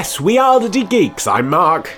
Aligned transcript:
Yes, 0.00 0.18
we 0.18 0.38
are 0.38 0.58
the 0.58 0.70
D 0.70 0.82
Geeks. 0.84 1.26
I'm 1.26 1.50
Mark. 1.50 1.90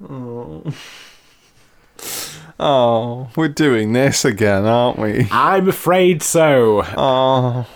Oh, 2.62 3.30
we're 3.36 3.48
doing 3.48 3.94
this 3.94 4.24
again, 4.24 4.66
aren't 4.66 4.98
we? 4.98 5.26
I'm 5.30 5.68
afraid 5.68 6.22
so. 6.22 6.82
Oh, 6.96 7.66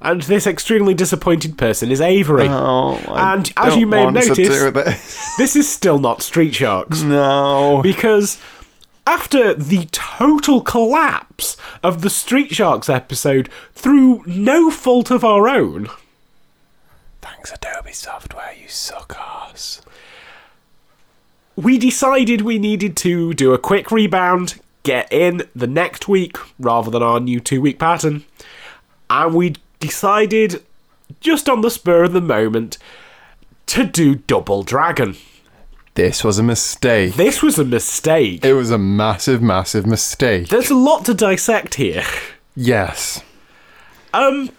And 0.00 0.22
this 0.22 0.46
extremely 0.46 0.94
disappointed 0.94 1.58
person 1.58 1.90
is 1.90 2.00
Avery. 2.00 2.46
oh. 2.48 2.94
I 3.08 3.34
And 3.34 3.52
as 3.56 3.76
you 3.76 3.86
may 3.86 4.02
have 4.02 4.14
noticed- 4.14 4.36
this. 4.36 5.34
this 5.36 5.56
is 5.56 5.68
still 5.68 5.98
not 5.98 6.22
Street 6.22 6.54
Sharks. 6.54 7.02
no. 7.02 7.80
Because 7.82 8.38
after 9.06 9.54
the 9.54 9.86
total 9.90 10.60
collapse 10.60 11.56
of 11.82 12.02
the 12.02 12.10
Street 12.10 12.54
Sharks 12.54 12.88
episode 12.88 13.48
through 13.74 14.22
no 14.26 14.70
fault 14.70 15.10
of 15.10 15.24
our 15.24 15.48
own, 15.48 15.88
Thanks, 17.20 17.52
Adobe 17.52 17.92
Software. 17.92 18.52
You 18.60 18.68
suck 18.68 19.14
ass. 19.18 19.82
we 21.56 21.76
decided 21.78 22.40
we 22.40 22.58
needed 22.58 22.96
to 22.98 23.34
do 23.34 23.52
a 23.52 23.58
quick 23.58 23.90
rebound, 23.90 24.60
get 24.82 25.10
in 25.12 25.42
the 25.54 25.66
next 25.66 26.08
week 26.08 26.36
rather 26.58 26.90
than 26.90 27.02
our 27.02 27.20
new 27.20 27.40
two 27.40 27.60
week 27.60 27.78
pattern. 27.78 28.24
And 29.10 29.34
we 29.34 29.56
decided, 29.80 30.62
just 31.20 31.48
on 31.48 31.60
the 31.60 31.70
spur 31.70 32.04
of 32.04 32.12
the 32.12 32.20
moment, 32.20 32.78
to 33.66 33.84
do 33.84 34.14
Double 34.14 34.62
Dragon. 34.62 35.16
This 35.94 36.22
was 36.22 36.38
a 36.38 36.42
mistake. 36.42 37.14
This 37.14 37.42
was 37.42 37.58
a 37.58 37.64
mistake. 37.64 38.44
It 38.44 38.54
was 38.54 38.70
a 38.70 38.78
massive, 38.78 39.42
massive 39.42 39.86
mistake. 39.86 40.48
There's 40.48 40.70
a 40.70 40.74
lot 40.76 41.04
to 41.06 41.14
dissect 41.14 41.74
here. 41.74 42.04
Yes. 42.54 43.22
Um, 44.12 44.50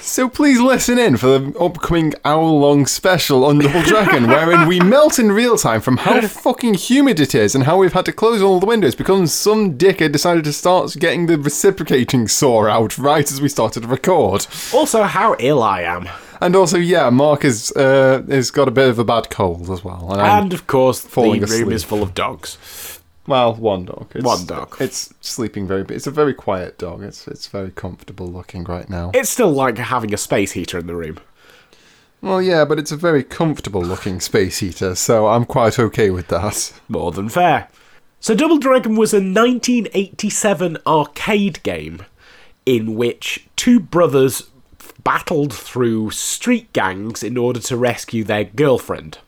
So 0.00 0.28
please 0.28 0.58
listen 0.60 0.98
in 0.98 1.16
for 1.16 1.26
the 1.38 1.56
upcoming 1.58 2.12
hour-long 2.24 2.86
special 2.86 3.44
on 3.44 3.58
Double 3.58 3.82
Dragon, 3.82 4.26
wherein 4.28 4.66
we 4.66 4.80
melt 4.80 5.18
in 5.20 5.30
real 5.30 5.56
time 5.56 5.80
from 5.80 5.98
how 5.98 6.20
fucking 6.26 6.74
humid 6.74 7.20
it 7.20 7.34
is 7.34 7.54
and 7.54 7.64
how 7.64 7.76
we've 7.78 7.92
had 7.92 8.06
to 8.06 8.12
close 8.12 8.42
all 8.42 8.58
the 8.58 8.66
windows 8.66 8.96
because 8.96 9.32
some 9.32 9.78
dickhead 9.78 10.10
decided 10.12 10.42
to 10.44 10.52
start 10.52 10.96
getting 10.98 11.26
the 11.26 11.38
reciprocating 11.38 12.26
saw 12.26 12.66
out 12.66 12.98
right 12.98 13.30
as 13.30 13.40
we 13.40 13.48
started 13.48 13.82
to 13.84 13.88
record. 13.88 14.46
also, 14.74 15.04
how 15.04 15.36
ill 15.38 15.62
I 15.62 15.82
am. 15.82 16.08
And 16.40 16.54
also, 16.56 16.78
yeah, 16.78 17.10
Mark 17.10 17.44
is 17.44 17.72
uh, 17.72 18.22
has 18.28 18.50
got 18.50 18.68
a 18.68 18.70
bit 18.70 18.88
of 18.88 18.98
a 18.98 19.04
bad 19.04 19.30
cold 19.30 19.70
as 19.70 19.82
well. 19.84 20.08
And, 20.12 20.20
I'm- 20.20 20.42
And 20.44 20.52
of 20.54 20.66
course, 20.66 21.00
the 21.02 21.20
room 21.22 21.42
asleep. 21.42 21.68
is 21.72 21.84
full 21.84 22.02
of 22.02 22.14
dogs. 22.14 22.58
well, 23.26 23.54
one 23.54 23.84
dog. 23.86 24.08
It's, 24.14 24.24
One 24.24 24.44
dog. 24.46 24.76
It's 24.80 25.12
sleeping 25.20 25.66
very. 25.66 25.84
It's 25.88 26.06
a 26.06 26.10
very 26.10 26.34
quiet 26.34 26.78
dog. 26.78 27.02
It's 27.02 27.26
it's 27.28 27.46
very 27.48 27.70
comfortable 27.70 28.26
looking 28.28 28.64
right 28.64 28.88
now. 28.88 29.10
It's 29.14 29.30
still 29.30 29.50
like 29.52 29.78
having 29.78 30.12
a 30.14 30.16
space 30.18 30.52
heater 30.52 30.78
in 30.78 30.86
the 30.86 30.94
room. 30.96 31.18
Well, 32.22 32.40
yeah, 32.40 32.64
but 32.64 32.78
it's 32.78 32.92
a 32.92 32.96
very 32.96 33.22
comfortable 33.22 33.82
looking 33.82 34.20
space 34.20 34.58
heater, 34.58 34.94
so 34.94 35.26
I'm 35.28 35.44
quite 35.44 35.78
okay 35.78 36.10
with 36.10 36.28
that. 36.28 36.72
More 36.88 37.12
than 37.12 37.28
fair. 37.28 37.68
So, 38.20 38.34
Double 38.34 38.56
Dragon 38.58 38.96
was 38.96 39.12
a 39.12 39.18
1987 39.20 40.78
arcade 40.86 41.62
game 41.62 42.04
in 42.64 42.94
which 42.96 43.46
two 43.54 43.78
brothers 43.78 44.50
battled 45.06 45.54
through 45.54 46.10
street 46.10 46.72
gangs 46.72 47.22
in 47.22 47.36
order 47.38 47.60
to 47.60 47.76
rescue 47.76 48.24
their 48.24 48.42
girlfriend. 48.42 49.18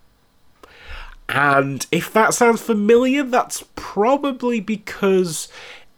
And 1.28 1.87
if 1.93 2.12
that 2.12 2.34
sounds 2.34 2.61
familiar, 2.61 3.22
that's 3.22 3.62
probably 3.77 4.59
because 4.59 5.47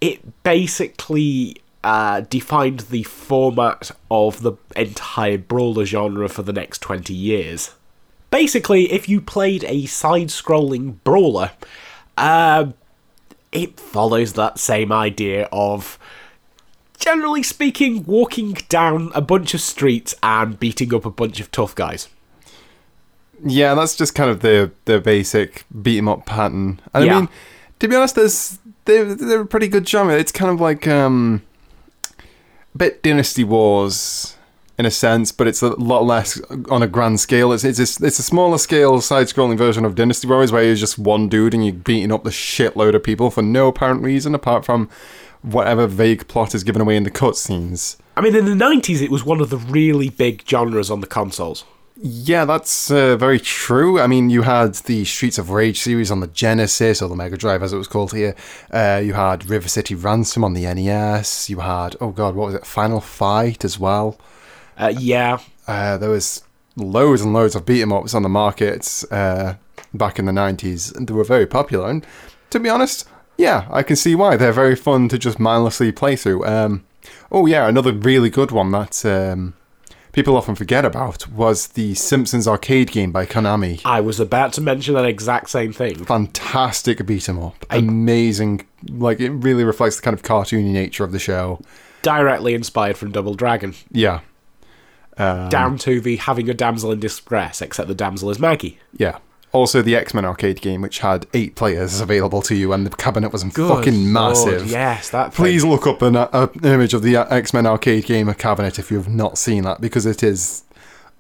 it 0.02 0.42
basically 0.42 1.62
uh, 1.82 2.20
defined 2.20 2.80
the 2.90 3.04
format 3.04 3.90
of 4.10 4.42
the 4.42 4.52
entire 4.76 5.38
brawler 5.38 5.86
genre 5.86 6.28
for 6.28 6.42
the 6.42 6.52
next 6.52 6.82
20 6.82 7.14
years. 7.14 7.74
Basically, 8.30 8.92
if 8.92 9.08
you 9.08 9.22
played 9.22 9.64
a 9.64 9.86
side 9.86 10.28
scrolling 10.28 10.96
brawler, 11.04 11.52
uh, 12.18 12.66
it 13.50 13.80
follows 13.80 14.34
that 14.34 14.58
same 14.58 14.92
idea 14.92 15.48
of, 15.50 15.98
generally 17.00 17.42
speaking, 17.42 18.04
walking 18.04 18.52
down 18.68 19.10
a 19.14 19.20
bunch 19.20 19.54
of 19.54 19.60
streets 19.60 20.14
and 20.22 20.58
beating 20.60 20.94
up 20.94 21.04
a 21.04 21.10
bunch 21.10 21.40
of 21.40 21.50
tough 21.50 21.74
guys. 21.74 22.08
Yeah, 23.44 23.74
that's 23.74 23.96
just 23.96 24.14
kind 24.14 24.30
of 24.30 24.40
the 24.40 24.70
the 24.84 25.00
basic 25.00 25.64
beat 25.82 25.98
'em 25.98 26.08
up 26.08 26.26
pattern. 26.26 26.80
And 26.92 27.06
Yeah. 27.06 27.16
I 27.16 27.20
mean, 27.20 27.28
to 27.78 27.88
be 27.88 27.96
honest, 27.96 28.14
there's 28.14 28.58
they're 28.84 29.14
they're 29.14 29.40
a 29.40 29.46
pretty 29.46 29.68
good 29.68 29.88
genre. 29.88 30.14
It's 30.14 30.32
kind 30.32 30.50
of 30.50 30.60
like 30.60 30.86
um, 30.86 31.42
a 32.74 32.78
bit 32.78 33.02
Dynasty 33.02 33.44
Wars 33.44 34.36
in 34.78 34.84
a 34.86 34.90
sense, 34.90 35.32
but 35.32 35.46
it's 35.46 35.62
a 35.62 35.68
lot 35.76 36.04
less 36.04 36.40
on 36.70 36.82
a 36.82 36.86
grand 36.86 37.20
scale. 37.20 37.52
It's 37.52 37.64
it's 37.64 37.78
a, 37.78 38.06
it's 38.06 38.18
a 38.18 38.22
smaller 38.22 38.58
scale 38.58 39.00
side-scrolling 39.00 39.56
version 39.58 39.84
of 39.86 39.94
Dynasty 39.94 40.26
Warriors 40.26 40.52
where 40.52 40.62
you're 40.62 40.74
just 40.74 40.98
one 40.98 41.28
dude 41.28 41.54
and 41.54 41.64
you're 41.64 41.74
beating 41.74 42.12
up 42.12 42.24
the 42.24 42.30
shitload 42.30 42.94
of 42.94 43.02
people 43.02 43.30
for 43.30 43.42
no 43.42 43.68
apparent 43.68 44.02
reason 44.02 44.34
apart 44.34 44.64
from 44.66 44.88
whatever 45.42 45.86
vague 45.86 46.28
plot 46.28 46.54
is 46.54 46.64
given 46.64 46.82
away 46.82 46.96
in 46.96 47.04
the 47.04 47.10
cutscenes. 47.10 47.96
I 48.16 48.20
mean, 48.20 48.34
in 48.34 48.44
the 48.44 48.52
90s, 48.64 49.00
it 49.00 49.10
was 49.10 49.24
one 49.24 49.40
of 49.40 49.50
the 49.50 49.56
really 49.56 50.08
big 50.10 50.42
genres 50.46 50.90
on 50.90 51.00
the 51.00 51.06
consoles. 51.06 51.64
Yeah, 52.02 52.46
that's 52.46 52.90
uh, 52.90 53.16
very 53.16 53.38
true. 53.38 54.00
I 54.00 54.06
mean, 54.06 54.30
you 54.30 54.42
had 54.42 54.74
the 54.74 55.04
Streets 55.04 55.36
of 55.36 55.50
Rage 55.50 55.80
series 55.80 56.10
on 56.10 56.20
the 56.20 56.26
Genesis, 56.28 57.02
or 57.02 57.08
the 57.10 57.16
Mega 57.16 57.36
Drive 57.36 57.62
as 57.62 57.72
it 57.74 57.76
was 57.76 57.88
called 57.88 58.12
here. 58.12 58.34
Uh, 58.70 59.02
you 59.04 59.12
had 59.12 59.48
River 59.50 59.68
City 59.68 59.94
Ransom 59.94 60.42
on 60.42 60.54
the 60.54 60.62
NES. 60.72 61.50
You 61.50 61.60
had, 61.60 61.96
oh 62.00 62.10
god, 62.10 62.34
what 62.34 62.46
was 62.46 62.54
it? 62.54 62.64
Final 62.64 63.00
Fight 63.00 63.64
as 63.64 63.78
well. 63.78 64.18
Uh, 64.78 64.92
yeah, 64.98 65.38
Uh, 65.66 65.98
there 65.98 66.08
was 66.10 66.42
loads 66.74 67.20
and 67.20 67.32
loads 67.34 67.54
of 67.54 67.66
beat 67.66 67.82
'em 67.82 67.92
ups 67.92 68.14
on 68.14 68.22
the 68.22 68.28
market 68.30 69.04
uh, 69.10 69.54
back 69.92 70.18
in 70.18 70.24
the 70.24 70.32
90s, 70.32 70.94
and 70.94 71.06
they 71.06 71.12
were 71.12 71.24
very 71.24 71.46
popular. 71.46 71.88
And 71.90 72.04
to 72.48 72.58
be 72.58 72.68
honest, 72.70 73.06
yeah, 73.40 73.66
I 73.70 73.82
can 73.82 73.96
see 73.96 74.14
why. 74.14 74.36
They're 74.36 74.52
very 74.52 74.76
fun 74.76 75.08
to 75.08 75.18
just 75.18 75.40
mindlessly 75.40 75.92
play 75.92 76.14
through. 76.14 76.44
Um, 76.44 76.84
oh, 77.32 77.46
yeah, 77.46 77.66
another 77.66 77.92
really 77.92 78.30
good 78.30 78.50
one 78.50 78.70
that 78.72 79.04
um, 79.06 79.54
people 80.12 80.36
often 80.36 80.54
forget 80.54 80.84
about 80.84 81.28
was 81.28 81.68
the 81.68 81.94
Simpsons 81.94 82.46
arcade 82.46 82.90
game 82.90 83.12
by 83.12 83.24
Konami. 83.26 83.80
I 83.84 84.00
was 84.00 84.20
about 84.20 84.52
to 84.54 84.60
mention 84.60 84.94
that 84.94 85.06
exact 85.06 85.48
same 85.50 85.72
thing. 85.72 86.04
Fantastic 86.04 87.04
beat 87.06 87.28
'em 87.28 87.38
up. 87.42 87.64
Amazing. 87.70 88.66
Like, 88.88 89.20
it 89.20 89.30
really 89.30 89.64
reflects 89.64 89.96
the 89.96 90.02
kind 90.02 90.14
of 90.14 90.22
cartoony 90.22 90.72
nature 90.72 91.04
of 91.04 91.12
the 91.12 91.18
show. 91.18 91.60
Directly 92.02 92.54
inspired 92.54 92.96
from 92.96 93.10
Double 93.10 93.34
Dragon. 93.34 93.74
Yeah. 93.90 94.20
Down 95.18 95.76
to 95.78 96.00
the 96.00 96.16
having 96.16 96.48
a 96.48 96.54
damsel 96.54 96.92
in 96.92 97.00
distress, 97.00 97.60
except 97.60 97.88
the 97.88 97.94
damsel 97.94 98.30
is 98.30 98.38
Maggie. 98.38 98.78
Yeah. 98.96 99.18
Also, 99.52 99.82
the 99.82 99.96
X 99.96 100.14
Men 100.14 100.24
arcade 100.24 100.60
game, 100.60 100.80
which 100.80 101.00
had 101.00 101.26
eight 101.34 101.56
players 101.56 102.00
available 102.00 102.40
to 102.42 102.54
you, 102.54 102.72
and 102.72 102.86
the 102.86 102.90
cabinet 102.90 103.32
was 103.32 103.42
fucking 103.42 104.12
massive. 104.12 104.60
Lord, 104.60 104.70
yes, 104.70 105.10
that 105.10 105.34
thing. 105.34 105.44
Please 105.44 105.64
look 105.64 105.86
up 105.88 106.02
an, 106.02 106.14
uh, 106.14 106.48
an 106.54 106.64
image 106.64 106.94
of 106.94 107.02
the 107.02 107.16
X 107.16 107.52
Men 107.52 107.66
arcade 107.66 108.04
game 108.06 108.32
cabinet 108.34 108.78
if 108.78 108.90
you've 108.90 109.08
not 109.08 109.38
seen 109.38 109.64
that, 109.64 109.80
because 109.80 110.06
it 110.06 110.22
is 110.22 110.62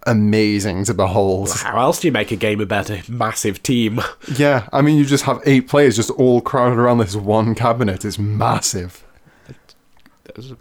amazing 0.06 0.84
to 0.84 0.94
behold. 0.94 1.50
How 1.50 1.80
else 1.80 2.00
do 2.00 2.08
you 2.08 2.12
make 2.12 2.30
a 2.30 2.36
game 2.36 2.60
about 2.60 2.88
a 2.88 3.02
massive 3.10 3.62
team? 3.62 4.00
Yeah, 4.36 4.68
I 4.72 4.80
mean, 4.80 4.96
you 4.96 5.04
just 5.04 5.24
have 5.24 5.40
eight 5.44 5.68
players 5.68 5.96
just 5.96 6.10
all 6.12 6.40
crowded 6.40 6.78
around 6.78 6.98
this 6.98 7.16
one 7.16 7.54
cabinet. 7.54 8.04
It's 8.04 8.18
massive. 8.18 9.04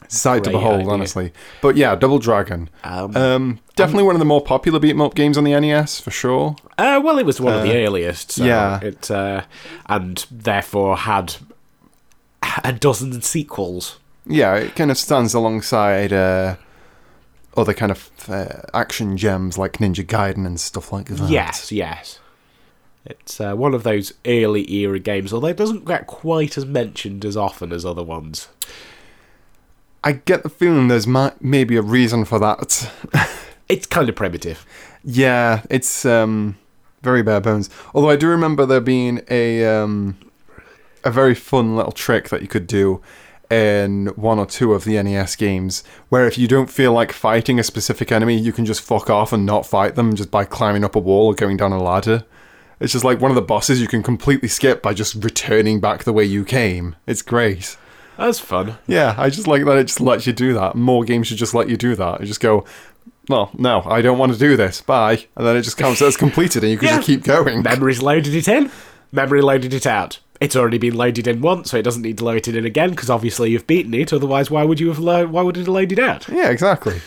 Sight 0.07 0.43
to 0.45 0.51
behold, 0.51 0.81
idea. 0.81 0.89
honestly. 0.91 1.33
But 1.61 1.75
yeah, 1.75 1.95
Double 1.95 2.19
Dragon. 2.19 2.69
Um, 2.83 3.15
Um, 3.15 3.59
definitely 3.75 4.03
one 4.03 4.15
of 4.15 4.19
the 4.19 4.25
more 4.25 4.41
popular 4.41 4.79
beat 4.79 4.91
'em 4.91 5.01
up 5.01 5.15
games 5.15 5.37
on 5.37 5.43
the 5.43 5.53
NES 5.59 5.99
for 5.99 6.11
sure. 6.11 6.55
Uh, 6.77 6.99
well, 7.03 7.17
it 7.17 7.25
was 7.25 7.39
one 7.41 7.53
of 7.53 7.63
the 7.63 7.75
earliest. 7.75 8.31
So 8.33 8.43
yeah. 8.45 8.79
It 8.81 9.09
uh, 9.11 9.43
and 9.87 10.25
therefore 10.31 10.97
had 10.97 11.35
a 12.63 12.71
dozen 12.73 13.21
sequels. 13.21 13.97
Yeah, 14.25 14.55
it 14.55 14.75
kind 14.75 14.91
of 14.91 14.97
stands 14.97 15.33
alongside 15.33 16.13
uh, 16.13 16.55
other 17.57 17.73
kind 17.73 17.91
of 17.91 18.09
uh, 18.27 18.61
action 18.73 19.17
gems 19.17 19.57
like 19.57 19.73
Ninja 19.79 20.05
Gaiden 20.05 20.45
and 20.45 20.59
stuff 20.59 20.91
like 20.93 21.07
that. 21.07 21.29
Yes, 21.29 21.71
yes. 21.71 22.19
It's 23.05 23.39
uh, 23.41 23.55
one 23.55 23.73
of 23.73 23.83
those 23.83 24.13
early 24.27 24.71
era 24.71 24.99
games, 24.99 25.33
although 25.33 25.47
it 25.47 25.57
doesn't 25.57 25.85
get 25.85 26.05
quite 26.05 26.57
as 26.57 26.65
mentioned 26.65 27.25
as 27.25 27.35
often 27.35 27.71
as 27.71 27.85
other 27.85 28.03
ones. 28.03 28.49
I 30.03 30.13
get 30.13 30.43
the 30.43 30.49
feeling 30.49 30.87
there's 30.87 31.07
ma- 31.07 31.31
maybe 31.41 31.75
a 31.75 31.81
reason 31.81 32.25
for 32.25 32.39
that. 32.39 32.91
It's 33.69 33.85
kind 33.85 34.09
of 34.09 34.15
primitive. 34.15 34.65
yeah, 35.03 35.61
it's 35.69 36.03
um, 36.03 36.57
very 37.03 37.21
bare 37.21 37.39
bones. 37.39 37.69
Although 37.93 38.09
I 38.09 38.15
do 38.15 38.27
remember 38.27 38.65
there 38.65 38.81
being 38.81 39.21
a 39.29 39.63
um, 39.63 40.17
a 41.03 41.11
very 41.11 41.35
fun 41.35 41.75
little 41.75 41.91
trick 41.91 42.29
that 42.29 42.41
you 42.41 42.47
could 42.47 42.65
do 42.65 42.99
in 43.51 44.07
one 44.15 44.39
or 44.39 44.47
two 44.47 44.73
of 44.73 44.85
the 44.85 44.99
NES 45.03 45.35
games, 45.35 45.83
where 46.09 46.25
if 46.25 46.35
you 46.35 46.47
don't 46.47 46.71
feel 46.71 46.93
like 46.93 47.11
fighting 47.11 47.59
a 47.59 47.63
specific 47.63 48.11
enemy, 48.11 48.39
you 48.39 48.51
can 48.51 48.65
just 48.65 48.81
fuck 48.81 49.07
off 49.07 49.31
and 49.31 49.45
not 49.45 49.67
fight 49.67 49.93
them 49.93 50.15
just 50.15 50.31
by 50.31 50.45
climbing 50.45 50.83
up 50.83 50.95
a 50.95 50.99
wall 50.99 51.27
or 51.27 51.35
going 51.35 51.55
down 51.55 51.71
a 51.71 51.79
ladder. 51.79 52.25
It's 52.79 52.93
just 52.93 53.05
like 53.05 53.21
one 53.21 53.29
of 53.29 53.35
the 53.35 53.41
bosses 53.43 53.79
you 53.79 53.87
can 53.87 54.01
completely 54.01 54.47
skip 54.49 54.81
by 54.81 54.95
just 54.95 55.13
returning 55.23 55.79
back 55.79 56.05
the 56.05 56.13
way 56.13 56.23
you 56.23 56.43
came. 56.43 56.95
It's 57.05 57.21
great. 57.21 57.77
That's 58.19 58.39
fun. 58.39 58.77
Yeah, 58.87 59.15
I 59.17 59.29
just 59.29 59.47
like 59.47 59.63
that 59.65 59.77
it 59.77 59.85
just 59.85 60.01
lets 60.01 60.27
you 60.27 60.33
do 60.33 60.53
that. 60.53 60.75
More 60.75 61.03
games 61.03 61.27
should 61.27 61.37
just 61.37 61.53
let 61.53 61.69
you 61.69 61.77
do 61.77 61.95
that. 61.95 62.19
You 62.21 62.27
just 62.27 62.41
go, 62.41 62.65
well, 63.29 63.49
no, 63.57 63.81
I 63.85 64.01
don't 64.01 64.17
want 64.17 64.33
to 64.33 64.37
do 64.37 64.57
this. 64.57 64.81
Bye. 64.81 65.25
And 65.35 65.47
then 65.47 65.55
it 65.55 65.61
just 65.61 65.77
comes 65.77 66.01
as 66.01 66.17
completed 66.17 66.63
and 66.63 66.71
you 66.71 66.77
can 66.77 66.87
Yeah. 66.89 66.95
just 66.97 67.07
keep 67.07 67.23
going. 67.23 67.63
Memory's 67.63 68.01
loaded 68.01 68.33
it 68.35 68.47
in. 68.47 68.71
Memory 69.11 69.41
loaded 69.41 69.73
it 69.73 69.87
out. 69.87 70.19
It's 70.41 70.55
already 70.55 70.77
been 70.77 70.95
loaded 70.95 71.27
in 71.27 71.41
once, 71.41 71.71
so 71.71 71.77
it 71.77 71.81
doesn't 71.83 72.01
need 72.01 72.17
to 72.19 72.23
load 72.25 72.47
it 72.47 72.55
in 72.55 72.65
again 72.65 72.91
because 72.91 73.09
obviously 73.09 73.51
you've 73.51 73.67
beaten 73.67 73.93
it. 73.93 74.13
Otherwise, 74.13 74.49
why 74.49 74.63
would 74.63 74.79
you 74.79 74.87
have? 74.87 74.99
Lo- 74.99 75.27
why 75.27 75.41
would 75.41 75.57
it 75.57 75.61
have 75.61 75.67
loaded 75.67 75.99
out? 75.99 76.27
Yeah, 76.29 76.49
exactly. 76.49 77.01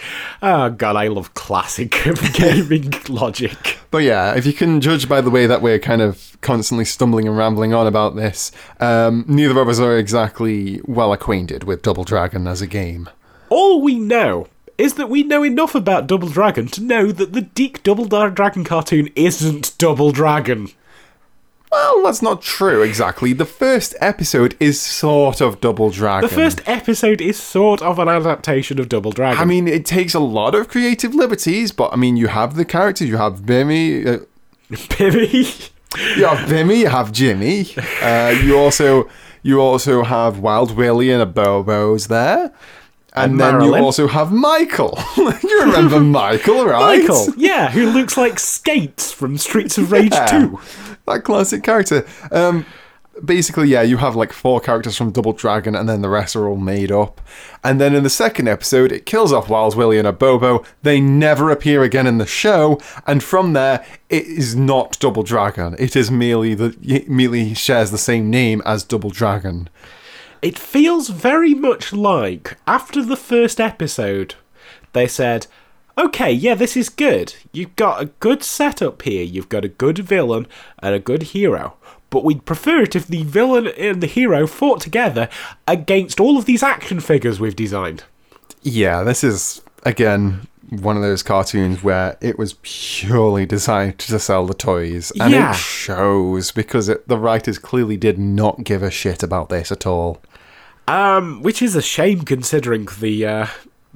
Oh 0.42 0.70
god, 0.70 0.96
I 0.96 1.08
love 1.08 1.32
classic 1.34 1.96
gaming 2.34 2.92
logic. 3.08 3.78
But 3.90 3.98
yeah, 3.98 4.34
if 4.34 4.44
you 4.44 4.52
can 4.52 4.80
judge 4.80 5.08
by 5.08 5.20
the 5.20 5.30
way 5.30 5.46
that 5.46 5.62
we're 5.62 5.78
kind 5.78 6.02
of 6.02 6.36
constantly 6.42 6.84
stumbling 6.84 7.26
and 7.26 7.36
rambling 7.36 7.72
on 7.72 7.86
about 7.86 8.16
this, 8.16 8.52
um, 8.80 9.24
neither 9.26 9.58
of 9.58 9.68
us 9.68 9.80
are 9.80 9.96
exactly 9.96 10.80
well 10.84 11.12
acquainted 11.12 11.64
with 11.64 11.82
Double 11.82 12.04
Dragon 12.04 12.46
as 12.46 12.60
a 12.60 12.66
game. 12.66 13.08
All 13.48 13.80
we 13.80 13.98
know 13.98 14.48
is 14.78 14.94
that 14.94 15.08
we 15.08 15.22
know 15.22 15.42
enough 15.42 15.74
about 15.74 16.06
Double 16.06 16.28
Dragon 16.28 16.66
to 16.68 16.82
know 16.82 17.10
that 17.12 17.32
the 17.32 17.40
DiC 17.42 17.82
Double 17.82 18.04
Dragon 18.04 18.64
cartoon 18.64 19.08
isn't 19.16 19.76
Double 19.78 20.12
Dragon. 20.12 20.68
Well, 21.72 22.02
that's 22.04 22.22
not 22.22 22.42
true 22.42 22.82
exactly. 22.82 23.32
The 23.32 23.44
first 23.44 23.94
episode 24.00 24.56
is 24.60 24.80
sort 24.80 25.40
of 25.40 25.60
Double 25.60 25.90
Dragon. 25.90 26.28
The 26.28 26.34
first 26.34 26.62
episode 26.66 27.20
is 27.20 27.36
sort 27.36 27.82
of 27.82 27.98
an 27.98 28.08
adaptation 28.08 28.78
of 28.78 28.88
Double 28.88 29.10
Dragon. 29.12 29.40
I 29.40 29.44
mean, 29.44 29.66
it 29.68 29.84
takes 29.84 30.14
a 30.14 30.20
lot 30.20 30.54
of 30.54 30.68
creative 30.68 31.14
liberties, 31.14 31.72
but 31.72 31.92
I 31.92 31.96
mean, 31.96 32.16
you 32.16 32.28
have 32.28 32.54
the 32.56 32.64
characters. 32.64 33.08
You 33.08 33.16
have 33.18 33.40
Bimmy. 33.40 34.06
Uh, 34.06 34.24
Pibby. 34.90 35.46
you 36.16 36.24
have 36.26 36.48
Bimmy. 36.48 36.78
You 36.78 36.88
have 36.88 37.12
Jimmy. 37.12 37.66
Uh, 38.02 38.34
you 38.42 38.56
also 38.58 39.08
you 39.42 39.60
also 39.60 40.02
have 40.04 40.38
Wild 40.38 40.76
Willie 40.76 41.10
and 41.10 41.22
Abobo's 41.22 42.06
there. 42.08 42.52
And, 43.14 43.32
And 43.32 43.40
then 43.40 43.60
you 43.62 43.74
also 43.76 44.08
have 44.08 44.30
Michael. 44.30 44.98
you 45.16 45.60
remember 45.62 46.00
Michael, 46.20 46.66
right? 46.66 47.00
Michael, 47.00 47.28
yeah, 47.36 47.70
who 47.70 47.90
looks 47.90 48.16
like 48.18 48.38
Skates 48.38 49.10
from 49.10 49.38
Streets 49.38 49.78
of 49.78 49.90
Rage 49.90 50.12
Yeah. 50.12 50.26
2. 50.26 50.60
That 51.06 51.24
classic 51.24 51.62
character. 51.62 52.06
Um, 52.30 52.66
basically, 53.24 53.68
yeah, 53.68 53.82
you 53.82 53.96
have 53.98 54.16
like 54.16 54.32
four 54.32 54.60
characters 54.60 54.96
from 54.96 55.10
Double 55.10 55.32
Dragon, 55.32 55.74
and 55.74 55.88
then 55.88 56.02
the 56.02 56.08
rest 56.08 56.36
are 56.36 56.48
all 56.48 56.56
made 56.56 56.92
up. 56.92 57.20
And 57.64 57.80
then 57.80 57.94
in 57.94 58.02
the 58.02 58.10
second 58.10 58.48
episode, 58.48 58.92
it 58.92 59.06
kills 59.06 59.32
off 59.32 59.48
Wild 59.48 59.76
Willie 59.76 59.98
and 59.98 60.18
Bobo. 60.18 60.64
They 60.82 61.00
never 61.00 61.50
appear 61.50 61.82
again 61.82 62.06
in 62.06 62.18
the 62.18 62.26
show, 62.26 62.80
and 63.06 63.22
from 63.22 63.52
there, 63.52 63.84
it 64.08 64.26
is 64.26 64.54
not 64.54 64.98
Double 65.00 65.22
Dragon. 65.22 65.76
It 65.78 65.96
is 65.96 66.10
merely 66.10 66.54
the 66.54 67.04
merely 67.08 67.54
shares 67.54 67.90
the 67.90 67.98
same 67.98 68.30
name 68.30 68.62
as 68.64 68.84
Double 68.84 69.10
Dragon. 69.10 69.68
It 70.42 70.58
feels 70.58 71.08
very 71.08 71.54
much 71.54 71.92
like 71.92 72.56
after 72.66 73.02
the 73.02 73.16
first 73.16 73.60
episode, 73.60 74.34
they 74.92 75.06
said, 75.06 75.46
okay, 75.98 76.30
yeah, 76.32 76.54
this 76.54 76.76
is 76.76 76.88
good. 76.88 77.34
You've 77.52 77.76
got 77.76 78.02
a 78.02 78.06
good 78.20 78.42
setup 78.42 79.02
here. 79.02 79.22
You've 79.24 79.48
got 79.48 79.64
a 79.64 79.68
good 79.68 79.98
villain 79.98 80.46
and 80.80 80.94
a 80.94 80.98
good 80.98 81.22
hero. 81.24 81.74
But 82.10 82.24
we'd 82.24 82.44
prefer 82.44 82.82
it 82.82 82.94
if 82.96 83.06
the 83.06 83.24
villain 83.24 83.66
and 83.66 84.00
the 84.02 84.06
hero 84.06 84.46
fought 84.46 84.80
together 84.80 85.28
against 85.66 86.20
all 86.20 86.38
of 86.38 86.44
these 86.44 86.62
action 86.62 87.00
figures 87.00 87.40
we've 87.40 87.56
designed. 87.56 88.04
Yeah, 88.62 89.02
this 89.02 89.22
is 89.24 89.62
again 89.84 90.46
one 90.70 90.96
of 90.96 91.02
those 91.02 91.22
cartoons 91.22 91.82
where 91.84 92.16
it 92.20 92.38
was 92.38 92.54
purely 92.62 93.46
designed 93.46 93.98
to 94.00 94.18
sell 94.18 94.46
the 94.46 94.54
toys, 94.54 95.12
and 95.20 95.32
Yeah. 95.32 95.50
it 95.52 95.56
shows 95.56 96.50
because 96.50 96.88
it, 96.88 97.06
the 97.06 97.18
writers 97.18 97.58
clearly 97.58 97.96
did 97.96 98.18
not 98.18 98.64
give 98.64 98.82
a 98.82 98.90
shit 98.90 99.22
about 99.22 99.48
this 99.48 99.70
at 99.70 99.86
all. 99.86 100.20
Um, 100.88 101.42
which 101.42 101.62
is 101.62 101.74
a 101.76 101.82
shame 101.82 102.22
considering 102.22 102.88
the 103.00 103.26
uh, 103.26 103.46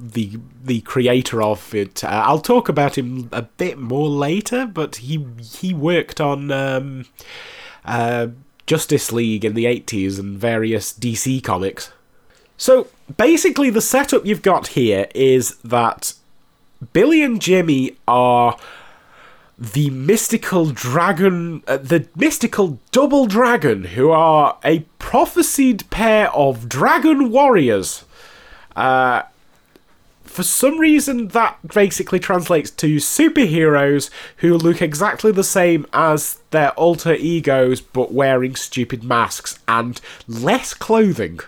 the 0.00 0.38
the 0.64 0.80
creator 0.80 1.42
of 1.42 1.74
it. 1.74 2.02
Uh, 2.02 2.08
I'll 2.08 2.40
talk 2.40 2.68
about 2.68 2.96
him 2.96 3.28
a 3.32 3.42
bit 3.42 3.78
more 3.78 4.08
later, 4.08 4.66
but 4.66 4.96
he 4.96 5.26
he 5.40 5.74
worked 5.74 6.20
on 6.20 6.50
um, 6.50 7.06
uh, 7.84 8.28
Justice 8.66 9.12
League 9.12 9.44
in 9.44 9.54
the 9.54 9.66
eighties 9.66 10.18
and 10.18 10.38
various 10.38 10.92
DC 10.92 11.42
comics. 11.44 11.92
So 12.56 12.88
basically, 13.16 13.70
the 13.70 13.80
setup 13.80 14.24
you've 14.26 14.42
got 14.42 14.68
here 14.68 15.08
is 15.14 15.56
that 15.56 16.14
Billy 16.92 17.22
and 17.22 17.40
Jimmy 17.40 17.96
are 18.08 18.58
the 19.58 19.90
mystical 19.90 20.70
dragon, 20.70 21.62
uh, 21.68 21.76
the 21.76 22.08
mystical 22.16 22.78
double 22.92 23.26
dragon, 23.26 23.84
who 23.84 24.10
are 24.10 24.58
a 24.64 24.80
prophesied 24.98 25.88
pair 25.90 26.30
of 26.32 26.68
dragon 26.68 27.30
warriors. 27.30 28.04
Uh, 28.74 29.22
for 30.30 30.44
some 30.44 30.78
reason, 30.78 31.28
that 31.28 31.58
basically 31.74 32.20
translates 32.20 32.70
to 32.70 32.96
superheroes 32.96 34.10
who 34.36 34.56
look 34.56 34.80
exactly 34.80 35.32
the 35.32 35.42
same 35.42 35.86
as 35.92 36.40
their 36.52 36.70
alter 36.72 37.14
egos, 37.14 37.80
but 37.80 38.12
wearing 38.12 38.54
stupid 38.54 39.02
masks 39.02 39.58
and 39.66 40.00
less 40.28 40.72
clothing. 40.72 41.40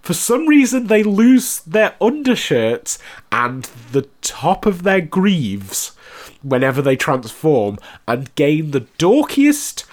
For 0.00 0.14
some 0.14 0.46
reason, 0.46 0.86
they 0.86 1.02
lose 1.02 1.58
their 1.62 1.96
undershirts 2.00 3.00
and 3.32 3.64
the 3.90 4.08
top 4.22 4.66
of 4.66 4.84
their 4.84 5.00
greaves 5.00 5.96
whenever 6.42 6.80
they 6.80 6.94
transform 6.94 7.78
and 8.06 8.32
gain 8.36 8.70
the 8.70 8.86
dorkiest, 8.98 9.84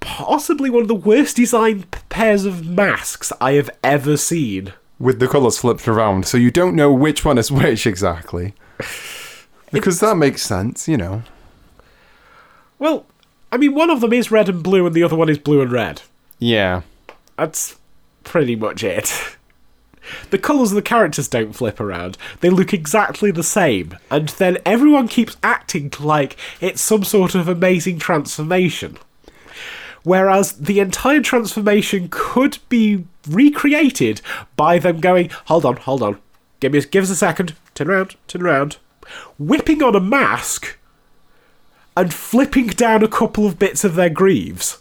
possibly 0.00 0.68
one 0.68 0.82
of 0.82 0.88
the 0.88 0.96
worst 0.96 1.36
designed 1.36 1.88
pairs 2.08 2.44
of 2.44 2.66
masks 2.66 3.32
I 3.40 3.52
have 3.52 3.70
ever 3.84 4.16
seen. 4.16 4.72
With 4.98 5.18
the 5.18 5.28
colours 5.28 5.58
flipped 5.58 5.86
around, 5.86 6.26
so 6.26 6.36
you 6.36 6.50
don't 6.50 6.74
know 6.76 6.92
which 6.92 7.24
one 7.24 7.38
is 7.38 7.50
which 7.50 7.86
exactly. 7.86 8.54
Because 9.72 10.00
that 10.00 10.16
makes 10.16 10.42
sense, 10.42 10.88
you 10.88 10.96
know. 10.96 11.22
Well, 12.78 13.06
I 13.50 13.56
mean, 13.56 13.74
one 13.74 13.90
of 13.90 14.00
them 14.00 14.12
is 14.12 14.30
red 14.30 14.48
and 14.48 14.62
blue, 14.62 14.86
and 14.86 14.94
the 14.94 15.02
other 15.02 15.16
one 15.16 15.28
is 15.28 15.38
blue 15.38 15.60
and 15.60 15.72
red. 15.72 16.02
Yeah. 16.38 16.82
That's 17.36 17.76
pretty 18.24 18.56
much 18.56 18.82
it. 18.84 19.12
The 20.30 20.38
colours 20.38 20.70
of 20.70 20.76
the 20.76 20.82
characters 20.82 21.26
don't 21.26 21.52
flip 21.52 21.80
around. 21.80 22.16
They 22.40 22.50
look 22.50 22.72
exactly 22.72 23.30
the 23.30 23.42
same. 23.42 23.98
And 24.10 24.28
then 24.28 24.58
everyone 24.64 25.08
keeps 25.08 25.36
acting 25.42 25.92
like 25.98 26.36
it's 26.60 26.80
some 26.80 27.02
sort 27.02 27.34
of 27.34 27.48
amazing 27.48 27.98
transformation. 27.98 28.98
Whereas 30.06 30.52
the 30.52 30.78
entire 30.78 31.20
transformation 31.20 32.06
could 32.12 32.58
be 32.68 33.06
recreated 33.28 34.20
by 34.54 34.78
them 34.78 35.00
going, 35.00 35.30
hold 35.46 35.64
on, 35.64 35.78
hold 35.78 36.00
on, 36.00 36.20
give 36.60 36.70
me, 36.70 36.80
give 36.82 37.02
us 37.02 37.10
a 37.10 37.16
second, 37.16 37.56
turn 37.74 37.90
around, 37.90 38.14
turn 38.28 38.42
around, 38.42 38.76
whipping 39.36 39.82
on 39.82 39.96
a 39.96 40.00
mask, 40.00 40.78
and 41.96 42.14
flipping 42.14 42.68
down 42.68 43.02
a 43.02 43.08
couple 43.08 43.48
of 43.48 43.58
bits 43.58 43.82
of 43.82 43.96
their 43.96 44.08
greaves. 44.08 44.78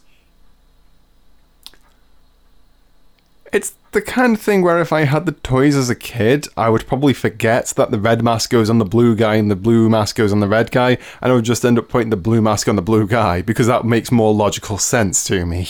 It's 3.55 3.73
the 3.93 4.01
kind 4.01 4.35
of 4.35 4.41
thing 4.41 4.63
where 4.63 4.81
if 4.81 4.91
I 4.91 5.05
had 5.05 5.25
the 5.25 5.31
toys 5.31 5.77
as 5.77 5.89
a 5.89 5.95
kid, 5.95 6.49
I 6.57 6.67
would 6.67 6.85
probably 6.87 7.13
forget 7.13 7.67
that 7.77 7.89
the 7.89 7.97
red 7.97 8.21
mask 8.21 8.49
goes 8.49 8.69
on 8.69 8.79
the 8.79 8.85
blue 8.85 9.15
guy 9.15 9.35
and 9.35 9.49
the 9.49 9.55
blue 9.55 9.89
mask 9.89 10.17
goes 10.17 10.33
on 10.33 10.41
the 10.41 10.47
red 10.49 10.71
guy, 10.71 10.97
and 11.21 11.31
I 11.31 11.35
would 11.35 11.45
just 11.45 11.63
end 11.63 11.79
up 11.79 11.87
putting 11.87 12.09
the 12.09 12.17
blue 12.17 12.41
mask 12.41 12.67
on 12.67 12.75
the 12.75 12.81
blue 12.81 13.07
guy 13.07 13.41
because 13.41 13.67
that 13.67 13.85
makes 13.85 14.11
more 14.11 14.33
logical 14.33 14.77
sense 14.77 15.23
to 15.27 15.45
me. 15.45 15.69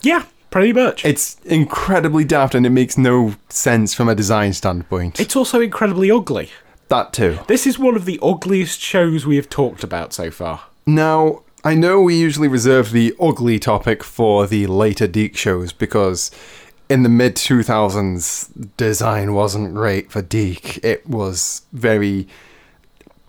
Yeah, 0.00 0.26
pretty 0.50 0.72
much. 0.72 1.04
It's 1.04 1.40
incredibly 1.40 2.24
daft 2.24 2.54
and 2.54 2.64
it 2.64 2.70
makes 2.70 2.96
no 2.96 3.34
sense 3.48 3.94
from 3.94 4.08
a 4.08 4.14
design 4.14 4.52
standpoint. 4.52 5.18
It's 5.18 5.34
also 5.34 5.60
incredibly 5.60 6.12
ugly. 6.12 6.50
that 6.86 7.12
too. 7.12 7.40
This 7.48 7.66
is 7.66 7.80
one 7.80 7.96
of 7.96 8.04
the 8.04 8.20
ugliest 8.22 8.80
shows 8.80 9.26
we 9.26 9.34
have 9.34 9.50
talked 9.50 9.82
about 9.82 10.12
so 10.12 10.30
far. 10.30 10.62
Now, 10.86 11.42
I 11.64 11.74
know 11.74 12.00
we 12.00 12.16
usually 12.16 12.46
reserve 12.46 12.92
the 12.92 13.12
ugly 13.20 13.58
topic 13.58 14.04
for 14.04 14.46
the 14.46 14.68
later 14.68 15.08
DiC 15.08 15.36
shows 15.36 15.72
because 15.72 16.30
in 16.88 17.02
the 17.02 17.08
mid 17.08 17.36
2000s, 17.36 18.48
design 18.76 19.34
wasn't 19.34 19.74
great 19.74 20.10
for 20.10 20.22
DiC. 20.22 20.82
It 20.84 21.06
was 21.08 21.62
very 21.72 22.26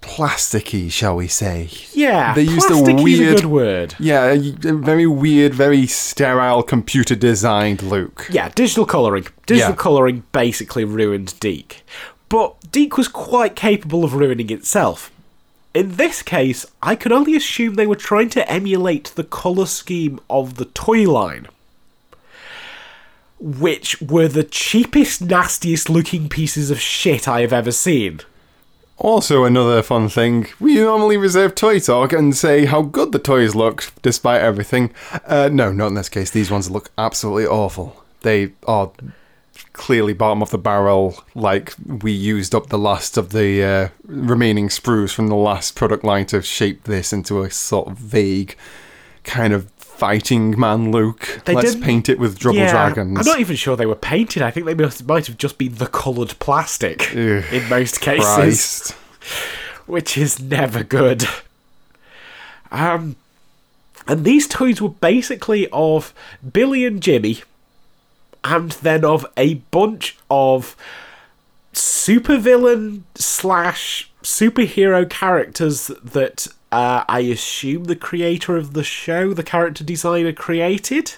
plasticky, 0.02 0.90
shall 0.92 1.16
we 1.16 1.28
say. 1.28 1.70
Yeah, 1.94 2.34
They 2.34 2.44
used 2.44 2.70
a 2.72 2.74
a 2.76 3.04
weird- 3.04 3.36
good 3.38 3.46
word. 3.46 3.96
Yeah, 4.00 4.28
a 4.28 4.38
a 4.70 4.74
very 4.74 5.06
weird, 5.06 5.54
very 5.54 5.86
sterile, 5.88 6.64
computer 6.64 7.16
designed 7.16 7.82
look. 7.84 8.28
Yeah, 8.32 8.50
digital 8.56 8.86
colouring. 8.86 9.28
Digital 9.46 9.72
Yeah. 9.72 9.76
colouring 9.76 10.24
basically 10.32 10.86
ruined 10.86 11.34
DiC. 11.40 11.84
But 12.30 12.56
DiC 12.72 12.98
was 12.98 13.08
quite 13.08 13.56
capable 13.56 14.04
of 14.04 14.14
ruining 14.14 14.50
itself. 14.52 15.12
In 15.74 15.98
this 15.98 16.22
case, 16.22 16.66
I 16.82 16.96
can 16.96 17.12
only 17.12 17.36
assume 17.36 17.76
they 17.76 17.86
were 17.88 17.96
trying 17.96 18.30
to 18.32 18.50
emulate 18.52 19.12
the 19.16 19.24
colour 19.24 19.66
scheme 19.66 20.20
of 20.30 20.56
the 20.56 20.66
toy 20.66 21.04
line. 21.12 21.48
Which 23.40 24.02
were 24.02 24.28
the 24.28 24.44
cheapest, 24.44 25.22
nastiest 25.22 25.90
looking 25.90 26.30
pieces 26.30 26.72
of 26.72 26.80
shit 26.80 27.28
I 27.28 27.42
have 27.42 27.54
ever 27.54 27.72
seen. 27.72 28.22
Also, 28.98 29.46
another 29.46 29.82
fun 29.82 30.10
thing, 30.10 30.48
we 30.60 30.76
normally 30.76 31.16
reserve 31.16 31.56
toy 31.56 31.80
talk 31.80 32.12
and 32.12 32.36
say 32.36 32.66
how 32.66 32.82
good 32.82 33.14
the 33.14 33.20
toys 33.20 33.56
look 33.56 33.94
despite 34.02 34.42
everything. 34.42 34.94
Uh, 35.26 35.50
no, 35.52 35.72
not 35.72 35.88
in 35.88 35.94
this 35.94 36.10
case. 36.10 36.32
These 36.32 36.52
ones 36.52 36.70
look 36.70 36.92
absolutely 36.98 37.46
awful. 37.46 38.04
They 38.22 38.52
are 38.68 38.92
clearly 39.72 40.12
bottom 40.12 40.42
of 40.42 40.50
the 40.50 40.58
barrel, 40.58 41.24
like 41.34 41.74
we 41.86 42.12
used 42.12 42.54
up 42.54 42.68
the 42.68 42.78
last 42.78 43.16
of 43.18 43.32
the 43.32 43.64
uh, 43.64 43.90
remaining 44.04 44.68
sprues 44.68 45.14
from 45.14 45.28
the 45.28 45.36
last 45.36 45.76
product 45.76 46.04
line 46.04 46.26
to 46.28 46.42
shape 46.42 46.84
this 46.84 47.14
into 47.14 47.42
a 47.42 47.50
sort 47.50 47.88
of 47.88 47.98
vague 47.98 48.58
kind 49.24 49.54
of 49.54 49.72
fighting 50.00 50.58
man 50.60 50.92
Luke. 50.92 51.42
They 51.46 51.54
Let's 51.54 51.74
didn't- 51.74 51.84
paint 51.84 52.10
it 52.10 52.18
with 52.18 52.40
double 52.40 52.56
yeah, 52.58 52.72
dragons. 52.72 53.20
I'm 53.20 53.26
not 53.26 53.40
even 53.40 53.56
sure 53.58 53.76
they 53.76 53.86
were 53.86 53.96
painted. 53.96 54.42
I 54.42 54.50
think 54.50 54.66
they 54.66 54.74
must, 54.74 55.06
might 55.06 55.28
have 55.28 55.38
just 55.38 55.58
been 55.58 55.76
the 55.76 55.88
coloured 55.88 56.40
plastic 56.40 57.12
Ugh, 57.12 57.44
in 57.52 57.68
most 57.70 58.00
cases, 58.02 58.26
Christ. 58.26 58.92
which 59.86 60.18
is 60.18 60.42
never 60.42 60.84
good. 60.84 61.26
Um, 62.72 63.18
and 64.08 64.24
these 64.24 64.48
toys 64.48 64.82
were 64.82 64.90
basically 64.90 65.68
of 65.74 66.14
Billy 66.54 66.86
and 66.86 67.02
Jimmy, 67.02 67.44
and 68.44 68.72
then 68.72 69.04
of 69.04 69.26
a 69.36 69.56
bunch 69.56 70.18
of 70.32 70.76
supervillain 71.74 73.02
slash 73.16 74.10
superhero 74.24 75.10
characters 75.10 75.88
that 76.04 76.48
uh, 76.72 77.04
I 77.08 77.22
assume 77.22 77.86
the 77.86 77.96
creator 77.96 78.58
of 78.58 78.74
the 78.74 78.84
show, 78.84 79.34
the 79.34 79.44
character 79.44 79.84
designer, 79.84 80.34
created. 80.34 81.16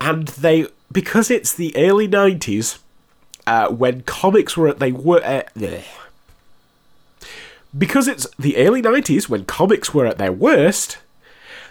And 0.00 0.28
they, 0.28 0.66
because 0.90 1.30
it's 1.30 1.52
the 1.52 1.76
early 1.76 2.08
90s, 2.08 2.78
uh, 3.46 3.68
when 3.68 4.02
comics 4.02 4.56
were 4.56 4.68
at, 4.68 4.78
they 4.78 4.92
were 4.92 5.20
bleh. 5.20 5.84
because 7.76 8.08
it's 8.08 8.26
the 8.38 8.56
early 8.56 8.82
90s 8.82 9.28
when 9.28 9.44
comics 9.44 9.92
were 9.92 10.06
at 10.06 10.18
their 10.18 10.32
worst, 10.32 10.98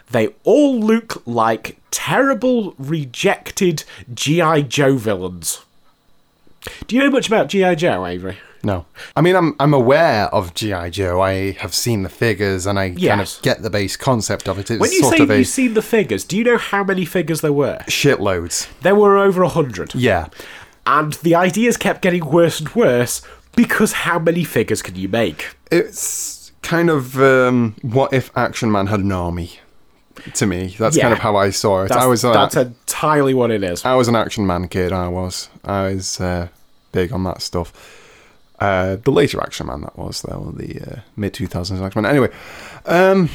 they 0.10 0.30
all 0.44 0.80
look 0.80 1.22
like 1.26 1.78
terrible, 1.92 2.74
rejected 2.78 3.84
G.I. 4.14 4.62
Joe 4.62 4.96
villains. 4.96 5.62
Do 6.88 6.96
you 6.96 7.04
know 7.04 7.10
much 7.12 7.28
about 7.28 7.50
G.I. 7.50 7.76
Joe, 7.76 8.06
Avery? 8.06 8.38
No. 8.64 8.86
I 9.16 9.22
mean, 9.22 9.36
I'm 9.36 9.56
I'm 9.60 9.74
aware 9.74 10.26
of 10.34 10.54
GI 10.54 10.90
Joe. 10.92 11.22
I 11.22 11.52
have 11.54 11.74
seen 11.74 12.04
the 12.04 12.10
figures, 12.10 12.66
and 12.66 12.78
I 12.80 12.90
kind 12.92 13.22
of 13.22 13.40
get 13.42 13.62
the 13.62 13.70
base 13.70 13.96
concept 13.98 14.48
of 14.50 14.58
it. 14.60 14.72
It's 14.72 14.80
When 14.82 14.92
you 14.92 15.02
sort 15.02 15.18
say 15.18 15.24
of 15.24 15.30
a 15.30 15.38
you've 15.40 15.48
seen 15.48 15.74
the 15.74 15.82
figures, 15.82 16.24
do 16.24 16.38
you 16.38 16.44
know 16.44 16.58
how 16.58 16.84
many 16.84 17.06
figures 17.06 17.42
there 17.42 17.54
were? 17.54 17.78
shitloads. 17.88 18.68
There 18.82 18.96
were 18.96 19.18
over 19.18 19.44
a 19.44 19.50
hundred. 19.50 19.94
Yeah, 19.96 20.28
And 20.86 21.14
the 21.24 21.36
ideas 21.36 21.78
kept 21.78 22.02
getting 22.02 22.26
worse 22.26 22.60
and 22.60 22.70
worse 22.76 23.22
because 23.56 23.92
how 23.94 24.20
many 24.20 24.44
figures 24.44 24.82
can 24.82 24.96
you 24.96 25.08
make? 25.08 25.56
it's 25.72 26.52
kind 26.62 26.90
of 26.90 27.18
um, 27.22 27.76
what 27.82 28.12
if 28.14 28.32
Action 28.36 28.72
Man 28.72 28.88
had 28.88 29.00
an 29.02 29.12
army. 29.12 29.60
To 30.34 30.48
me, 30.48 30.76
that's 30.80 30.98
Yeah. 30.98 31.04
kind 31.04 31.14
of 31.14 31.20
how 31.20 31.36
I 31.36 31.52
saw 31.52 31.84
it. 31.84 31.90
That's, 31.90 32.04
I 32.04 32.08
was 32.08 32.26
uh, 32.26 32.34
that's 32.34 32.56
entirely 32.56 33.34
what 33.36 33.52
it 33.52 33.64
is. 33.64 33.86
I 33.86 33.94
was 33.96 34.08
an 34.08 34.16
Action 34.16 34.46
Man 34.48 34.68
kid. 34.68 34.92
I 34.92 35.08
was. 35.08 35.48
I 35.64 35.94
was 35.94 36.20
uh, 36.20 36.48
big 36.92 37.14
on 37.14 37.24
that 37.26 37.42
stuff. 37.42 37.72
Uh, 38.60 38.96
the 38.96 39.12
later 39.12 39.40
Action 39.42 39.68
Man 39.68 39.82
that 39.82 39.98
was 39.98 40.22
though, 40.24 40.52
the 40.56 40.82
uh, 40.82 41.00
mid 41.16 41.34
two 41.34 41.48
thousands 41.48 41.82
Action 41.82 42.02
Man. 42.02 42.10
Anyway, 42.12 42.32
um, 42.86 43.30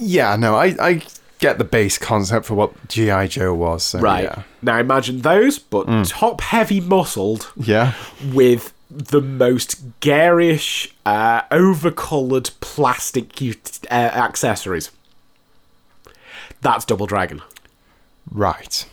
yeah, 0.00 0.36
no, 0.36 0.54
I 0.56 0.74
I 0.80 1.02
get 1.40 1.58
the 1.58 1.64
base 1.64 1.98
concept 1.98 2.46
for 2.46 2.54
what 2.54 2.88
GI 2.88 3.28
Joe 3.28 3.54
was. 3.54 3.82
So, 3.82 3.98
Right. 3.98 4.24
Yeah. 4.24 4.42
Now 4.62 4.78
imagine 4.78 5.22
those, 5.22 5.58
but 5.58 6.06
top 6.06 6.42
heavy 6.42 6.80
muscled 6.80 7.50
yeah. 7.56 7.94
with 8.32 8.74
the 8.90 9.20
most 9.20 9.82
garish, 10.00 10.94
uh, 11.06 11.42
overcoloured 11.50 12.50
plastic 12.60 13.40
uh, 13.90 13.94
accessories. 13.94 14.90
That's 16.60 16.84
Double 16.84 17.06
Dragon. 17.06 17.40
Right. 18.30 18.86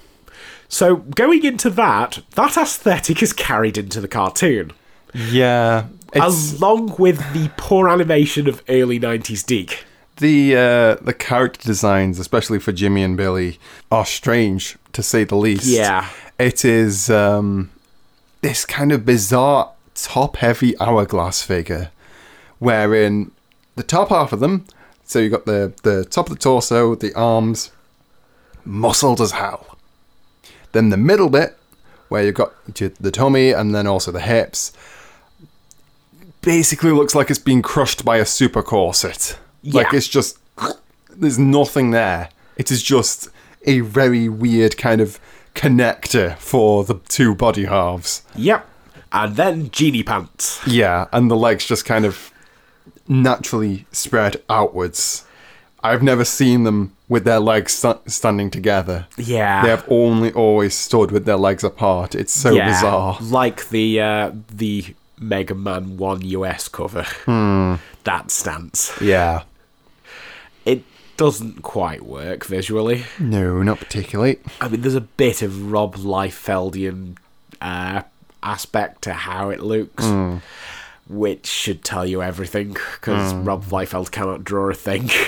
So 0.70 0.98
going 0.98 1.44
into 1.46 1.70
that, 1.72 2.20
that 2.36 2.58
aesthetic 2.58 3.24
is 3.24 3.34
carried 3.34 3.78
into 3.78 4.02
the 4.02 4.08
cartoon, 4.08 4.74
Yeah. 5.14 5.86
It's 6.14 6.54
along 6.54 6.96
with 6.98 7.18
the 7.34 7.52
poor 7.58 7.90
animation 7.90 8.48
of 8.48 8.64
early 8.70 8.98
'90s 9.00 9.46
DiC. 9.46 9.84
the 10.18 10.56
uh, 10.56 10.96
the 11.04 11.14
character 11.14 11.62
designs, 11.68 12.18
especially 12.18 12.60
for 12.60 12.72
Jimmy 12.72 13.04
and 13.04 13.18
Billy, 13.18 13.60
are 13.92 14.06
strange 14.06 14.78
to 14.94 15.04
say 15.04 15.26
the 15.26 15.36
least. 15.36 15.66
Yeah. 15.66 16.08
It 16.40 16.64
is 16.64 17.10
um, 17.10 17.72
this 18.42 18.66
kind 18.66 18.92
of 18.94 19.06
bizarre 19.06 19.72
top 19.96 20.38
heavy 20.38 20.80
hourglass 20.80 21.42
figure, 21.44 21.92
wherein 22.60 23.32
the 23.76 23.84
top 23.84 24.10
half 24.10 24.32
of 24.32 24.40
them, 24.40 24.66
so 25.04 25.20
you 25.20 25.30
got 25.30 25.46
the 25.46 25.74
the 25.84 26.06
top 26.06 26.30
of 26.30 26.36
the 26.38 26.42
torso, 26.42 26.96
the 26.96 27.14
arms, 27.16 27.72
muscled 28.66 29.20
as 29.22 29.32
hell. 29.32 29.77
Then 30.78 30.90
the 30.90 30.98
middle 30.98 31.30
bit, 31.30 31.58
where 32.08 32.24
you've 32.24 32.36
got 32.36 32.54
the 32.76 33.10
tummy 33.12 33.50
and 33.50 33.74
then 33.74 33.88
also 33.88 34.12
the 34.12 34.20
hips, 34.20 34.72
basically 36.42 36.92
looks 36.92 37.16
like 37.16 37.32
it's 37.32 37.40
been 37.40 37.64
crushed 37.64 38.06
by 38.06 38.18
a 38.18 38.26
super 38.28 38.62
corset. 38.62 39.40
Like 39.64 39.92
it's 39.92 40.08
just 40.08 40.38
there's 41.10 41.40
nothing 41.40 41.90
there. 41.90 42.30
It 42.58 42.70
is 42.70 42.84
just 42.84 43.30
a 43.66 43.80
very 43.80 44.30
weird 44.30 44.78
kind 44.78 45.02
of 45.02 45.20
connector 45.56 46.38
for 46.38 46.84
the 46.84 47.00
two 47.10 47.34
body 47.34 47.66
halves. 47.66 48.22
Yep. 48.36 48.70
And 49.12 49.36
then 49.36 49.72
genie 49.72 50.04
pants. 50.04 50.60
Yeah, 50.68 51.08
and 51.12 51.32
the 51.32 51.36
legs 51.36 51.66
just 51.66 51.86
kind 51.86 52.06
of 52.06 52.32
naturally 53.08 53.88
spread 53.92 54.44
outwards. 54.48 55.26
I've 55.84 56.02
never 56.04 56.26
seen 56.26 56.64
them 56.64 56.94
with 57.08 57.24
their 57.24 57.40
legs 57.40 57.74
stu- 57.74 58.00
standing 58.08 58.50
together. 58.50 59.08
Yeah. 59.18 59.62
They 59.64 59.70
have 59.70 59.86
only 59.88 60.32
always 60.34 60.76
stood 60.76 61.12
with 61.12 61.26
their 61.26 61.38
legs 61.38 61.64
apart. 61.64 62.16
It's 62.16 62.34
so 62.34 62.52
yeah, 62.52 62.68
bizarre. 62.68 63.18
Like 63.22 63.70
the 63.70 64.02
uh, 64.02 64.32
the 64.50 64.96
Mega 65.20 65.54
Man 65.56 65.98
One 65.98 66.22
US 66.22 66.68
cover. 66.68 67.04
Hmm. 67.26 67.76
That 68.04 68.32
stance. 68.32 68.92
Yeah. 69.02 69.44
It 70.66 70.84
doesn't 71.16 71.62
quite 71.64 72.04
work 72.06 72.46
visually. 72.46 73.06
No, 73.20 73.62
not 73.64 73.80
particularly. 73.80 74.40
I 74.62 74.68
mean, 74.68 74.82
there's 74.82 74.96
a 74.96 75.02
bit 75.02 75.42
of 75.42 75.72
Rob 75.72 75.96
Liefeldian 75.96 77.18
uh, 77.62 78.02
aspect 78.44 79.02
to 79.04 79.14
how 79.14 79.50
it 79.50 79.62
looks, 79.62 80.04
Hmm. 80.06 80.38
which 81.08 81.48
should 81.48 81.84
tell 81.84 82.06
you 82.06 82.22
everything 82.22 82.74
because 82.74 83.34
Rob 83.34 83.66
Liefeld 83.66 84.12
cannot 84.12 84.44
draw 84.44 84.70
a 84.70 84.74
thing. 84.74 85.10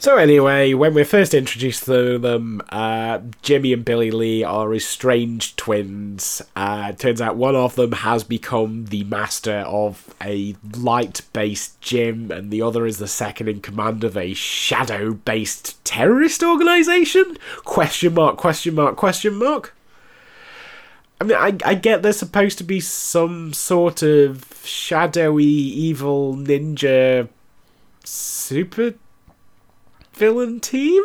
So 0.00 0.16
anyway, 0.16 0.74
when 0.74 0.94
we're 0.94 1.04
first 1.04 1.34
introduced 1.34 1.86
to 1.86 2.18
them, 2.18 2.62
uh, 2.68 3.18
Jimmy 3.42 3.72
and 3.72 3.84
Billy 3.84 4.12
Lee 4.12 4.44
are 4.44 4.72
estranged 4.72 5.56
twins. 5.56 6.40
Uh, 6.54 6.92
turns 6.92 7.20
out 7.20 7.34
one 7.34 7.56
of 7.56 7.74
them 7.74 7.90
has 7.90 8.22
become 8.22 8.84
the 8.86 9.02
master 9.04 9.64
of 9.66 10.14
a 10.22 10.54
light-based 10.76 11.80
gym, 11.80 12.30
and 12.30 12.52
the 12.52 12.62
other 12.62 12.86
is 12.86 12.98
the 12.98 13.08
second 13.08 13.48
in 13.48 13.60
command 13.60 14.04
of 14.04 14.16
a 14.16 14.34
shadow-based 14.34 15.84
terrorist 15.84 16.44
organization? 16.44 17.36
Question 17.64 18.14
mark? 18.14 18.36
Question 18.36 18.76
mark? 18.76 18.94
Question 18.94 19.34
mark? 19.34 19.74
I 21.20 21.24
mean, 21.24 21.36
I, 21.36 21.56
I 21.64 21.74
get 21.74 22.02
there's 22.02 22.20
supposed 22.20 22.58
to 22.58 22.64
be 22.64 22.78
some 22.78 23.52
sort 23.52 24.04
of 24.04 24.44
shadowy, 24.62 25.44
evil 25.44 26.36
ninja 26.36 27.28
super 28.04 28.94
villain 30.18 30.60
team. 30.60 31.02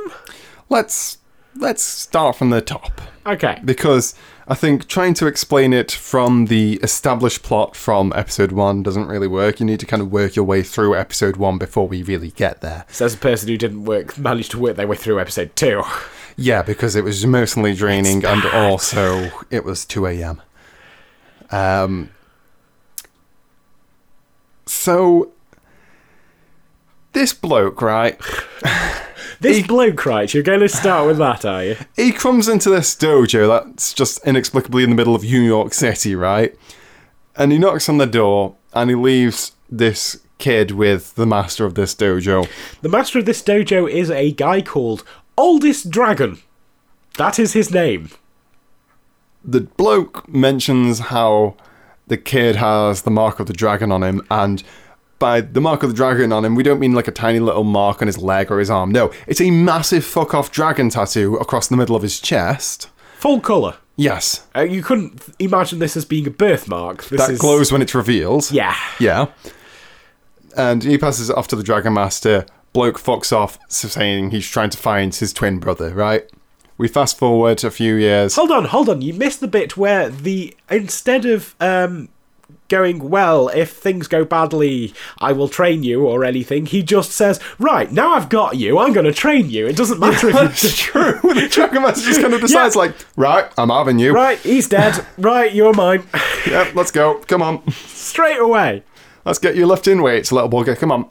Let's 0.70 1.20
let's 1.56 1.84
start 1.84 2.36
from 2.36 2.50
the 2.50 2.62
top. 2.62 3.02
Okay. 3.26 3.62
because 3.64 4.16
I 4.50 4.56
think 4.56 4.90
trying 4.90 5.14
to 5.14 5.28
explain 5.28 5.72
it 5.72 5.92
from 5.92 6.48
the 6.48 6.74
established 6.84 7.42
plot 7.42 7.74
from 7.74 8.12
episode 8.14 8.52
one 8.52 8.84
doesn't 8.84 9.08
really 9.08 9.28
work. 9.28 9.62
You 9.62 9.66
need 9.66 9.80
to 9.80 9.86
kind 9.86 10.02
of 10.02 10.12
work 10.12 10.36
your 10.36 10.44
way 10.44 10.62
through 10.62 10.98
episode 10.98 11.38
one 11.38 11.58
before 11.58 11.88
we 11.88 12.04
really 12.04 12.32
get 12.32 12.60
there. 12.60 12.84
So 12.90 13.06
as 13.06 13.14
a 13.14 13.18
person 13.18 13.48
who 13.48 13.58
didn't 13.58 13.86
work 13.86 14.18
manage 14.18 14.50
to 14.50 14.60
work 14.60 14.76
their 14.76 14.88
way 14.88 14.98
through 14.98 15.22
episode 15.22 15.56
two. 15.56 15.84
Yeah, 16.36 16.64
because 16.64 16.96
it 16.96 17.04
was 17.04 17.24
emotionally 17.24 17.76
draining 17.76 18.26
and 18.26 18.44
also 18.48 19.30
it 19.52 19.64
was 19.64 19.86
2 19.86 20.08
a.m. 20.08 20.42
Um, 21.52 22.10
so, 24.66 25.32
this 27.14 27.34
bloke, 27.34 27.82
right? 27.82 28.20
This 29.44 29.58
He- 29.58 29.64
bloke, 29.64 30.06
right? 30.06 30.34
You're 30.34 30.42
going 30.44 30.62
to 30.62 30.70
start 30.70 31.06
with 31.06 31.18
that, 31.20 31.46
are 31.46 31.64
you? 31.64 31.76
he 31.96 32.12
comes 32.12 32.48
into 32.48 32.70
this 32.70 32.96
dojo 32.96 33.48
that's 33.48 33.94
just 33.94 34.26
inexplicably 34.26 34.84
in 34.84 34.90
the 34.90 34.96
middle 34.96 35.14
of 35.16 35.24
New 35.24 35.42
York 35.42 35.74
City, 35.74 36.16
right? 36.16 36.56
And 37.36 37.52
he 37.52 37.58
knocks 37.60 37.88
on 37.90 37.98
the 38.00 38.08
door 38.08 38.56
and 38.74 38.90
he 38.90 38.96
leaves 38.96 39.52
this 39.70 40.20
kid 40.40 40.72
with 40.72 41.16
the 41.16 41.26
master 41.26 41.66
of 41.66 41.76
this 41.76 41.94
dojo. 41.96 42.48
The 42.82 42.90
master 42.90 43.20
of 43.20 43.26
this 43.26 43.42
dojo 43.44 43.90
is 43.90 44.10
a 44.10 44.32
guy 44.32 44.62
called 44.62 45.04
Oldest 45.38 45.90
Dragon. 45.90 46.40
That 47.18 47.38
is 47.40 47.54
his 47.54 47.72
name. 47.72 48.10
The 49.44 49.62
bloke 49.62 50.28
mentions 50.28 51.00
how 51.00 51.56
the 52.08 52.18
kid 52.18 52.56
has 52.56 53.02
the 53.04 53.12
mark 53.12 53.40
of 53.40 53.48
the 53.48 53.54
dragon 53.54 53.92
on 53.92 54.04
him, 54.04 54.26
and 54.32 54.64
by 55.20 55.42
the 55.42 55.62
mark 55.62 55.84
of 55.84 55.90
the 55.90 55.96
dragon 55.96 56.32
on 56.34 56.44
him, 56.46 56.56
we 56.56 56.64
don't 56.64 56.80
mean 56.80 56.94
like 56.94 57.08
a 57.08 57.12
tiny 57.12 57.40
little 57.40 57.64
mark 57.64 58.02
on 58.02 58.08
his 58.08 58.18
leg 58.18 58.52
or 58.52 58.60
his 58.60 58.70
arm. 58.70 58.92
No, 58.92 59.12
it's 59.28 59.40
a 59.42 59.52
massive 59.52 60.04
fuck 60.04 60.34
off 60.34 60.52
dragon 60.52 60.90
tattoo 60.90 61.36
across 61.36 61.68
the 61.68 61.78
middle 61.78 61.96
of 61.96 62.02
his 62.02 62.20
chest. 62.20 62.90
Full 63.20 63.40
colour. 63.40 63.78
Yes, 63.96 64.48
Uh, 64.56 64.62
you 64.62 64.82
couldn't 64.82 65.22
imagine 65.38 65.78
this 65.80 65.96
as 65.96 66.04
being 66.04 66.26
a 66.26 66.32
birthmark. 66.32 67.06
This 67.06 67.22
that 67.22 67.30
is 67.30 67.40
glows 67.40 67.72
when 67.72 67.82
it's 67.84 67.94
revealed. 67.94 68.50
Yeah. 68.52 68.76
Yeah. 69.00 69.28
And 70.58 70.84
he 70.84 70.98
passes 70.98 71.30
it 71.30 71.38
off 71.38 71.48
to 71.50 71.56
the 71.56 71.64
Dragon 71.64 71.94
Master. 71.94 72.46
Bloke 72.74 73.00
fucks 73.00 73.32
off, 73.32 73.60
saying 73.70 74.32
he's 74.32 74.48
trying 74.48 74.72
to 74.72 74.78
find 74.78 75.14
his 75.14 75.32
twin 75.32 75.60
brother, 75.60 75.92
right? 75.94 76.28
We 76.78 76.88
fast 76.88 77.18
forward 77.20 77.64
a 77.64 77.70
few 77.70 77.94
years. 77.96 78.36
Hold 78.36 78.52
on, 78.52 78.66
hold 78.66 78.90
on. 78.90 79.02
You 79.04 79.14
missed 79.14 79.42
the 79.42 79.48
bit 79.48 79.78
where 79.78 80.10
the 80.10 80.56
instead 80.72 81.26
of 81.26 81.56
um 81.60 82.10
going 82.74 83.10
well, 83.10 83.50
if 83.50 83.70
things 83.72 84.08
go 84.08 84.26
badly, 84.26 84.94
I 85.20 85.32
will 85.32 85.48
train 85.48 85.84
you 85.84 86.08
or 86.08 86.24
anything. 86.26 86.66
He 86.66 86.82
just 86.82 87.12
says, 87.12 87.40
"Right 87.60 87.92
now, 87.92 88.14
I've 88.16 88.30
got 88.30 88.58
you. 88.58 88.80
I'm 88.80 88.94
going 88.94 89.06
to 89.06 89.14
train 89.14 89.50
you. 89.52 89.68
It 89.68 89.76
doesn't 89.76 90.00
matter 90.00 90.30
if 90.30 90.34
That's 90.36 90.64
you." 90.64 90.70
true. 90.92 91.20
The 91.36 91.48
Dragon 91.50 91.84
Master 91.84 92.06
just 92.06 92.22
kind 92.22 92.34
of 92.34 92.42
decides, 92.42 92.76
Yeah. 92.76 92.82
like, 92.82 92.96
right, 93.16 93.46
I'm 93.58 93.70
having 93.70 94.00
you. 94.00 94.12
Right, 94.14 94.40
he's 94.40 94.68
dead. 94.68 95.06
right, 95.18 95.54
you're 95.54 95.74
mine. 95.74 96.04
Yep, 96.48 96.74
let's 96.74 96.90
go. 96.92 97.20
Come 97.28 97.42
on. 97.44 97.70
Straight 97.72 98.40
away. 98.40 98.84
Let's 99.26 99.40
get 99.40 99.56
you 99.56 99.66
lifting 99.68 100.02
weights, 100.02 100.32
little 100.32 100.50
bugger. 100.50 100.76
Come 100.78 100.92
on. 100.92 101.10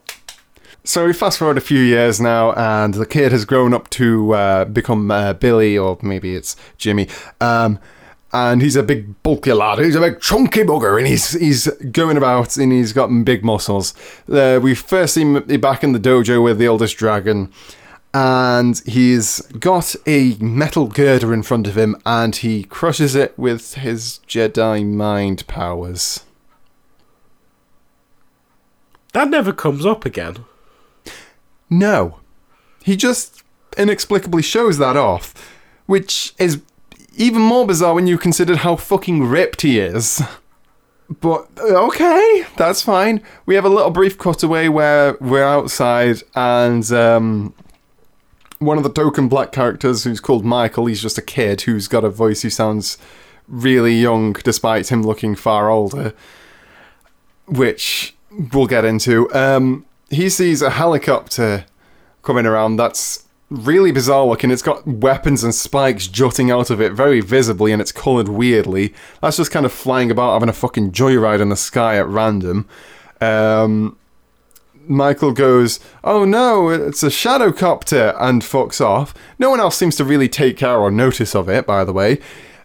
So 0.85 1.07
we 1.07 1.12
fast 1.12 1.38
forward 1.38 1.59
a 1.59 1.61
few 1.61 1.78
years 1.78 2.21
now, 2.21 2.52
and 2.54 2.95
the 2.95 3.07
kid 3.07 3.31
has 3.31 3.45
grown 3.45 3.73
up 3.73 3.88
to 3.90 4.35
uh, 4.35 4.64
become 4.64 5.12
uh, 5.12 5.33
Billy, 5.35 5.78
or 5.78 5.97
maybe 6.02 6.35
it's 6.35 6.57
Jimmy. 6.76 7.09
Um, 7.40 7.78
and 8.33 8.62
he's 8.62 8.77
a 8.77 8.83
big 8.83 9.23
bulky 9.23 9.53
lad. 9.53 9.79
He's 9.79 9.95
a 9.95 10.01
big 10.01 10.21
chunky 10.21 10.62
bugger, 10.62 10.99
and 10.99 11.07
he's 11.07 11.33
he's 11.33 11.67
going 11.91 12.17
about, 12.17 12.57
and 12.57 12.73
he's 12.73 12.93
got 12.93 13.09
big 13.25 13.45
muscles. 13.45 13.95
Uh, 14.31 14.59
we 14.62 14.75
first 14.75 15.15
see 15.15 15.23
him 15.23 15.43
back 15.61 15.85
in 15.85 15.93
the 15.93 16.01
dojo 16.01 16.43
with 16.43 16.59
the 16.59 16.69
oldest 16.69 16.97
dragon, 16.97 17.53
and 18.15 18.81
he's 18.87 19.41
got 19.59 19.95
a 20.07 20.35
metal 20.41 20.87
girder 20.87 21.33
in 21.35 21.43
front 21.43 21.67
of 21.67 21.77
him, 21.77 21.97
and 22.07 22.37
he 22.37 22.65
crushes 22.65 23.15
it 23.15 23.39
with 23.39 23.75
his 23.75 24.21
Jedi 24.27 24.87
mind 24.87 25.47
powers. 25.47 26.25
That 29.12 29.29
never 29.29 29.53
comes 29.53 29.85
up 29.85 30.07
again. 30.07 30.45
No. 31.69 32.21
He 32.83 32.97
just 32.97 33.43
inexplicably 33.77 34.43
shows 34.43 34.79
that 34.79 34.97
off, 34.97 35.35
which 35.87 36.35
is 36.39 36.62
even 37.16 37.42
more 37.42 37.66
bizarre 37.66 37.95
when 37.95 38.07
you 38.07 38.19
consider 38.19 38.57
how 38.57 38.76
fucking 38.76 39.25
ripped 39.25 39.62
he 39.62 39.78
is. 39.78 40.23
But 41.21 41.49
okay, 41.59 42.45
that's 42.57 42.83
fine. 42.83 43.23
We 43.45 43.54
have 43.54 43.64
a 43.64 43.69
little 43.69 43.90
brief 43.90 44.19
cutaway 44.19 44.69
where 44.69 45.16
we're 45.21 45.45
outside 45.45 46.23
and 46.35 46.90
um, 46.92 47.55
one 48.59 48.79
of 48.79 48.85
the 48.85 48.92
token 48.92 49.29
black 49.29 49.53
characters 49.53 50.05
who's 50.05 50.20
called 50.20 50.44
Michael, 50.44 50.87
he's 50.87 51.03
just 51.03 51.18
a 51.18 51.22
kid 51.22 51.62
who's 51.62 51.88
got 51.88 52.05
a 52.05 52.09
voice 52.09 52.42
who 52.42 52.51
sounds 52.51 52.96
really 53.48 53.94
young 53.94 54.33
despite 54.33 54.90
him 54.90 55.03
looking 55.03 55.35
far 55.35 55.68
older, 55.68 56.14
which 57.46 58.14
we'll 58.53 58.66
get 58.66 58.85
into. 58.85 59.33
Um, 59.35 59.85
he 60.11 60.29
sees 60.29 60.62
a 60.62 60.70
helicopter 60.70 61.66
coming 62.22 62.46
around 62.46 62.77
that's 62.77 63.25
really 63.53 63.93
bizarre 63.93 64.25
looking. 64.25 64.51
It's 64.51 64.62
got 64.62 64.87
weapons 64.87 65.45
and 65.45 65.55
spikes 65.55 66.07
jutting 66.07 66.51
out 66.51 66.71
of 66.71 66.81
it 66.81 66.93
very 66.93 67.21
visibly 67.21 67.73
and 67.73 67.81
it's 67.81 67.93
coloured 67.93 68.29
weirdly. 68.29 68.95
That's 69.21 69.37
just 69.37 69.51
kind 69.51 69.67
of 69.67 69.73
flying 69.73 70.11
about 70.11 70.35
having 70.35 70.49
a 70.49 70.55
fucking 70.55 70.93
joyride 70.93 71.41
in 71.41 71.49
the 71.49 71.57
sky 71.57 71.97
at 71.97 72.07
random. 72.07 72.69
Um, 73.21 73.97
Michael 74.88 75.33
goes, 75.33 75.81
Oh 76.03 76.25
no, 76.25 76.69
it's 76.71 77.03
a 77.03 77.11
shadow 77.11 77.53
copter, 77.53 78.15
and 78.19 78.43
fucks 78.43 78.81
off. 78.81 79.15
No 79.38 79.51
one 79.51 79.61
else 79.61 79.77
seems 79.77 79.97
to 79.97 80.05
really 80.05 80.29
take 80.29 80.57
care 80.57 80.79
or 80.79 80.91
notice 80.91 81.35
of 81.35 81.49
it, 81.49 81.67
by 81.67 81.85
the 81.85 81.93
way. 81.93 82.19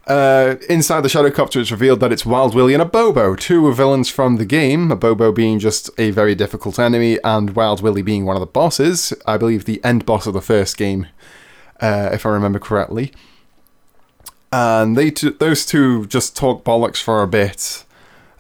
Uh, 0.08 0.56
inside 0.70 1.02
the 1.02 1.10
shadow 1.10 1.30
copter, 1.30 1.60
it's 1.60 1.70
revealed 1.70 2.00
that 2.00 2.14
it's 2.14 2.26
Wild 2.26 2.56
Willie 2.56 2.74
and 2.74 2.82
Abobo, 2.82 3.38
two 3.38 3.74
villains 3.74 4.08
from 4.08 4.38
the 4.38 4.46
game. 4.46 4.88
Abobo 4.88 5.36
being 5.36 5.60
just 5.60 5.90
a 5.98 6.12
very 6.12 6.34
difficult 6.34 6.80
enemy, 6.80 7.20
and 7.26 7.50
Wild 7.58 7.82
Willie 7.82 8.02
being 8.02 8.24
one 8.24 8.38
of 8.38 8.40
the 8.40 8.46
bosses. 8.46 9.12
I 9.26 9.36
believe 9.36 9.66
the 9.66 9.84
end 9.84 10.06
boss 10.06 10.26
of 10.26 10.34
the 10.34 10.42
first 10.42 10.78
game, 10.78 11.08
uh, 11.82 12.10
if 12.14 12.26
I 12.26 12.30
remember 12.30 12.58
correctly. 12.58 13.12
And 14.50 14.98
they 14.98 15.12
two, 15.12 15.32
those 15.32 15.66
two 15.66 16.06
just 16.06 16.38
talk 16.38 16.64
bollocks 16.64 17.02
for 17.02 17.22
a 17.22 17.28
bit, 17.28 17.84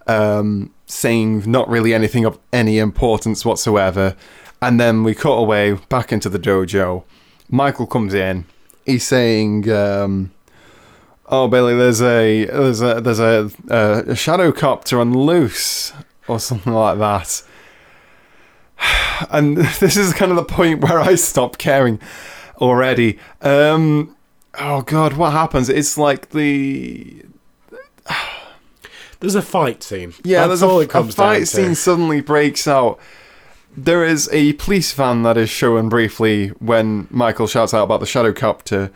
um, 0.08 0.74
saying 0.86 1.52
not 1.52 1.68
really 1.68 1.94
anything 1.94 2.24
of 2.24 2.40
any 2.54 2.80
importance 2.80 3.44
whatsoever. 3.44 4.16
And 4.62 4.80
then 4.80 5.04
we 5.04 5.14
cut 5.14 5.34
away 5.34 5.74
back 5.74 6.14
into 6.14 6.30
the 6.30 6.40
dojo. 6.40 7.04
Michael 7.50 7.88
comes 7.88 8.14
in. 8.14 8.46
He's 8.86 9.06
saying, 9.06 9.70
um, 9.70 10.32
"Oh, 11.30 11.48
Billy, 11.48 11.76
there's 11.76 12.02
a 12.02 12.46
there's 12.46 12.82
a 12.82 13.02
there's 13.02 13.20
a, 13.20 13.50
a, 13.70 14.12
a 14.12 14.16
shadow 14.16 14.52
copter 14.52 15.00
on 15.00 15.14
loose 15.14 15.94
or 16.28 16.40
something 16.40 16.74
like 16.74 16.98
that." 17.00 17.44
And 19.32 19.58
this 19.80 19.98
is 19.98 20.14
kind 20.14 20.30
of 20.32 20.38
the 20.38 20.44
point 20.44 20.82
where 20.82 21.00
I 21.00 21.16
stop 21.16 21.58
caring 21.58 22.00
already. 22.58 23.18
Um, 23.42 24.16
oh 24.60 24.84
God, 24.84 25.14
what 25.14 25.32
happens? 25.32 25.70
It's 25.70 25.98
like 25.98 26.30
the 26.30 27.24
There's 29.20 29.34
a 29.36 29.42
fight 29.42 29.82
scene. 29.82 30.14
yeah, 30.24 30.46
That's 30.46 30.62
there's 30.62 30.64
all 30.64 30.80
a, 30.80 30.84
it 30.84 30.90
comes 30.92 31.14
a 31.16 31.18
fight 31.18 31.34
down 31.34 31.40
to. 31.42 31.46
scene 31.48 31.76
suddenly 31.76 32.22
breaks 32.22 32.68
out. 32.68 33.00
There 33.76 34.04
is 34.06 34.30
a 34.32 34.54
police 34.54 34.94
van 34.94 35.24
that 35.24 35.38
is 35.38 35.50
shown 35.50 35.90
briefly 35.90 36.50
when 36.60 37.08
Michael 37.10 37.48
shouts 37.48 37.74
out 37.74 37.84
about 37.84 38.00
the 38.00 38.06
shadow 38.06 38.34
copter. 38.34 38.92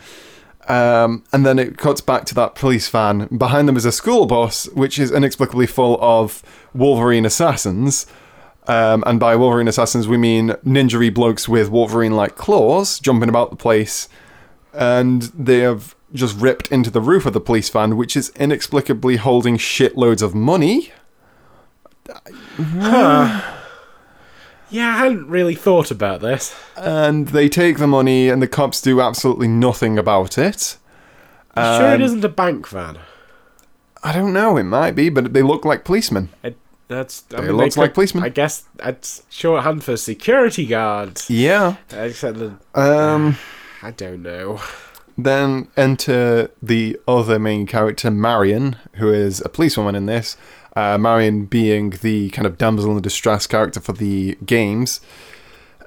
Um, 0.68 1.24
and 1.34 1.46
then 1.46 1.60
it 1.60 1.78
cuts 1.78 2.02
back 2.02 2.26
to 2.26 2.36
that 2.36 2.56
police 2.56 2.88
van. 2.90 3.28
Behind 3.36 3.68
them 3.68 3.78
is 3.78 3.86
a 3.86 3.92
school 3.92 4.26
bus, 4.26 4.68
which 4.70 5.00
is 5.00 5.12
inexplicably 5.12 5.68
full 5.68 5.98
of 6.02 6.44
Wolverine 6.74 7.26
assassins. 7.26 8.06
Um, 8.68 9.04
and 9.08 9.20
by 9.20 9.36
Wolverine 9.36 9.68
assassins, 9.68 10.08
we 10.08 10.18
mean 10.18 10.50
ninja 10.66 11.14
blokes 11.14 11.50
with 11.50 11.70
Wolverine 11.70 12.16
like 12.16 12.36
claws 12.36 13.00
jumping 13.00 13.30
about 13.30 13.50
the 13.50 13.56
place. 13.56 14.08
And 14.74 15.24
they 15.24 15.60
have 15.60 15.96
just 16.14 16.40
ripped 16.40 16.72
into 16.72 16.90
the 16.90 17.02
roof 17.02 17.26
of 17.26 17.34
the 17.34 17.42
police 17.42 17.70
van, 17.70 17.98
which 17.98 18.16
is 18.16 18.32
inexplicably 18.36 19.18
holding 19.18 19.58
shitloads 19.58 20.22
of 20.22 20.36
money. 20.36 20.92
Yeah, 24.72 24.88
I 24.96 24.98
hadn't 25.00 25.28
really 25.28 25.56
thought 25.56 25.92
about 25.92 26.22
this. 26.22 26.56
And 26.78 27.28
they 27.30 27.50
take 27.50 27.78
the 27.78 27.88
money, 27.88 28.30
and 28.30 28.42
the 28.42 28.48
cops 28.48 28.82
do 28.82 29.02
absolutely 29.02 29.48
nothing 29.48 29.98
about 29.98 30.38
it. 30.38 30.78
sure, 31.56 31.92
it 31.92 31.96
Um, 31.96 32.02
isn't 32.02 32.24
a 32.24 32.30
bank 32.30 32.68
van. 32.68 32.98
I 34.04 34.14
don't 34.14 34.34
know, 34.34 34.58
it 34.58 34.64
might 34.64 34.96
be, 34.96 35.10
but 35.10 35.34
they 35.34 35.44
look 35.44 35.64
like 35.66 35.84
policemen. 35.86 36.30
It, 36.44 36.58
that's. 36.88 37.24
I 37.34 37.42
They 37.42 37.48
mean, 37.48 37.58
looks 37.58 37.78
like 37.78 37.94
policemen. 37.94 38.24
I 38.24 38.30
guess 38.30 38.64
that's 38.78 39.24
shorthand 39.30 39.84
for 39.84 39.96
security 39.98 40.66
guards. 40.66 41.30
Yeah. 41.30 41.76
Except 41.92 42.40
that 42.40 42.54
Um, 42.74 43.38
I 43.84 43.92
don't 43.92 44.24
know. 44.24 44.60
then 45.18 45.68
enter 45.78 46.50
the 46.64 47.00
other 47.08 47.38
main 47.38 47.68
character, 47.68 48.10
Marion, 48.10 48.76
who 48.96 49.12
is 49.12 49.42
a 49.46 49.50
policewoman 49.50 49.96
in 49.96 50.06
this. 50.08 50.36
Uh, 50.76 50.98
Marion 50.98 51.46
being 51.46 51.92
the 52.02 52.30
kind 52.30 52.46
of 52.46 52.58
damsel 52.58 52.96
in 52.96 53.02
distress 53.02 53.46
character 53.46 53.80
for 53.80 53.94
the 53.94 54.38
games, 54.46 55.02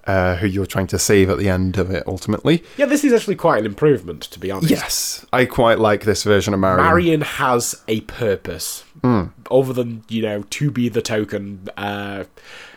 uh, 0.07 0.37
who 0.37 0.47
you're 0.47 0.67
trying 0.67 0.87
to 0.89 0.99
save 0.99 1.31
at 1.31 1.39
the 1.39 1.49
end 1.49 1.79
of 1.79 1.91
it, 1.91 2.03
ultimately. 2.07 2.63
Yeah, 2.77 2.87
this 2.87 3.05
is 3.05 3.13
actually 3.13 3.37
quite 3.37 3.61
an 3.61 3.67
improvement, 3.67 4.23
to 4.25 4.39
be 4.39 4.51
honest. 4.51 4.71
Yes, 4.71 5.27
I 5.33 5.47
quite 5.47 5.79
like 5.79 6.05
this 6.05 6.23
version 6.23 6.53
of 6.53 6.61
Marion. 6.61 6.85
Marion 6.85 7.21
has 7.23 7.83
a 7.89 8.03
purpose. 8.03 8.85
Hmm. 9.03 9.25
Other 9.51 9.73
than, 9.73 10.05
you 10.09 10.23
know, 10.23 10.43
to 10.51 10.71
be 10.71 10.89
the 10.89 11.03
token. 11.03 11.69
Uh, 11.77 12.25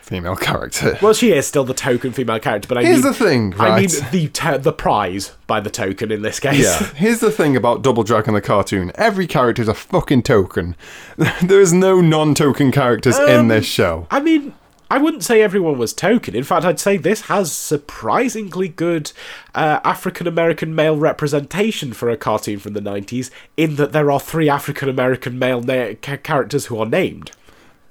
Female 0.08 0.36
character. 0.48 0.98
well, 1.02 1.12
she 1.12 1.32
is 1.32 1.46
still 1.46 1.64
the 1.64 1.74
token 1.74 2.12
female 2.12 2.38
character, 2.40 2.66
but 2.66 2.78
I 2.78 2.82
Here's 2.82 3.02
mean. 3.02 3.12
the 3.12 3.18
thing, 3.18 3.54
I 3.58 3.78
mean 3.80 3.90
the 4.10 4.28
to- 4.28 4.58
the 4.58 4.72
prize 4.72 5.32
by 5.46 5.60
the 5.60 5.68
token 5.70 6.10
in 6.10 6.22
this 6.22 6.40
case. 6.40 6.64
Yeah. 6.64 6.82
Here's 6.94 7.20
the 7.20 7.30
thing 7.30 7.56
about 7.56 7.82
Double 7.82 8.02
Dragon 8.04 8.32
the 8.34 8.40
cartoon. 8.40 8.90
Every 8.94 9.26
character 9.26 9.60
is 9.62 9.68
a 9.68 9.74
fucking 9.74 10.22
token. 10.22 10.76
There's 11.42 11.72
no 11.74 12.00
non-token 12.00 12.72
characters 12.72 13.18
in 13.18 13.40
Um, 13.40 13.48
this 13.48 13.66
show. 13.66 14.06
I 14.10 14.20
mean, 14.20 14.54
I 14.90 14.96
wouldn't 14.96 15.24
say 15.24 15.42
everyone 15.42 15.76
was 15.76 15.92
token. 15.92 16.34
In 16.34 16.44
fact, 16.44 16.64
I'd 16.64 16.80
say 16.80 16.96
this 16.96 17.22
has 17.22 17.52
surprisingly 17.52 18.68
good 18.68 19.12
uh, 19.54 19.80
African 19.84 20.26
American 20.26 20.74
male 20.74 20.96
representation 20.96 21.92
for 21.92 22.08
a 22.08 22.16
cartoon 22.16 22.58
from 22.58 22.72
the 22.72 22.80
90s, 22.80 23.30
in 23.58 23.76
that 23.76 23.92
there 23.92 24.10
are 24.10 24.20
three 24.20 24.48
African 24.48 24.88
American 24.88 25.38
male 25.38 25.60
na- 25.60 25.92
ca- 26.00 26.16
characters 26.16 26.66
who 26.66 26.78
are 26.78 26.86
named. 26.86 27.32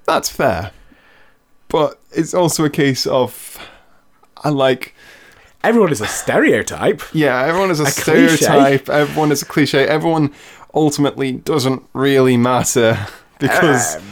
That's 0.06 0.28
fair. 0.28 0.72
But 1.68 1.98
it's 2.12 2.34
also 2.34 2.64
a 2.64 2.70
case 2.70 3.06
of 3.06 3.58
I 4.44 4.48
like 4.50 4.94
Everyone 5.64 5.90
is 5.90 6.00
a 6.00 6.06
stereotype. 6.06 7.02
yeah, 7.12 7.42
everyone 7.44 7.70
is 7.70 7.80
a, 7.80 7.84
cliche. 7.84 8.28
stereotype, 8.36 8.88
everyone 8.88 9.32
is 9.32 9.42
a 9.42 9.44
cliche, 9.46 9.86
everyone 9.88 10.32
ultimately 10.72 11.32
doesn't 11.32 11.82
really 11.94 12.36
matter 12.36 12.96
because 13.40 13.96
Um, 13.96 14.02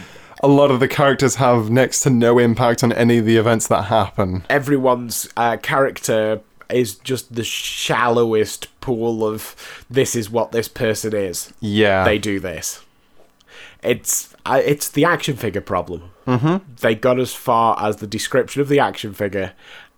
a 0.43 0.49
lot 0.49 0.71
of 0.71 0.81
the 0.81 0.89
characters 0.89 1.37
have 1.37 1.71
next 1.71 2.01
to 2.01 2.11
no 2.11 2.39
impact 2.39 2.83
on 2.85 2.93
any 2.93 3.19
of 3.19 3.25
the 3.25 3.37
events 3.37 3.69
that 3.69 3.85
happen. 3.85 4.45
everyone's 4.51 5.29
uh, 5.37 5.57
character 5.63 6.41
is 6.69 6.97
just 6.97 7.35
the 7.37 7.45
shallowest 7.45 8.69
pool 8.81 9.25
of 9.25 9.55
this 9.89 10.17
is 10.17 10.29
what 10.29 10.51
this 10.53 10.67
person 10.69 11.15
is. 11.15 11.53
Yeah. 11.61 12.05
They 12.05 12.19
do 12.19 12.41
this. 12.41 12.83
It's 13.83 14.35
it's 14.51 14.89
the 14.89 15.05
action 15.05 15.37
figure 15.37 15.61
problem. 15.61 16.11
Mm-hmm. 16.27 16.73
They 16.81 16.95
got 16.95 17.19
as 17.19 17.35
far 17.35 17.77
as 17.81 17.97
the 17.97 18.07
description 18.07 18.61
of 18.61 18.69
the 18.69 18.81
action 18.81 19.13
figure, 19.13 19.53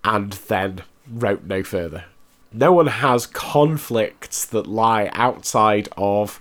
and 0.04 0.32
then 0.32 0.82
wrote 1.10 1.44
no 1.44 1.62
further. 1.62 2.04
No 2.52 2.72
one 2.72 2.86
has 2.86 3.26
conflicts 3.26 4.46
that 4.46 4.66
lie 4.66 5.10
outside 5.12 5.88
of 5.96 6.40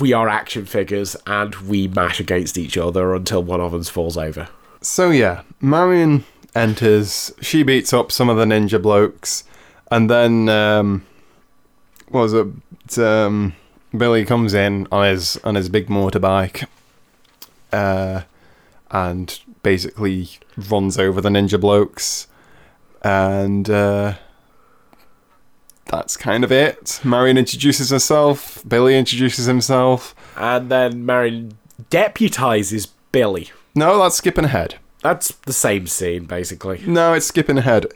we 0.00 0.12
are 0.12 0.28
action 0.28 0.66
figures 0.66 1.16
and 1.26 1.54
we 1.54 1.86
mash 1.88 2.18
against 2.18 2.58
each 2.58 2.76
other 2.76 3.14
until 3.14 3.42
one 3.42 3.60
of 3.60 3.72
us 3.72 3.88
falls 3.88 4.16
over. 4.16 4.48
So 4.80 5.10
yeah, 5.10 5.42
Marion 5.60 6.24
enters. 6.54 7.32
She 7.40 7.62
beats 7.62 7.92
up 7.92 8.10
some 8.10 8.28
of 8.28 8.36
the 8.36 8.44
ninja 8.44 8.80
blokes, 8.80 9.44
and 9.90 10.10
then 10.10 10.48
um, 10.48 11.06
what 12.08 12.22
was 12.22 12.34
it? 12.34 12.98
Um, 12.98 13.54
Billy 13.96 14.24
comes 14.24 14.54
in 14.54 14.86
on 14.90 15.06
his 15.08 15.38
on 15.44 15.54
his 15.54 15.68
big 15.68 15.88
motorbike, 15.88 16.66
uh, 17.72 18.22
and 18.90 19.40
basically 19.62 20.28
runs 20.56 20.98
over 20.98 21.20
the 21.20 21.28
ninja 21.28 21.60
blokes, 21.60 22.28
and 23.02 23.68
uh, 23.68 24.14
that's 25.86 26.16
kind 26.16 26.44
of 26.44 26.50
it. 26.50 27.00
Marion 27.04 27.38
introduces 27.38 27.90
herself. 27.90 28.62
Billy 28.66 28.98
introduces 28.98 29.46
himself. 29.46 30.14
And 30.36 30.70
then 30.70 31.06
Marion 31.06 31.58
deputizes 31.90 32.88
Billy. 33.12 33.50
No, 33.74 33.98
that's 34.02 34.16
skipping 34.16 34.44
ahead. 34.44 34.76
That's 35.02 35.28
the 35.28 35.52
same 35.52 35.86
scene, 35.86 36.24
basically. 36.24 36.82
No, 36.86 37.12
it's 37.12 37.26
skipping 37.26 37.58
ahead. 37.58 37.86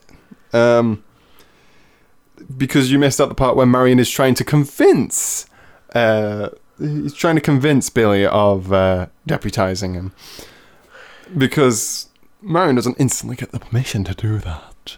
Um, 0.53 1.03
because 2.57 2.93
you 2.93 2.99
missed 2.99 3.21
out 3.21 3.29
the 3.29 3.35
part 3.35 3.57
where 3.57 3.67
Marion 3.67 3.99
is 3.99 4.11
trying 4.11 4.35
to 4.35 4.45
convince. 4.45 5.47
Uh, 5.95 6.51
he's 6.81 7.15
trying 7.15 7.37
to 7.37 7.41
convince 7.41 7.91
Billy 7.91 8.27
of 8.27 8.73
uh, 8.73 9.07
deputizing 9.29 9.95
him. 9.95 10.13
Because 11.37 12.09
Marion 12.43 12.77
doesn't 12.77 12.99
instantly 12.99 13.37
get 13.37 13.53
the 13.53 13.61
permission 13.61 14.05
to 14.05 14.15
do 14.15 14.39
that. 14.39 14.97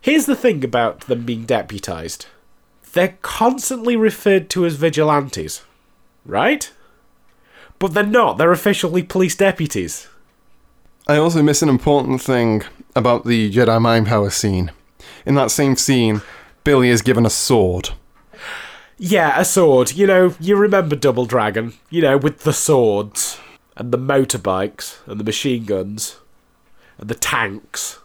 Here's 0.00 0.26
the 0.26 0.36
thing 0.36 0.64
about 0.64 1.02
them 1.02 1.24
being 1.24 1.44
deputized 1.44 2.26
they're 2.92 3.16
constantly 3.22 3.96
referred 3.96 4.50
to 4.50 4.66
as 4.66 4.74
vigilantes, 4.76 5.62
right? 6.26 6.70
But 7.78 7.94
they're 7.94 8.04
not, 8.04 8.36
they're 8.36 8.52
officially 8.52 9.02
police 9.02 9.34
deputies. 9.34 10.08
I 11.08 11.16
also 11.16 11.42
miss 11.42 11.62
an 11.62 11.68
important 11.68 12.20
thing 12.20 12.62
about 12.94 13.24
the 13.24 13.50
Jedi 13.50 13.80
Mind 13.80 14.06
Power 14.06 14.30
scene. 14.30 14.70
In 15.24 15.34
that 15.36 15.50
same 15.50 15.74
scene, 15.74 16.20
Billy 16.64 16.90
is 16.90 17.02
given 17.02 17.24
a 17.24 17.30
sword. 17.30 17.90
Yeah, 19.04 19.40
a 19.40 19.44
sword. 19.44 19.94
You 19.94 20.06
know, 20.06 20.36
you 20.38 20.54
remember 20.54 20.94
Double 20.94 21.26
Dragon, 21.26 21.72
you 21.90 22.00
know, 22.00 22.16
with 22.16 22.44
the 22.44 22.52
swords, 22.52 23.36
and 23.76 23.90
the 23.90 23.98
motorbikes, 23.98 25.04
and 25.08 25.18
the 25.18 25.24
machine 25.24 25.64
guns, 25.64 26.18
and 26.98 27.10
the 27.10 27.16
tanks, 27.16 27.98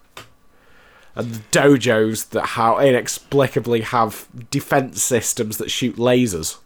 and 1.14 1.36
the 1.36 1.40
dojos 1.52 2.28
that 2.30 2.48
how 2.48 2.80
inexplicably 2.80 3.82
have 3.82 4.28
defense 4.50 5.04
systems 5.04 5.58
that 5.58 5.70
shoot 5.70 5.98
lasers. 5.98 6.58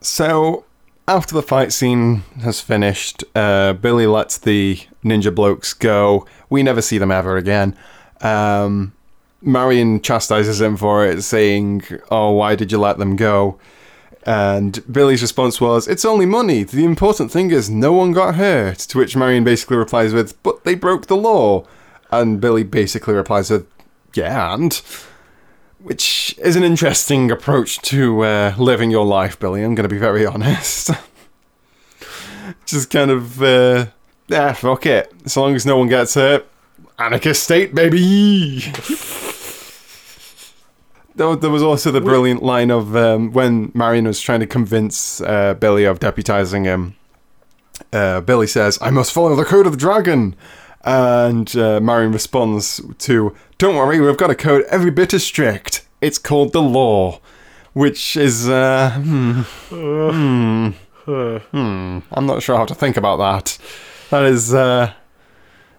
So, 0.00 0.64
after 1.06 1.36
the 1.36 1.42
fight 1.42 1.72
scene 1.72 2.24
has 2.40 2.60
finished, 2.60 3.22
uh, 3.36 3.74
Billy 3.74 4.08
lets 4.08 4.38
the 4.38 4.80
ninja 5.04 5.32
blokes 5.32 5.72
go. 5.72 6.26
We 6.50 6.64
never 6.64 6.82
see 6.82 6.98
them 6.98 7.12
ever 7.12 7.36
again. 7.36 7.76
Um, 8.20 8.92
Marion 9.46 10.02
chastises 10.02 10.60
him 10.60 10.76
for 10.76 11.06
it, 11.06 11.22
saying, 11.22 11.84
Oh, 12.10 12.32
why 12.32 12.56
did 12.56 12.72
you 12.72 12.78
let 12.78 12.98
them 12.98 13.16
go? 13.16 13.58
And 14.24 14.82
Billy's 14.92 15.22
response 15.22 15.60
was, 15.60 15.86
It's 15.86 16.04
only 16.04 16.26
money. 16.26 16.64
The 16.64 16.84
important 16.84 17.30
thing 17.30 17.52
is 17.52 17.70
no 17.70 17.92
one 17.92 18.10
got 18.10 18.34
hurt. 18.34 18.78
To 18.80 18.98
which 18.98 19.16
Marion 19.16 19.44
basically 19.44 19.76
replies 19.76 20.12
with, 20.12 20.42
But 20.42 20.64
they 20.64 20.74
broke 20.74 21.06
the 21.06 21.16
law. 21.16 21.64
And 22.10 22.40
Billy 22.40 22.64
basically 22.64 23.14
replies 23.14 23.50
with, 23.50 23.66
Yeah, 24.14 24.52
and 24.52 24.74
which 25.78 26.34
is 26.38 26.56
an 26.56 26.64
interesting 26.64 27.30
approach 27.30 27.80
to 27.82 28.22
uh, 28.22 28.54
living 28.58 28.90
your 28.90 29.06
life, 29.06 29.38
Billy. 29.38 29.62
I'm 29.62 29.76
going 29.76 29.88
to 29.88 29.94
be 29.94 30.00
very 30.00 30.26
honest. 30.26 30.90
Just 32.66 32.90
kind 32.90 33.12
of, 33.12 33.40
uh, 33.40 33.86
yeah, 34.26 34.52
fuck 34.54 34.86
it. 34.86 35.12
As 35.24 35.36
long 35.36 35.54
as 35.54 35.64
no 35.64 35.76
one 35.76 35.88
gets 35.88 36.14
hurt, 36.14 36.48
anarchist 36.98 37.44
state, 37.44 37.76
baby. 37.76 38.64
There 41.16 41.50
was 41.50 41.62
also 41.62 41.90
the 41.90 42.00
brilliant 42.02 42.42
line 42.42 42.70
of 42.70 42.94
um, 42.94 43.32
when 43.32 43.72
Marion 43.74 44.06
was 44.06 44.20
trying 44.20 44.40
to 44.40 44.46
convince 44.46 45.20
uh, 45.22 45.54
Billy 45.54 45.84
of 45.84 45.98
deputizing 45.98 46.64
him. 46.64 46.94
Uh, 47.90 48.20
Billy 48.20 48.46
says, 48.46 48.78
"I 48.82 48.90
must 48.90 49.12
follow 49.12 49.34
the 49.34 49.44
code 49.44 49.66
of 49.66 49.72
the 49.72 49.78
dragon," 49.78 50.36
and 50.84 51.56
uh, 51.56 51.80
Marion 51.80 52.12
responds 52.12 52.82
to, 52.98 53.34
"Don't 53.56 53.76
worry, 53.76 53.98
we've 53.98 54.16
got 54.18 54.30
a 54.30 54.34
code 54.34 54.64
every 54.68 54.90
bit 54.90 55.14
as 55.14 55.24
strict. 55.24 55.86
It's 56.02 56.18
called 56.18 56.52
the 56.52 56.62
law," 56.62 57.20
which 57.72 58.16
is, 58.16 58.46
uh, 58.46 58.90
hmm, 58.90 59.40
hmm, 59.70 60.68
hmm. 61.06 61.98
I'm 62.12 62.26
not 62.26 62.42
sure 62.42 62.58
how 62.58 62.66
to 62.66 62.74
think 62.74 62.98
about 62.98 63.16
that. 63.16 63.58
That 64.10 64.24
is, 64.24 64.52
uh, 64.52 64.92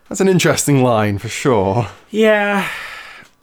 that's 0.10 0.21
an 0.21 0.30
interesting 0.30 0.82
line 0.82 1.19
for 1.19 1.30
sure. 1.30 1.89
Yeah. 2.10 2.67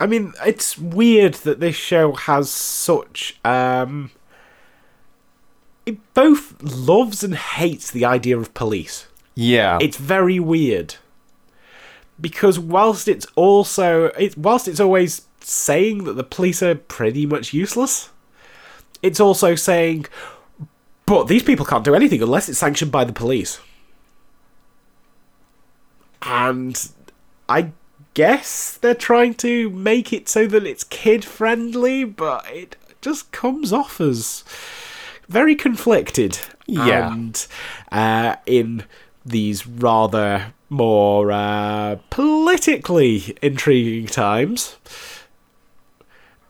I 0.05 0.07
mean, 0.07 0.35
it's 0.45 0.77
weird 0.77 1.33
that 1.47 1.61
this 1.61 1.75
show 1.75 2.13
has 2.13 2.51
such 2.51 3.41
um 3.43 4.11
it 5.87 5.97
both 6.13 6.63
loves 6.63 7.25
and 7.25 7.35
hates 7.35 7.91
the 7.91 8.05
idea 8.05 8.37
of 8.37 8.53
police. 8.53 9.07
Yeah, 9.35 9.79
It's 9.81 9.97
very 9.97 10.39
weird. 10.39 10.97
Because 12.21 12.59
whilst 12.59 13.09
it's 13.09 13.27
also 13.35 14.09
it 14.09 14.37
whilst 14.37 14.69
it's 14.69 14.79
always 14.79 15.23
saying 15.41 16.05
that 16.05 16.19
the 16.19 16.23
police 16.23 16.63
are 16.63 16.75
pretty 16.75 17.25
much 17.25 17.55
useless, 17.55 18.11
it's 19.01 19.21
also 19.21 19.55
saying 19.55 20.05
but 21.07 21.29
these 21.29 21.43
people 21.43 21.65
can't 21.65 21.83
do 21.83 21.95
anything 21.95 22.21
unless 22.21 22.51
it's 22.51 22.59
sanctioned 22.59 22.93
by 22.93 23.05
the 23.05 23.15
police. 23.15 23.59
And 26.21 26.91
I 27.49 27.73
guess 28.15 28.77
they're 28.77 28.95
trying 28.95 29.35
to 29.35 29.71
make 29.71 30.13
it 30.13 30.29
so 30.29 30.47
that 30.47 30.67
it's 30.67 30.85
kid 30.85 31.25
friendly, 31.25 32.05
but 32.05 32.47
it 32.51 32.77
just 33.01 33.31
comes 33.33 33.73
off 33.73 34.01
as 34.01 34.45
very 35.29 35.55
conflicted. 35.55 36.39
Yeah. 36.67 37.13
And 37.13 37.47
uh, 37.93 38.37
in 38.47 38.85
these 39.25 39.67
rather 39.67 40.55
more 40.69 41.31
uh, 41.31 41.97
politically 42.11 43.37
intriguing 43.43 44.07
times. 44.07 44.77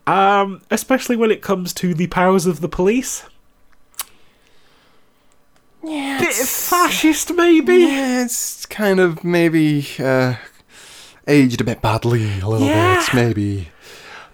Um, 0.07 0.61
especially 0.71 1.17
when 1.17 1.31
it 1.31 1.41
comes 1.41 1.73
to 1.75 1.95
the 1.95 2.09
powers 2.09 2.45
of 2.45 2.61
the 2.61 2.69
police. 2.69 3.25
yeah, 5.83 6.19
Bit 6.21 6.35
fascist, 6.35 7.33
maybe? 7.33 7.77
Yeah, 7.77 8.25
it's 8.25 8.67
kind 8.67 9.01
of 9.01 9.25
maybe 9.25 9.87
uh, 9.99 10.35
aged 11.27 11.61
a 11.61 11.65
bit 11.65 11.81
badly, 11.83 12.41
a 12.41 12.49
little 12.49 12.67
Yeah. 12.67 13.05
bit, 13.05 13.15
maybe. 13.15 13.69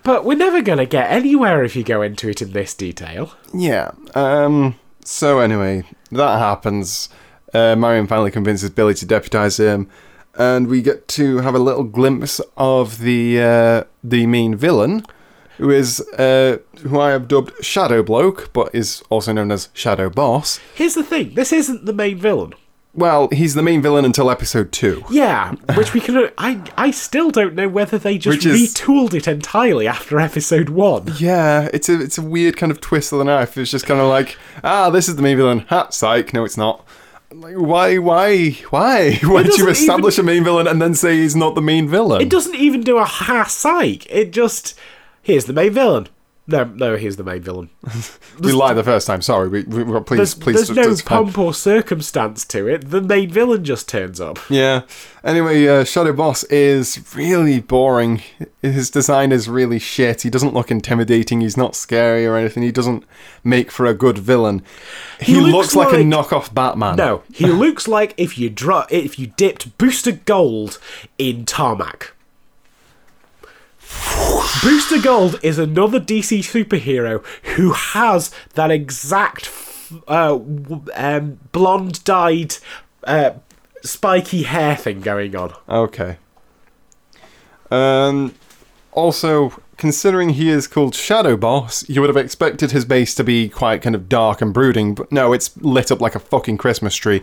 But 0.02 0.24
we're 0.24 0.36
never 0.36 0.62
going 0.62 0.78
to 0.78 0.86
get 0.86 1.10
anywhere 1.10 1.62
if 1.62 1.76
you 1.76 1.82
go 1.84 2.00
into 2.02 2.28
it 2.28 2.40
in 2.40 2.52
this 2.52 2.74
detail. 2.74 3.32
Yeah. 3.52 3.90
Um. 4.14 4.76
So 5.04 5.40
anyway, 5.40 5.84
that 6.10 6.38
happens. 6.38 7.08
Uh, 7.52 7.74
Marion 7.76 8.06
finally 8.06 8.30
convinces 8.30 8.70
Billy 8.70 8.94
to 8.94 9.04
deputize 9.06 9.58
him, 9.58 9.88
and 10.38 10.68
we 10.68 10.82
get 10.82 11.06
to 11.08 11.38
have 11.38 11.54
a 11.54 11.58
little 11.58 11.82
glimpse 11.84 12.40
of 12.56 12.98
the 13.00 13.40
uh, 13.40 13.84
the 14.04 14.26
main 14.26 14.54
villain, 14.54 15.04
who 15.58 15.68
is 15.70 16.00
uh, 16.16 16.58
who 16.82 16.98
I 17.00 17.10
have 17.10 17.28
dubbed 17.28 17.52
Shadow 17.64 18.02
Bloke, 18.02 18.52
but 18.52 18.74
is 18.74 19.02
also 19.10 19.32
known 19.32 19.50
as 19.50 19.68
Shadow 19.74 20.08
Boss. 20.08 20.60
Here's 20.74 20.94
the 20.94 21.02
thing 21.02 21.34
this 21.34 21.52
isn't 21.52 21.84
the 21.86 21.92
main 21.92 22.18
villain. 22.18 22.54
Well, 22.92 23.28
he's 23.28 23.54
the 23.54 23.62
main 23.62 23.80
villain 23.82 24.04
until 24.04 24.30
episode 24.30 24.72
two. 24.72 25.04
Yeah, 25.10 25.52
which 25.76 25.94
we 25.94 26.00
can. 26.00 26.30
I 26.38 26.60
I 26.76 26.90
still 26.90 27.30
don't 27.30 27.54
know 27.54 27.68
whether 27.68 27.98
they 27.98 28.18
just 28.18 28.44
is- 28.44 28.74
retooled 28.74 29.14
it 29.14 29.28
entirely 29.28 29.86
after 29.86 30.18
episode 30.18 30.70
one. 30.70 31.12
Yeah, 31.18 31.68
it's 31.72 31.88
a 31.88 32.00
it's 32.00 32.18
a 32.18 32.22
weird 32.22 32.56
kind 32.56 32.72
of 32.72 32.80
twist 32.80 33.12
of 33.12 33.18
the 33.20 33.24
knife. 33.24 33.56
It's 33.56 33.70
just 33.70 33.86
kind 33.86 34.00
of 34.00 34.08
like, 34.08 34.36
ah, 34.64 34.90
this 34.90 35.08
is 35.08 35.14
the 35.16 35.22
main 35.22 35.36
villain. 35.36 35.60
Ha, 35.68 35.88
psych. 35.90 36.34
No, 36.34 36.44
it's 36.44 36.56
not. 36.56 36.84
Like, 37.32 37.54
why, 37.54 37.96
why, 37.98 38.50
why? 38.70 39.14
Why 39.22 39.44
did 39.44 39.56
you 39.56 39.68
establish 39.68 40.18
a 40.18 40.22
main 40.24 40.42
villain 40.42 40.66
and 40.66 40.82
then 40.82 40.94
say 40.94 41.16
he's 41.18 41.36
not 41.36 41.54
the 41.54 41.62
main 41.62 41.86
villain? 41.86 42.20
It 42.20 42.28
doesn't 42.28 42.56
even 42.56 42.80
do 42.80 42.98
a 42.98 43.04
ha 43.04 43.44
psych. 43.44 44.04
It 44.10 44.32
just 44.32 44.76
here's 45.22 45.44
the 45.44 45.52
main 45.52 45.72
villain. 45.72 46.08
No, 46.50 46.64
no, 46.64 46.96
he's 46.96 47.16
the 47.16 47.22
main 47.24 47.40
villain. 47.42 47.70
We 48.40 48.52
lied 48.52 48.76
the 48.76 48.84
first 48.84 49.06
time. 49.06 49.20
Sorry. 49.20 49.48
We, 49.48 49.62
we, 49.64 49.82
we- 49.82 50.00
please, 50.00 50.16
There's, 50.16 50.34
please. 50.34 50.68
there's 50.68 51.04
no 51.04 51.08
pomp 51.08 51.36
or 51.38 51.52
circumstance 51.52 52.44
to 52.46 52.66
it. 52.68 52.88
The 52.90 53.02
main 53.02 53.28
villain 53.30 53.64
just 53.64 53.86
turns 53.86 54.18
up. 54.18 54.38
Yeah. 54.48 54.82
Anyway, 55.22 55.66
uh, 55.68 55.84
Shadow 55.84 56.14
Boss 56.14 56.44
is 56.44 57.04
really 57.14 57.60
boring. 57.60 58.22
His 58.62 58.88
design 58.90 59.30
is 59.30 59.46
really 59.46 59.78
shit. 59.78 60.22
He 60.22 60.30
doesn't 60.30 60.54
look 60.54 60.70
intimidating. 60.70 61.42
He's 61.42 61.56
not 61.58 61.76
scary 61.76 62.24
or 62.26 62.36
anything. 62.36 62.62
He 62.62 62.72
doesn't 62.72 63.04
make 63.44 63.70
for 63.70 63.84
a 63.84 63.92
good 63.92 64.16
villain. 64.16 64.62
He, 65.20 65.34
He 65.34 65.40
looks, 65.40 65.74
looks 65.74 65.76
like, 65.76 65.92
a 65.92 66.02
knockoff 66.02 66.54
Batman. 66.54 66.96
No, 66.96 67.22
he 67.30 67.46
looks 67.64 67.86
like 67.86 68.14
if 68.16 68.38
you 68.38 68.48
dro- 68.48 68.86
if 68.90 69.18
you 69.18 69.26
dipped 69.36 69.76
Booster 69.76 70.12
Gold 70.12 70.78
in 71.18 71.44
tarmac. 71.44 72.14
Booster 74.62 75.00
Gold 75.00 75.38
is 75.42 75.58
another 75.58 75.98
DC 76.00 76.40
superhero 76.40 77.24
who 77.56 77.72
has 77.72 78.30
that 78.54 78.70
exact 78.70 79.46
f- 79.46 79.94
uh, 80.06 80.38
um, 80.94 81.38
blonde 81.52 82.04
dyed 82.04 82.56
uh, 83.04 83.32
spiky 83.82 84.42
hair 84.42 84.76
thing 84.76 85.00
going 85.00 85.34
on. 85.36 85.54
Okay. 85.68 86.18
Um. 87.70 88.34
Also, 88.92 89.60
considering 89.76 90.30
he 90.30 90.48
is 90.48 90.66
called 90.66 90.94
Shadow 90.96 91.36
Boss, 91.36 91.88
you 91.88 92.00
would 92.00 92.10
have 92.10 92.16
expected 92.16 92.72
his 92.72 92.84
base 92.84 93.14
to 93.14 93.22
be 93.24 93.48
quite 93.48 93.82
kind 93.82 93.94
of 93.94 94.08
dark 94.08 94.42
and 94.42 94.52
brooding, 94.52 94.94
but 94.96 95.10
no, 95.12 95.32
it's 95.32 95.56
lit 95.58 95.92
up 95.92 96.00
like 96.00 96.16
a 96.16 96.18
fucking 96.18 96.58
Christmas 96.58 96.94
tree. 96.96 97.22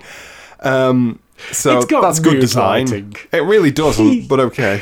Um. 0.62 1.20
So 1.52 1.82
that's 1.82 2.20
good 2.20 2.40
design. 2.40 2.86
lighting. 2.86 3.16
It 3.32 3.44
really 3.44 3.70
doesn't, 3.70 4.28
but 4.30 4.40
okay. 4.40 4.82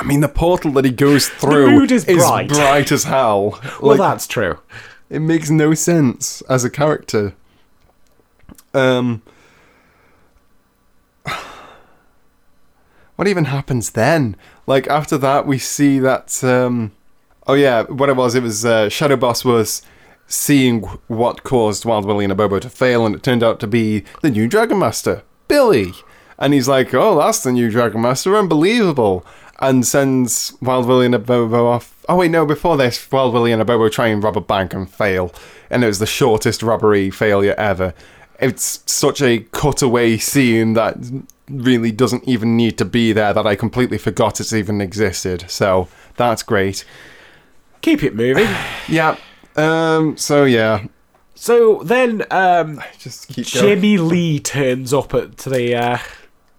I 0.00 0.02
mean, 0.02 0.20
the 0.20 0.28
portal 0.28 0.72
that 0.72 0.84
he 0.86 0.90
goes 0.90 1.28
through 1.28 1.72
mood 1.72 1.92
is 1.92 2.06
bright. 2.06 2.48
bright 2.48 2.90
as 2.90 3.04
hell. 3.04 3.60
Well, 3.82 3.98
that's 3.98 4.26
true. 4.26 4.58
it 5.10 5.20
makes 5.20 5.50
no 5.50 5.74
sense 5.74 6.40
as 6.48 6.64
a 6.64 6.70
character. 6.70 7.34
Um. 8.74 9.22
What 13.16 13.28
even 13.28 13.44
happens 13.46 13.90
then? 13.90 14.34
Like 14.66 14.86
after 14.88 15.18
that, 15.18 15.46
we 15.46 15.58
see 15.58 15.98
that. 15.98 16.42
Um, 16.42 16.92
oh 17.46 17.52
yeah, 17.52 17.82
what 17.82 18.08
it 18.08 18.16
was, 18.16 18.34
it 18.34 18.42
was 18.42 18.64
uh, 18.64 18.88
Shadow 18.88 19.16
Boss 19.16 19.44
was 19.44 19.82
seeing 20.26 20.80
what 21.06 21.42
caused 21.42 21.84
Wild 21.84 22.06
Willie 22.06 22.24
and 22.24 22.32
Abobo 22.32 22.58
to 22.62 22.70
fail, 22.70 23.04
and 23.04 23.14
it 23.14 23.22
turned 23.22 23.42
out 23.42 23.60
to 23.60 23.66
be 23.66 24.04
the 24.22 24.30
new 24.30 24.48
Dragon 24.48 24.78
Master, 24.78 25.22
Billy. 25.48 25.92
And 26.38 26.54
he's 26.54 26.66
like, 26.66 26.94
"Oh, 26.94 27.18
that's 27.18 27.42
the 27.42 27.52
new 27.52 27.70
Dragon 27.70 28.00
Master, 28.00 28.34
unbelievable!" 28.34 29.26
And 29.60 29.86
sends 29.86 30.56
Wild 30.62 30.86
Willie 30.86 31.06
and 31.06 31.14
Abobo 31.14 31.64
off. 31.64 32.04
Oh 32.08 32.16
wait, 32.16 32.30
no, 32.30 32.46
before 32.46 32.76
this, 32.76 33.10
Wild 33.12 33.34
Willie 33.34 33.52
and 33.52 33.62
Abobo 33.62 33.90
try 33.92 34.08
and 34.08 34.22
rob 34.22 34.36
a 34.36 34.40
bank 34.40 34.72
and 34.72 34.90
fail, 34.90 35.34
and 35.68 35.84
it 35.84 35.86
was 35.86 35.98
the 35.98 36.06
shortest 36.06 36.62
robbery 36.62 37.10
failure 37.10 37.54
ever. 37.58 37.92
It's 38.40 38.82
such 38.86 39.20
a 39.20 39.40
cutaway 39.52 40.16
scene 40.16 40.72
that 40.72 40.96
really 41.50 41.92
doesn't 41.92 42.26
even 42.26 42.56
need 42.56 42.78
to 42.78 42.86
be 42.86 43.12
there 43.12 43.34
that 43.34 43.46
I 43.46 43.54
completely 43.54 43.98
forgot 43.98 44.40
it 44.40 44.52
even 44.52 44.80
existed. 44.80 45.44
So 45.50 45.88
that's 46.16 46.42
great. 46.42 46.84
Keep 47.82 48.02
it 48.02 48.14
moving. 48.14 48.48
Yeah. 48.88 49.16
Um. 49.56 50.16
So 50.16 50.44
yeah, 50.44 50.86
so 51.40 51.80
then, 51.82 52.26
um, 52.30 52.82
just 52.98 53.28
keep 53.28 53.50
going. 53.50 53.66
Jimmy 53.66 53.96
Lee 53.96 54.40
turns 54.40 54.92
up 54.92 55.14
at 55.14 55.38
the 55.38 55.74
uh, 55.74 55.98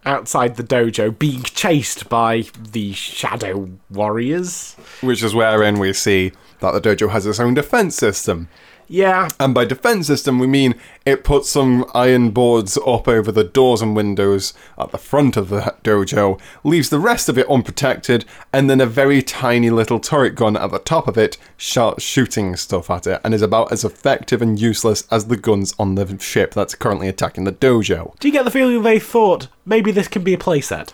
outside 0.05 0.55
the 0.55 0.63
dojo, 0.63 1.17
being 1.17 1.43
chased 1.43 2.09
by 2.09 2.45
the 2.71 2.93
Shadow 2.93 3.69
Warriors. 3.89 4.75
Which 5.01 5.23
is 5.23 5.35
wherein 5.35 5.79
we 5.79 5.93
see 5.93 6.31
that 6.59 6.71
the 6.71 6.81
dojo 6.81 7.09
has 7.09 7.25
its 7.25 7.39
own 7.39 7.53
defense 7.53 7.95
system. 7.95 8.47
Yeah, 8.91 9.29
And 9.39 9.53
by 9.53 9.63
defense 9.63 10.07
system, 10.07 10.37
we 10.37 10.47
mean 10.47 10.75
it 11.05 11.23
puts 11.23 11.49
some 11.49 11.89
iron 11.93 12.31
boards 12.31 12.77
up 12.85 13.07
over 13.07 13.31
the 13.31 13.45
doors 13.45 13.81
and 13.81 13.95
windows 13.95 14.53
at 14.77 14.91
the 14.91 14.97
front 14.97 15.37
of 15.37 15.47
the 15.47 15.73
dojo, 15.81 16.37
leaves 16.65 16.89
the 16.89 16.99
rest 16.99 17.29
of 17.29 17.37
it 17.37 17.49
unprotected, 17.49 18.25
and 18.51 18.69
then 18.69 18.81
a 18.81 18.85
very 18.85 19.21
tiny 19.21 19.69
little 19.69 19.97
turret 19.97 20.35
gun 20.35 20.57
at 20.57 20.71
the 20.71 20.79
top 20.79 21.07
of 21.07 21.17
it 21.17 21.37
shot 21.55 22.01
shooting 22.01 22.57
stuff 22.57 22.89
at 22.89 23.07
it, 23.07 23.21
and 23.23 23.33
is 23.33 23.41
about 23.41 23.71
as 23.71 23.85
effective 23.85 24.41
and 24.41 24.59
useless 24.59 25.07
as 25.09 25.27
the 25.27 25.37
guns 25.37 25.73
on 25.79 25.95
the 25.95 26.19
ship 26.19 26.53
that's 26.53 26.75
currently 26.75 27.07
attacking 27.07 27.45
the 27.45 27.53
dojo. 27.53 28.19
do 28.19 28.27
you 28.27 28.33
get 28.33 28.43
the 28.43 28.51
feeling 28.51 28.83
they 28.83 28.99
thought 28.99 29.47
maybe 29.65 29.93
this 29.93 30.09
can 30.09 30.21
be 30.21 30.33
a 30.33 30.37
playset? 30.37 30.91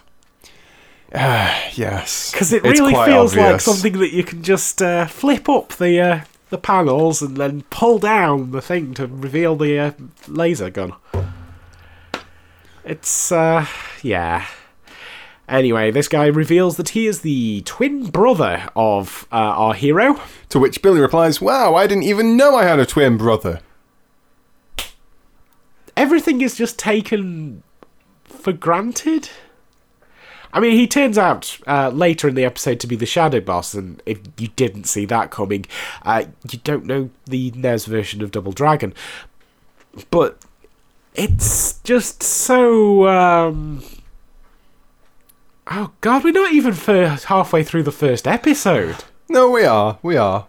Yes. 1.73 2.31
Because 2.31 2.53
it 2.53 2.63
really 2.63 2.93
feels 2.93 3.36
like 3.36 3.62
something 3.62 3.93
that 3.99 4.12
you 4.12 4.23
can 4.23 4.43
just 4.43 4.81
uh, 4.81 5.05
flip 5.05 5.47
up 5.47 5.69
the 5.73 5.99
uh, 5.99 6.21
the 6.49 6.57
panels 6.57 7.21
and 7.21 7.38
then 7.38 7.63
pull 7.69 7.99
down 7.99 8.51
the 8.51 8.62
thing 8.62 8.93
to 8.95 9.07
reveal 9.07 9.55
the 9.55 9.79
uh, 9.79 9.91
laser 10.27 10.69
gun. 10.69 10.93
It's 12.83 13.31
uh, 13.31 13.65
yeah. 14.01 14.47
Anyway, 15.49 15.91
this 15.91 16.10
guy 16.10 16.25
reveals 16.25 16.75
that 16.75 16.89
he 16.89 17.07
is 17.07 17.21
the 17.21 17.62
twin 17.62 18.10
brother 18.10 18.69
of 18.75 19.27
uh, 19.31 19.36
our 19.36 19.73
hero. 19.73 20.19
To 20.49 20.60
which 20.60 20.81
Billy 20.81 20.99
replies, 20.99 21.39
Wow, 21.41 21.75
I 21.75 21.88
didn't 21.88 22.03
even 22.03 22.36
know 22.36 22.55
I 22.55 22.65
had 22.65 22.79
a 22.79 22.86
twin 22.86 23.17
brother. 23.17 23.62
Everything 25.95 26.41
is 26.41 26.55
just 26.55 26.77
taken 26.77 27.63
for 28.25 28.51
granted. 28.51 29.29
I 30.53 30.60
mean, 30.60 30.73
he 30.73 30.88
turns 30.88 31.17
out 31.17 31.57
uh, 31.67 31.89
later 31.89 32.27
in 32.27 32.36
the 32.36 32.45
episode 32.45 32.79
to 32.79 32.88
be 32.88 32.95
the 32.95 33.05
Shadow 33.05 33.39
Boss, 33.39 33.73
and 33.73 34.01
if 34.05 34.19
you 34.38 34.47
didn't 34.49 34.86
see 34.86 35.05
that 35.05 35.31
coming, 35.31 35.65
uh, 36.03 36.25
you 36.49 36.60
don't 36.63 36.86
know 36.86 37.10
the 37.25 37.51
NES 37.51 37.86
version 37.86 38.21
of 38.21 38.31
Double 38.31 38.51
Dragon. 38.51 38.93
But 40.10 40.39
it's 41.15 41.79
just 41.79 42.23
so. 42.23 43.07
Um... 43.07 43.83
Oh 45.69 45.91
god, 45.99 46.23
we're 46.23 46.31
not 46.31 46.53
even 46.53 46.73
halfway 46.73 47.63
through 47.63 47.83
the 47.83 47.91
first 47.91 48.25
episode. 48.27 49.03
No, 49.27 49.49
we 49.49 49.65
are. 49.65 49.99
We 50.01 50.15
are. 50.15 50.47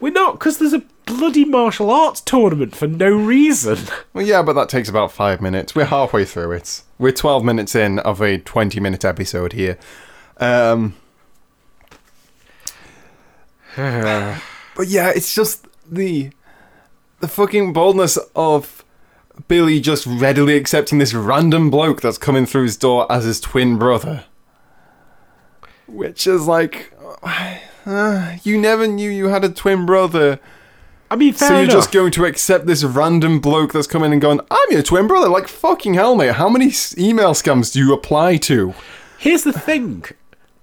We're 0.00 0.12
not, 0.12 0.32
because 0.32 0.58
there's 0.58 0.72
a 0.72 0.82
bloody 1.06 1.44
martial 1.44 1.90
arts 1.90 2.20
tournament 2.20 2.74
for 2.74 2.86
no 2.86 3.10
reason. 3.10 3.78
Well, 4.12 4.26
yeah, 4.26 4.42
but 4.42 4.52
that 4.52 4.68
takes 4.68 4.90
about 4.90 5.10
five 5.10 5.40
minutes. 5.40 5.74
We're 5.74 5.86
halfway 5.86 6.26
through 6.26 6.52
it. 6.52 6.82
We're 6.98 7.12
12 7.12 7.42
minutes 7.44 7.74
in 7.74 7.98
of 8.00 8.20
a 8.20 8.36
20 8.36 8.78
minute 8.78 9.06
episode 9.06 9.54
here. 9.54 9.78
Um, 10.36 10.94
but 13.76 14.88
yeah, 14.88 15.10
it's 15.14 15.34
just 15.34 15.66
the 15.90 16.30
the 17.20 17.28
fucking 17.28 17.72
boldness 17.72 18.18
of 18.36 18.84
Billy 19.48 19.80
just 19.80 20.06
readily 20.06 20.56
accepting 20.56 20.98
this 20.98 21.14
random 21.14 21.70
bloke 21.70 22.02
that's 22.02 22.18
coming 22.18 22.44
through 22.44 22.64
his 22.64 22.76
door 22.76 23.10
as 23.10 23.24
his 23.24 23.40
twin 23.40 23.78
brother. 23.78 24.24
Which 25.86 26.26
is 26.26 26.46
like, 26.46 26.92
uh, 27.86 28.36
you 28.42 28.58
never 28.58 28.86
knew 28.86 29.10
you 29.10 29.28
had 29.28 29.44
a 29.44 29.48
twin 29.48 29.86
brother. 29.86 30.38
I 31.12 31.16
mean, 31.16 31.34
So 31.34 31.48
you're 31.48 31.64
enough. 31.64 31.74
just 31.74 31.92
going 31.92 32.10
to 32.12 32.24
accept 32.24 32.64
this 32.64 32.82
random 32.82 33.38
bloke 33.38 33.74
that's 33.74 33.86
coming 33.86 34.12
and 34.14 34.22
going, 34.22 34.40
I'm 34.50 34.70
your 34.70 34.82
twin 34.82 35.06
brother? 35.06 35.28
Like, 35.28 35.46
fucking 35.46 35.92
hell, 35.92 36.16
mate. 36.16 36.36
How 36.36 36.48
many 36.48 36.72
email 36.96 37.34
scams 37.34 37.70
do 37.70 37.80
you 37.80 37.92
apply 37.92 38.38
to? 38.38 38.72
Here's 39.18 39.44
the 39.44 39.52
thing. 39.52 40.06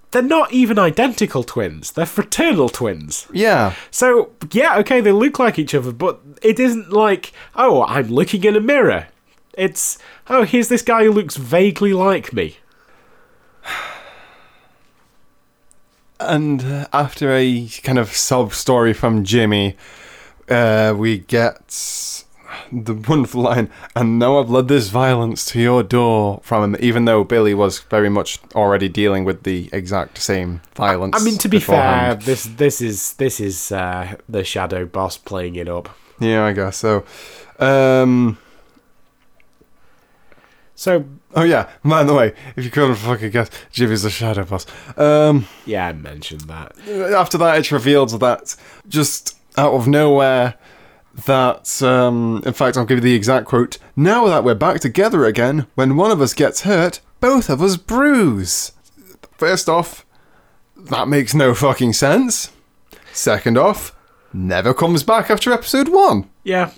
They're 0.09 0.23
not 0.23 0.51
even 0.51 0.79
identical 0.79 1.43
twins. 1.43 1.91
They're 1.91 2.07
fraternal 2.07 2.67
twins. 2.67 3.27
Yeah. 3.31 3.75
So, 3.91 4.31
yeah, 4.51 4.79
okay, 4.79 5.01
they 5.01 5.11
look 5.11 5.37
like 5.37 5.59
each 5.59 5.75
other, 5.75 5.91
but 5.91 6.19
it 6.41 6.59
isn't 6.59 6.91
like, 6.91 7.31
oh, 7.55 7.83
I'm 7.83 8.07
looking 8.07 8.43
in 8.43 8.55
a 8.55 8.59
mirror. 8.59 9.05
It's, 9.53 9.99
oh, 10.29 10.45
here's 10.45 10.67
this 10.69 10.81
guy 10.81 11.03
who 11.03 11.11
looks 11.11 11.35
vaguely 11.37 11.93
like 11.93 12.33
me. 12.33 12.57
And 16.21 16.61
uh, 16.65 16.87
after 16.91 17.31
a 17.33 17.69
kind 17.81 17.97
of 17.97 18.11
sob 18.11 18.53
story 18.53 18.91
from 18.91 19.23
Jimmy, 19.23 19.77
uh, 20.49 20.93
we 20.97 21.19
get 21.19 22.25
the 22.71 22.93
wonderful 22.93 23.41
line, 23.43 23.69
and 23.95 24.19
now 24.19 24.39
I've 24.39 24.49
led 24.49 24.67
this 24.67 24.89
violence 24.89 25.45
to 25.45 25.59
your 25.59 25.83
door 25.83 26.39
from 26.43 26.63
him, 26.63 26.77
even 26.79 27.05
though 27.05 27.23
Billy 27.23 27.53
was 27.53 27.79
very 27.79 28.09
much 28.09 28.39
already 28.55 28.89
dealing 28.89 29.25
with 29.25 29.43
the 29.43 29.69
exact 29.71 30.17
same 30.19 30.61
violence. 30.75 31.15
I 31.19 31.23
mean, 31.23 31.37
to 31.39 31.49
be 31.49 31.57
beforehand. 31.57 32.23
fair, 32.23 32.25
this 32.25 32.43
this 32.43 32.81
is 32.81 33.13
this 33.13 33.39
is 33.39 33.71
uh, 33.71 34.15
the 34.27 34.43
shadow 34.43 34.85
boss 34.85 35.17
playing 35.17 35.55
it 35.55 35.67
up. 35.67 35.89
Yeah, 36.19 36.45
I 36.45 36.53
guess 36.53 36.77
so. 36.77 37.05
Um, 37.59 38.37
So 40.75 41.03
oh, 41.35 41.43
yeah, 41.43 41.69
by 41.83 42.03
the 42.05 42.13
way, 42.13 42.33
if 42.55 42.63
you 42.63 42.71
couldn't 42.71 42.95
fucking 42.95 43.31
guess, 43.31 43.49
Jimmy's 43.69 44.03
the 44.03 44.09
shadow 44.09 44.45
boss. 44.45 44.65
Um, 44.97 45.45
yeah, 45.65 45.87
I 45.87 45.91
mentioned 45.91 46.41
that. 46.41 46.77
after 46.87 47.37
that, 47.37 47.57
it's 47.57 47.69
revealed 47.69 48.17
that 48.21 48.55
just 48.87 49.35
out 49.57 49.73
of 49.73 49.87
nowhere, 49.87 50.55
that 51.25 51.81
um, 51.83 52.41
in 52.45 52.53
fact, 52.53 52.77
I'll 52.77 52.85
give 52.85 52.99
you 52.99 53.03
the 53.03 53.15
exact 53.15 53.45
quote. 53.45 53.77
Now 53.95 54.27
that 54.27 54.43
we're 54.43 54.55
back 54.55 54.79
together 54.79 55.25
again, 55.25 55.67
when 55.75 55.95
one 55.95 56.11
of 56.11 56.21
us 56.21 56.33
gets 56.33 56.61
hurt, 56.61 57.01
both 57.19 57.49
of 57.49 57.61
us 57.61 57.77
bruise. 57.77 58.71
First 59.37 59.69
off, 59.69 60.05
that 60.75 61.07
makes 61.07 61.33
no 61.33 61.53
fucking 61.53 61.93
sense. 61.93 62.51
Second 63.11 63.57
off, 63.57 63.95
never 64.33 64.73
comes 64.73 65.03
back 65.03 65.29
after 65.29 65.51
episode 65.51 65.89
one. 65.89 66.29
Yeah. 66.43 66.71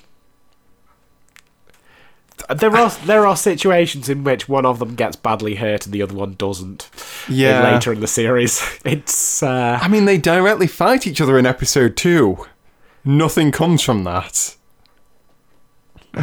There 2.50 2.76
are 2.76 2.90
there 3.06 3.28
are 3.28 3.38
situations 3.38 4.10
in 4.10 4.24
which 4.24 4.50
one 4.50 4.66
of 4.66 4.80
them 4.80 4.96
gets 4.96 5.16
badly 5.16 5.56
hurt 5.56 5.86
and 5.86 5.94
the 5.94 6.02
other 6.02 6.16
one 6.16 6.34
doesn't. 6.34 6.90
Yeah. 7.30 7.74
Later 7.74 7.94
in 7.94 8.00
the 8.00 8.08
series, 8.08 8.80
it's 8.86 9.44
uh, 9.44 9.80
I 9.82 9.88
mean, 9.88 10.06
they 10.06 10.18
directly 10.18 10.68
fight 10.68 11.06
each 11.06 11.22
other 11.22 11.38
in 11.38 11.46
episode 11.46 11.96
two. 11.96 12.46
Nothing 13.04 13.52
comes 13.52 13.82
from 13.82 14.04
that. 14.04 14.56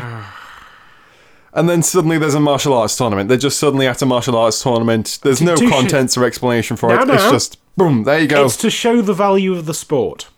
and 1.53 1.69
then 1.69 1.83
suddenly 1.83 2.19
there's 2.19 2.35
a 2.35 2.41
martial 2.41 2.75
arts 2.75 2.97
tournament. 2.97 3.29
They're 3.29 3.39
just 3.39 3.59
suddenly 3.59 3.87
at 3.87 4.01
a 4.03 4.07
martial 4.07 4.37
arts 4.37 4.63
tournament. 4.63 5.19
There's 5.23 5.41
no 5.43 5.57
to 5.57 5.67
sh- 5.67 5.71
contents 5.71 6.17
or 6.17 6.25
explanation 6.25 6.77
for 6.77 6.89
No, 6.91 7.03
it. 7.03 7.09
no. 7.09 7.15
It's 7.15 7.31
just 7.31 7.59
boom. 7.77 8.05
There 8.05 8.19
you 8.21 8.29
go. 8.29 8.45
it's 8.45 8.57
to 8.59 8.71
show 8.71 9.01
the 9.03 9.15
value 9.15 9.53
of 9.55 9.67
the 9.67 9.75
sport. 9.75 10.29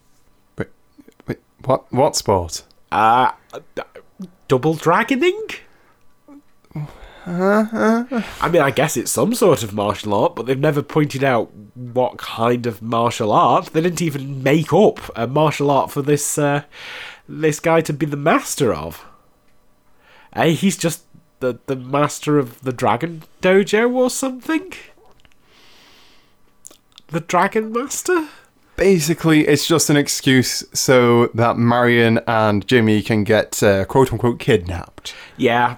Wait, 0.57 0.69
wait, 1.27 1.39
what? 1.65 1.93
What 1.93 2.17
sport? 2.17 2.63
Uh, 2.93 3.33
double 4.49 4.75
dragoning? 4.77 5.57
I 7.31 8.49
mean, 8.51 8.63
I 8.63 8.71
guess 8.71 8.97
it's 8.97 9.11
some 9.11 9.35
sort 9.35 9.63
of 9.63 9.73
martial 9.73 10.15
art, 10.15 10.35
but 10.35 10.47
they've 10.47 10.59
never 10.59 10.83
pointed 10.83 11.23
out 11.23 11.53
what 11.75 12.19
kind 12.19 12.67
of 12.67 12.83
martial 12.83 13.33
art. 13.33 13.67
They 13.67 13.81
didn't 13.81 14.03
even 14.03 14.43
make 14.43 14.73
up 14.73 14.99
a 15.17 15.27
martial 15.27 15.71
art 15.71 15.91
for 15.91 16.03
this 16.03 16.39
uh, 16.39 16.63
this 17.29 17.61
guy 17.61 17.81
to 17.83 17.93
be 17.93 18.07
the 18.07 18.17
master 18.17 18.75
of. 18.75 19.05
Hey, 20.35 20.55
he's 20.55 20.77
just 20.77 21.05
the 21.41 21.59
the 21.67 21.77
master 21.77 22.39
of 22.39 22.61
the 22.63 22.73
dragon 22.73 23.23
dojo 23.43 23.93
or 23.95 24.11
something. 24.11 24.73
The 27.09 27.21
dragon 27.21 27.73
master. 27.73 28.29
Basically, 28.77 29.47
it's 29.47 29.67
just 29.67 29.91
an 29.91 29.97
excuse 29.97 30.65
so 30.73 31.27
that 31.35 31.59
Marion 31.59 32.19
and 32.27 32.67
Jimmy 32.67 33.03
can 33.03 33.25
get 33.25 33.63
uh, 33.63 33.85
quote 33.85 34.11
unquote 34.11 34.39
kidnapped, 34.39 35.15
Yeah, 35.37 35.77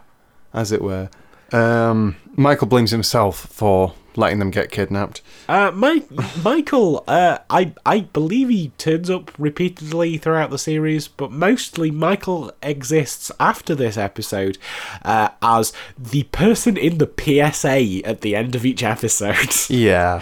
as 0.54 0.70
it 0.70 0.80
were. 0.82 1.10
Um, 1.52 2.16
Michael 2.36 2.66
blames 2.66 2.90
himself 2.90 3.46
for 3.46 3.94
letting 4.16 4.38
them 4.38 4.50
get 4.50 4.70
kidnapped. 4.70 5.22
Uh, 5.48 5.70
Mike, 5.74 6.04
Michael, 6.42 7.04
uh, 7.06 7.38
I 7.50 7.72
I 7.84 8.00
believe 8.00 8.48
he 8.48 8.68
turns 8.78 9.08
up 9.10 9.30
repeatedly 9.38 10.18
throughout 10.18 10.50
the 10.50 10.58
series, 10.58 11.08
but 11.08 11.30
mostly 11.30 11.90
Michael 11.90 12.52
exists 12.62 13.30
after 13.40 13.74
this 13.74 13.96
episode 13.96 14.58
uh, 15.02 15.30
as 15.40 15.72
the 15.98 16.24
person 16.24 16.76
in 16.76 16.98
the 16.98 17.10
PSA 17.18 18.06
at 18.06 18.20
the 18.20 18.36
end 18.36 18.54
of 18.54 18.64
each 18.66 18.82
episode. 18.82 19.54
Yeah. 19.68 20.20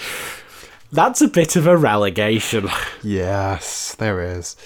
That's 0.93 1.21
a 1.21 1.29
bit 1.29 1.55
of 1.55 1.67
a 1.67 1.77
relegation. 1.77 2.69
Yes, 3.03 3.95
there 3.95 4.21
is. 4.21 4.57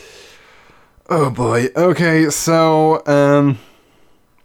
Oh 1.09 1.31
boy. 1.31 1.68
Okay, 1.77 2.31
so 2.31 3.03
um 3.07 3.59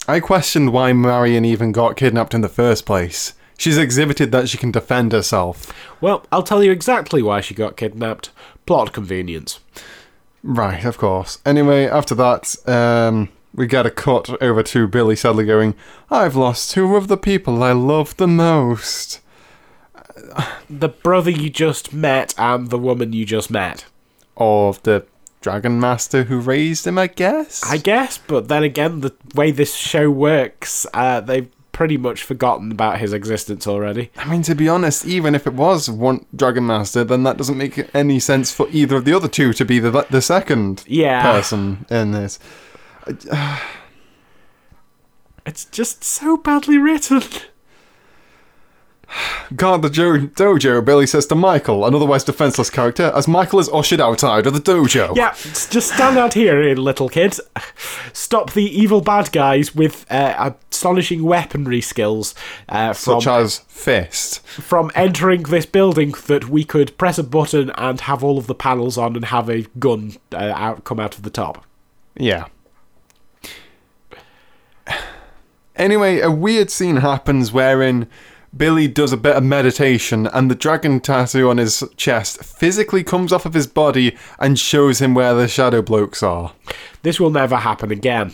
I 0.10 0.20
questioned 0.20 0.74
why 0.74 0.92
Marion 0.92 1.46
even 1.46 1.72
got 1.72 1.96
kidnapped 1.96 2.34
in 2.34 2.42
the 2.42 2.50
first 2.50 2.84
place. 2.84 3.36
She's 3.60 3.78
exhibited 3.78 4.32
that 4.32 4.50
she 4.50 4.58
can 4.58 4.72
defend 4.72 5.12
herself. 5.12 5.72
Well, 6.02 6.26
I'll 6.32 6.42
tell 6.42 6.64
you 6.64 6.72
exactly 6.72 7.22
why 7.22 7.42
she 7.42 7.54
got 7.54 7.78
kidnapped. 7.78 8.32
Plot 8.66 8.92
convenience. 8.92 9.60
Right, 10.42 10.84
of 10.84 10.98
course. 10.98 11.38
Anyway, 11.46 11.86
after 11.86 12.16
that, 12.16 12.56
um 12.68 13.30
we 13.54 13.68
get 13.68 13.86
a 13.86 13.92
cut 13.92 14.42
over 14.42 14.64
to 14.64 14.88
Billy 14.88 15.16
sadly 15.16 15.46
going, 15.46 15.76
I've 16.10 16.36
lost 16.36 16.72
two 16.72 16.96
of 16.96 17.08
the 17.08 17.18
people 17.18 17.62
I 17.62 17.74
love 17.74 18.18
the 18.18 18.28
most. 18.28 19.22
The 20.68 20.90
brother 20.90 21.30
you 21.30 21.52
just 21.52 21.94
met 21.94 22.34
and 22.36 22.72
the 22.72 22.80
woman 22.80 23.14
you 23.14 23.26
just 23.26 23.52
met. 23.52 23.86
Or 24.36 24.74
the 24.74 25.06
Dragon 25.42 25.80
Master 25.80 26.24
who 26.24 26.40
raised 26.40 26.86
him, 26.86 26.98
I 26.98 27.08
guess? 27.08 27.64
I 27.64 27.78
guess, 27.78 28.18
but 28.18 28.48
then 28.50 28.64
again, 28.64 29.00
the 29.02 29.14
way 29.36 29.52
this 29.52 29.74
show 29.76 30.10
works, 30.12 30.86
uh, 30.94 31.22
they've 31.22 31.48
pretty 31.72 31.96
much 31.96 32.24
forgotten 32.24 32.72
about 32.74 33.00
his 33.00 33.14
existence 33.14 33.66
already. 33.66 34.12
I 34.18 34.30
mean, 34.30 34.42
to 34.44 34.54
be 34.56 34.68
honest, 34.68 35.06
even 35.06 35.34
if 35.36 35.48
it 35.48 35.54
was 35.54 35.90
one 35.90 36.26
Dragon 36.36 36.66
Master, 36.68 37.06
then 37.06 37.24
that 37.24 37.38
doesn't 37.38 37.58
make 37.58 37.90
any 37.96 38.20
sense 38.20 38.52
for 38.52 38.68
either 38.72 38.98
of 38.98 39.06
the 39.06 39.14
other 39.14 39.30
two 39.30 39.54
to 39.54 39.64
be 39.64 39.80
the 39.80 40.06
the 40.10 40.22
second 40.22 40.84
Yeah. 40.88 41.22
person 41.22 41.86
in 41.90 42.12
this. 42.12 42.38
It's 45.46 45.66
just 45.66 46.04
so 46.04 46.38
badly 46.38 46.78
written. 46.78 47.24
Guard 49.56 49.82
the 49.82 49.90
jo- 49.90 50.18
dojo, 50.20 50.84
Billy 50.86 51.08
says 51.08 51.26
to 51.28 51.36
Michael, 51.36 51.86
an 51.86 51.96
otherwise 51.96 52.24
defenseless 52.24 52.70
character, 52.70 53.12
as 53.16 53.28
Michael 53.28 53.60
is 53.60 53.70
ushered 53.70 54.00
outside 54.00 54.46
of 54.46 54.54
the 54.54 54.60
dojo. 54.60 55.16
Yeah, 55.16 55.34
just 55.72 55.92
stand 55.94 56.18
out 56.18 56.36
here, 56.36 56.62
eh, 56.62 56.74
little 56.76 57.10
kid. 57.10 57.36
Stop 58.14 58.54
the 58.54 58.64
evil 58.66 59.02
bad 59.02 59.32
guys 59.32 59.74
with 59.74 60.06
uh, 60.12 60.52
astonishing 60.72 61.24
weaponry 61.24 61.82
skills 61.82 62.36
uh, 62.70 62.94
from 62.94 63.22
Such 63.22 63.28
as 63.28 63.58
Fist. 63.68 64.42
from 64.48 64.92
entering 64.94 65.44
this 65.44 65.66
building 65.66 66.14
that 66.28 66.48
we 66.50 66.64
could 66.64 66.96
press 67.00 67.18
a 67.18 67.24
button 67.24 67.72
and 67.72 68.02
have 68.02 68.24
all 68.24 68.38
of 68.38 68.46
the 68.48 68.56
panels 68.56 68.98
on 68.98 69.16
and 69.16 69.26
have 69.26 69.50
a 69.50 69.64
gun 69.80 70.14
uh, 70.32 70.38
out 70.38 70.84
come 70.84 71.00
out 71.00 71.16
of 71.18 71.24
the 71.24 71.30
top. 71.32 71.66
Yeah. 72.16 72.46
Anyway, 75.76 76.20
a 76.20 76.30
weird 76.30 76.70
scene 76.70 76.98
happens 76.98 77.52
wherein 77.54 78.08
Billy 78.56 78.88
does 78.88 79.14
a 79.14 79.18
bit 79.18 79.36
of 79.36 79.44
meditation 79.44 80.28
and 80.28 80.50
the 80.50 80.56
dragon 80.56 81.00
tattoo 81.00 81.50
on 81.50 81.58
his 81.58 81.84
chest 81.98 82.44
physically 82.44 83.04
comes 83.04 83.32
off 83.32 83.46
of 83.46 83.54
his 83.54 83.68
body 83.68 84.18
and 84.40 84.58
shows 84.58 85.00
him 85.00 85.14
where 85.14 85.34
the 85.34 85.48
shadow 85.48 85.82
blokes 85.82 86.24
are. 86.24 86.54
This 87.04 87.20
will 87.20 87.30
never 87.30 87.58
happen 87.58 87.92
again. 87.92 88.34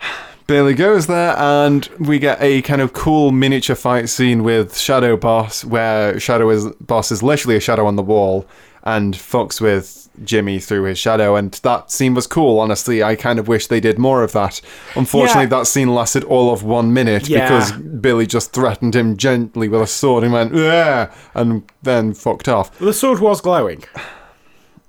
Billy 0.46 0.74
goes 0.74 1.06
there, 1.06 1.36
and 1.38 1.88
we 1.98 2.18
get 2.18 2.42
a 2.42 2.60
kind 2.62 2.80
of 2.80 2.92
cool 2.92 3.30
miniature 3.30 3.76
fight 3.76 4.08
scene 4.08 4.42
with 4.42 4.76
Shadow 4.76 5.16
Boss, 5.16 5.64
where 5.64 6.18
Shadow 6.18 6.50
is 6.50 6.66
Boss 6.80 7.12
is 7.12 7.22
literally 7.22 7.56
a 7.56 7.60
shadow 7.60 7.86
on 7.86 7.96
the 7.96 8.02
wall 8.02 8.46
and 8.82 9.14
fucks 9.14 9.60
with 9.60 10.09
Jimmy 10.24 10.58
through 10.58 10.84
his 10.84 10.98
shadow, 10.98 11.36
and 11.36 11.52
that 11.62 11.90
scene 11.90 12.14
was 12.14 12.26
cool. 12.26 12.60
Honestly, 12.60 13.02
I 13.02 13.16
kind 13.16 13.38
of 13.38 13.48
wish 13.48 13.66
they 13.66 13.80
did 13.80 13.98
more 13.98 14.22
of 14.22 14.32
that. 14.32 14.60
Unfortunately, 14.94 15.42
Yeah. 15.44 15.58
that 15.60 15.66
scene 15.66 15.94
lasted 15.94 16.24
all 16.24 16.52
of 16.52 16.62
one 16.62 16.92
minute 16.92 17.28
Yeah. 17.28 17.48
because 17.48 17.72
Billy 17.72 18.26
just 18.26 18.52
threatened 18.52 18.94
him 18.94 19.16
gently 19.16 19.68
with 19.68 19.80
a 19.82 19.86
sword 19.86 20.24
and 20.24 20.32
went, 20.32 20.54
yeah, 20.54 21.10
and 21.34 21.62
then 21.82 22.12
fucked 22.14 22.48
off. 22.48 22.76
The 22.78 22.92
sword 22.92 23.20
was 23.20 23.40
glowing. 23.40 23.84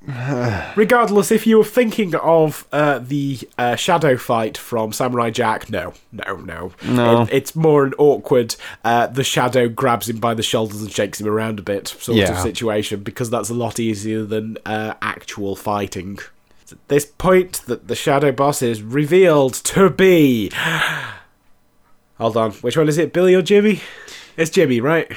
Regardless, 0.76 1.32
if 1.32 1.46
you 1.46 1.60
were 1.60 1.64
thinking 1.64 2.16
of 2.16 2.68
uh, 2.72 3.00
the 3.00 3.40
uh, 3.58 3.76
shadow 3.76 4.18
fight 4.18 4.58
from 4.58 4.92
Samurai 4.94 5.30
Jack, 5.30 5.70
no, 5.70 5.94
no, 6.12 6.38
no. 6.38 6.72
No. 6.84 7.22
It- 7.24 7.30
it's 7.32 7.56
more 7.56 7.84
an 7.86 7.94
awkward, 7.98 8.56
uh, 8.84 9.08
the 9.08 9.24
shadow 9.24 9.70
grabs 9.70 10.10
him 10.10 10.18
by 10.20 10.34
the 10.34 10.42
shoulders 10.44 10.82
and 10.82 10.92
shakes 10.92 11.22
him 11.22 11.28
around 11.28 11.60
a 11.60 11.64
bit 11.64 11.88
sort 11.88 12.18
of 12.32 12.40
situation 12.40 13.04
because 13.04 13.30
that's 13.30 13.50
a 13.50 13.54
lot 13.54 13.80
easier 13.80 14.24
than 14.24 14.58
uh, 14.66 14.95
actual 15.02 15.56
fighting. 15.56 16.18
It's 16.64 16.72
at 16.74 16.88
this 16.88 17.06
point 17.06 17.62
that 17.68 17.88
the 17.88 17.95
shadow 17.95 18.32
boss 18.32 18.62
is 18.62 18.82
revealed 18.82 19.54
to 19.54 19.89
be. 19.89 20.52
Hold 22.18 22.38
on, 22.38 22.52
which 22.54 22.78
one 22.78 22.88
is 22.89 22.97
it, 22.97 23.14
Billy 23.14 23.34
or 23.34 23.41
Jimmy? 23.41 23.82
It's 24.38 24.49
Jimmy, 24.52 24.80
right? 24.80 25.12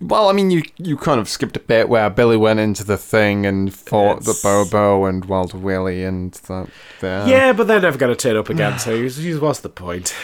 Well, 0.00 0.28
I 0.28 0.32
mean, 0.32 0.50
you 0.50 0.62
you 0.76 0.96
kind 0.96 1.18
of 1.20 1.28
skipped 1.28 1.56
a 1.56 1.60
bit 1.60 1.88
where 1.88 2.08
Billy 2.10 2.36
went 2.36 2.60
into 2.60 2.84
the 2.84 2.96
thing 2.96 3.44
and 3.46 3.74
fought 3.74 4.18
It's- 4.18 4.26
the 4.42 4.48
Bobo 4.48 5.04
and 5.06 5.24
Wild 5.24 5.54
Willie 5.54 6.04
and 6.04 6.32
that. 6.32 6.68
there. 7.00 7.26
Yeah, 7.26 7.52
but 7.52 7.66
they're 7.66 7.80
never 7.80 7.98
going 7.98 8.14
to 8.14 8.16
turn 8.16 8.36
up 8.36 8.48
again, 8.48 8.78
so 8.78 8.96
what's 9.40 9.60
the 9.60 9.68
point? 9.68 10.14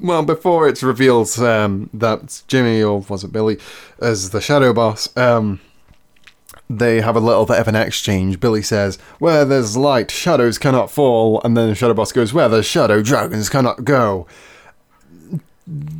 Well, 0.00 0.22
before 0.22 0.68
it's 0.68 0.82
revealed 0.84 1.36
um, 1.40 1.90
that 1.92 2.42
Jimmy 2.46 2.80
or 2.82 3.00
was 3.08 3.24
it 3.24 3.32
Billy 3.32 3.58
as 4.00 4.30
the 4.30 4.40
Shadow 4.40 4.72
Boss, 4.72 5.08
um, 5.16 5.58
they 6.70 7.00
have 7.00 7.16
a 7.16 7.20
little 7.20 7.46
bit 7.46 7.58
of 7.58 7.66
an 7.66 7.74
exchange. 7.74 8.38
Billy 8.38 8.62
says, 8.62 8.96
"Where 9.18 9.44
there's 9.44 9.76
light, 9.76 10.10
shadows 10.12 10.56
cannot 10.56 10.90
fall," 10.92 11.40
and 11.44 11.56
then 11.56 11.68
the 11.68 11.74
Shadow 11.74 11.94
Boss 11.94 12.12
goes, 12.12 12.32
"Where 12.32 12.48
there's 12.48 12.66
shadow, 12.66 13.02
dragons 13.02 13.48
cannot 13.48 13.84
go." 13.84 14.28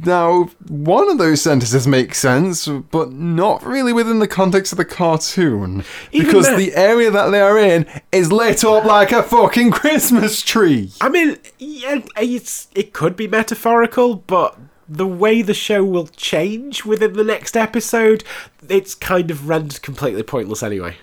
Now, 0.04 0.44
one 0.68 1.10
of 1.10 1.18
those 1.18 1.42
sentences 1.42 1.86
makes 1.86 2.18
sense, 2.18 2.66
but 2.66 3.12
not 3.12 3.62
really 3.62 3.92
within 3.92 4.18
the 4.18 4.26
context 4.28 4.72
of 4.72 4.78
the 4.78 4.84
cartoon. 4.84 5.84
Even 6.10 6.26
because 6.26 6.46
then- 6.46 6.58
the 6.58 6.74
area 6.74 7.10
that 7.10 7.28
they 7.30 7.40
are 7.40 7.58
in 7.58 7.84
is 8.10 8.32
lit 8.32 8.64
up 8.64 8.84
like 8.84 9.12
a 9.12 9.22
fucking 9.22 9.70
Christmas 9.70 10.40
tree. 10.40 10.90
I 11.02 11.10
mean, 11.10 11.36
yeah, 11.58 12.00
it's 12.18 12.68
it 12.74 12.94
could 12.94 13.14
be 13.14 13.28
metaphorical, 13.28 14.14
but 14.14 14.58
the 14.88 15.06
way 15.06 15.42
the 15.42 15.52
show 15.52 15.84
will 15.84 16.06
change 16.16 16.86
within 16.86 17.12
the 17.12 17.24
next 17.24 17.54
episode, 17.54 18.24
it's 18.70 18.94
kind 18.94 19.30
of 19.30 19.48
rendered 19.50 19.82
completely 19.82 20.22
pointless 20.22 20.62
anyway. 20.62 20.96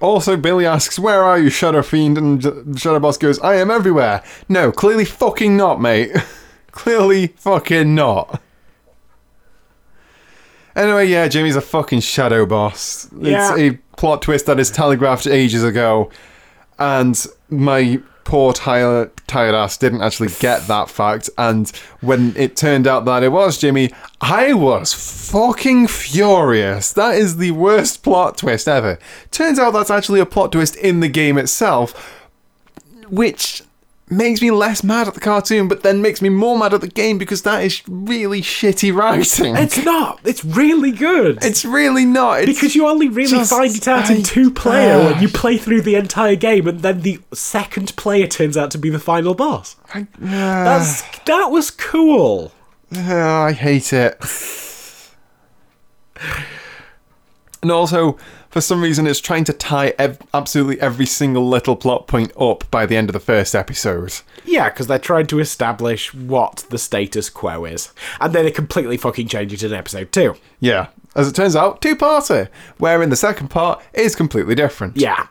Also, 0.00 0.36
Billy 0.36 0.66
asks, 0.66 0.98
Where 0.98 1.22
are 1.22 1.38
you, 1.38 1.50
Shadow 1.50 1.82
Fiend? 1.82 2.18
And 2.18 2.78
Shadow 2.78 3.00
Boss 3.00 3.18
goes, 3.18 3.38
I 3.40 3.56
am 3.56 3.70
everywhere. 3.70 4.22
No, 4.48 4.72
clearly 4.72 5.04
fucking 5.04 5.56
not, 5.56 5.80
mate. 5.80 6.12
clearly 6.70 7.28
fucking 7.28 7.94
not. 7.94 8.40
Anyway, 10.76 11.06
yeah, 11.06 11.26
Jimmy's 11.26 11.56
a 11.56 11.62
fucking 11.62 12.00
shadow 12.00 12.44
boss. 12.44 13.10
Yeah. 13.18 13.56
It's 13.56 13.60
a 13.60 13.78
plot 13.96 14.20
twist 14.20 14.44
that 14.44 14.60
is 14.60 14.70
telegraphed 14.70 15.26
ages 15.26 15.64
ago, 15.64 16.10
and 16.78 17.26
my 17.48 17.98
poor 18.26 18.52
tired, 18.52 19.16
tired 19.28 19.54
ass 19.54 19.78
didn't 19.78 20.02
actually 20.02 20.28
get 20.40 20.66
that 20.66 20.90
fact. 20.90 21.30
And 21.38 21.70
when 22.00 22.36
it 22.36 22.56
turned 22.56 22.86
out 22.86 23.04
that 23.06 23.22
it 23.22 23.30
was 23.30 23.56
Jimmy, 23.56 23.92
I 24.20 24.52
was 24.52 24.92
fucking 24.92 25.86
furious. 25.86 26.92
That 26.92 27.16
is 27.16 27.36
the 27.36 27.52
worst 27.52 28.02
plot 28.02 28.36
twist 28.36 28.66
ever. 28.68 28.98
Turns 29.30 29.58
out 29.58 29.70
that's 29.70 29.90
actually 29.90 30.20
a 30.20 30.26
plot 30.26 30.52
twist 30.52 30.74
in 30.76 31.00
the 31.00 31.08
game 31.08 31.38
itself, 31.38 32.20
which 33.08 33.62
makes 34.08 34.40
me 34.40 34.50
less 34.52 34.84
mad 34.84 35.08
at 35.08 35.14
the 35.14 35.20
cartoon, 35.20 35.66
but 35.66 35.82
then 35.82 36.00
makes 36.00 36.22
me 36.22 36.28
more 36.28 36.56
mad 36.58 36.72
at 36.72 36.80
the 36.80 36.86
game 36.88 37.18
because 37.18 37.42
that 37.42 37.64
is 37.64 37.82
really 37.88 38.40
shitty 38.40 38.94
writing. 38.94 39.56
It's 39.56 39.84
not. 39.84 40.20
It's 40.24 40.44
really 40.44 40.92
good. 40.92 41.38
It's 41.42 41.64
really 41.64 42.04
not. 42.04 42.40
It's, 42.40 42.52
because 42.52 42.74
you 42.76 42.86
only 42.86 43.08
really 43.08 43.30
just- 43.30 43.50
find 43.50 43.74
it 43.74 43.88
out 43.88 44.08
in 44.10 44.22
two 44.22 44.50
player 44.50 44.94
uh, 45.00 45.12
when 45.12 45.22
you 45.22 45.28
play 45.28 45.58
through 45.58 45.82
the 45.82 45.96
entire 45.96 46.36
game, 46.36 46.68
and 46.68 46.80
then 46.80 47.00
the 47.02 47.20
second 47.32 47.96
player 47.96 48.26
turns 48.28 48.56
out 48.56 48.70
to 48.72 48.78
be 48.78 48.90
the 48.90 49.00
final 49.00 49.34
boss. 49.34 49.74
I, 49.92 50.00
uh, 50.02 50.04
That's 50.20 51.02
that 51.24 51.50
was 51.50 51.70
cool. 51.70 52.52
uh, 52.94 53.14
I 53.14 53.52
hate 53.52 53.92
it. 53.92 54.16
And 57.62 57.72
also, 57.72 58.16
for 58.56 58.62
some 58.62 58.80
reason, 58.80 59.06
it's 59.06 59.20
trying 59.20 59.44
to 59.44 59.52
tie 59.52 59.92
ev- 59.98 60.18
absolutely 60.32 60.80
every 60.80 61.04
single 61.04 61.46
little 61.46 61.76
plot 61.76 62.06
point 62.06 62.32
up 62.40 62.64
by 62.70 62.86
the 62.86 62.96
end 62.96 63.10
of 63.10 63.12
the 63.12 63.20
first 63.20 63.54
episode. 63.54 64.20
Yeah, 64.46 64.70
because 64.70 64.86
they're 64.86 64.98
trying 64.98 65.26
to 65.26 65.40
establish 65.40 66.14
what 66.14 66.64
the 66.70 66.78
status 66.78 67.28
quo 67.28 67.66
is, 67.66 67.92
and 68.18 68.32
then 68.32 68.46
they 68.46 68.50
completely 68.50 68.96
fucking 68.96 69.28
change 69.28 69.52
it 69.52 69.62
in 69.62 69.74
episode 69.74 70.10
two. 70.10 70.36
Yeah. 70.58 70.86
As 71.14 71.28
it 71.28 71.34
turns 71.34 71.54
out, 71.54 71.82
two-parter, 71.82 72.48
wherein 72.78 73.10
the 73.10 73.16
second 73.16 73.48
part 73.48 73.82
is 73.92 74.16
completely 74.16 74.54
different. 74.54 74.96
Yeah. 74.96 75.26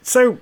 So 0.00 0.38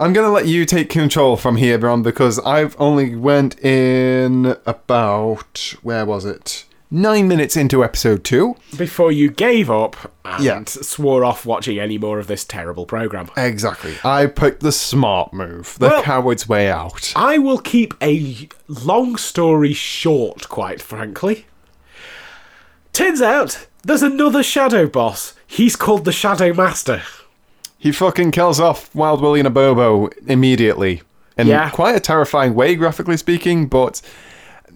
I'm 0.00 0.12
gonna 0.12 0.32
let 0.32 0.48
you 0.48 0.64
take 0.64 0.90
control 0.90 1.36
from 1.36 1.58
here, 1.58 1.78
Bron, 1.78 2.02
because 2.02 2.40
I've 2.40 2.74
only 2.80 3.14
went 3.14 3.56
in 3.64 4.56
about 4.66 5.76
where 5.84 6.04
was 6.04 6.24
it? 6.24 6.64
Nine 6.92 7.28
minutes 7.28 7.56
into 7.56 7.84
episode 7.84 8.24
two. 8.24 8.56
before 8.76 9.12
you 9.12 9.30
gave 9.30 9.70
up 9.70 10.12
and 10.24 10.42
Yeah. 10.44 10.62
swore 10.66 11.24
off 11.24 11.46
watching 11.46 11.78
any 11.78 11.98
more 11.98 12.18
of 12.18 12.26
this 12.26 12.44
terrible 12.44 12.84
program. 12.84 13.28
Exactly. 13.36 13.94
I 14.02 14.26
picked 14.26 14.60
the 14.60 14.72
smart 14.72 15.32
move, 15.32 15.76
the 15.78 15.86
Well- 15.88 16.02
coward's 16.02 16.48
way 16.48 16.68
out. 16.68 17.12
I 17.14 17.38
will 17.38 17.58
keep 17.58 17.94
a 18.02 18.48
long 18.66 19.16
story 19.16 19.72
short, 19.72 20.48
quite 20.48 20.82
frankly. 20.82 21.46
Turns 22.92 23.22
out 23.22 23.66
there's 23.84 24.02
another 24.02 24.42
shadow 24.42 24.86
boss. 24.88 25.34
He's 25.46 25.76
called 25.76 26.04
the 26.04 26.12
Shadow 26.12 26.52
Master. 26.52 27.02
He 27.78 27.92
fucking 27.92 28.32
kills 28.32 28.58
off 28.58 28.90
Wild 28.94 29.20
Willie 29.22 29.40
and 29.40 29.48
Abobo 29.48 30.12
immediately. 30.26 31.02
In 31.38 31.46
Yeah. 31.46 31.70
quite 31.70 31.94
a 31.94 32.00
terrifying 32.00 32.54
way, 32.54 32.74
graphically 32.74 33.16
speaking, 33.16 33.66
but 33.66 34.02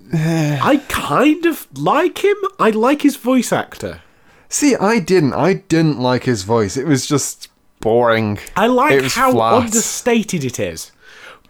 I 0.15 0.83
kind 0.89 1.47
of 1.47 1.67
like 1.79 2.25
him. 2.25 2.37
I 2.59 2.71
like 2.71 3.03
his 3.03 3.17
voice 3.17 3.53
actor. 3.53 4.03
see, 4.49 4.77
I 4.77 4.99
didn't. 4.99 5.35
I 5.35 5.55
didn't 5.55 5.99
like 5.99 6.25
his 6.25 6.43
voice. 6.43 6.77
It 6.77 6.87
was 6.87 7.07
just 7.07 7.49
boring. 7.81 8.39
I 8.57 8.67
like 8.67 9.03
how 9.13 9.33
flat. 9.33 9.63
understated 9.65 10.45
it 10.45 10.59
is. 10.61 10.93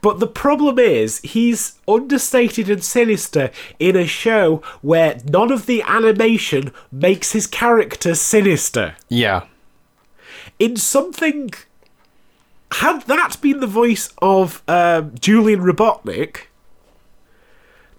But 0.01 0.21
the 0.21 0.27
problem 0.27 0.79
is, 0.79 1.21
he's 1.21 1.79
understated 1.89 2.69
and 2.69 2.85
sinister 2.85 3.51
in 3.79 3.97
a 3.97 4.07
show 4.07 4.63
where 4.83 5.19
none 5.25 5.51
of 5.51 5.65
the 5.65 5.81
animation 5.83 6.73
makes 6.93 7.33
his 7.33 7.47
character 7.47 8.15
sinister. 8.15 8.97
Yeah. 9.09 9.47
in 10.59 10.77
something 10.77 11.51
had 12.73 13.03
that 13.03 13.41
been 13.41 13.61
the 13.61 13.67
voice 13.67 14.13
of 14.21 14.63
um, 14.69 15.15
Julian 15.19 15.61
Robotnik 15.61 16.49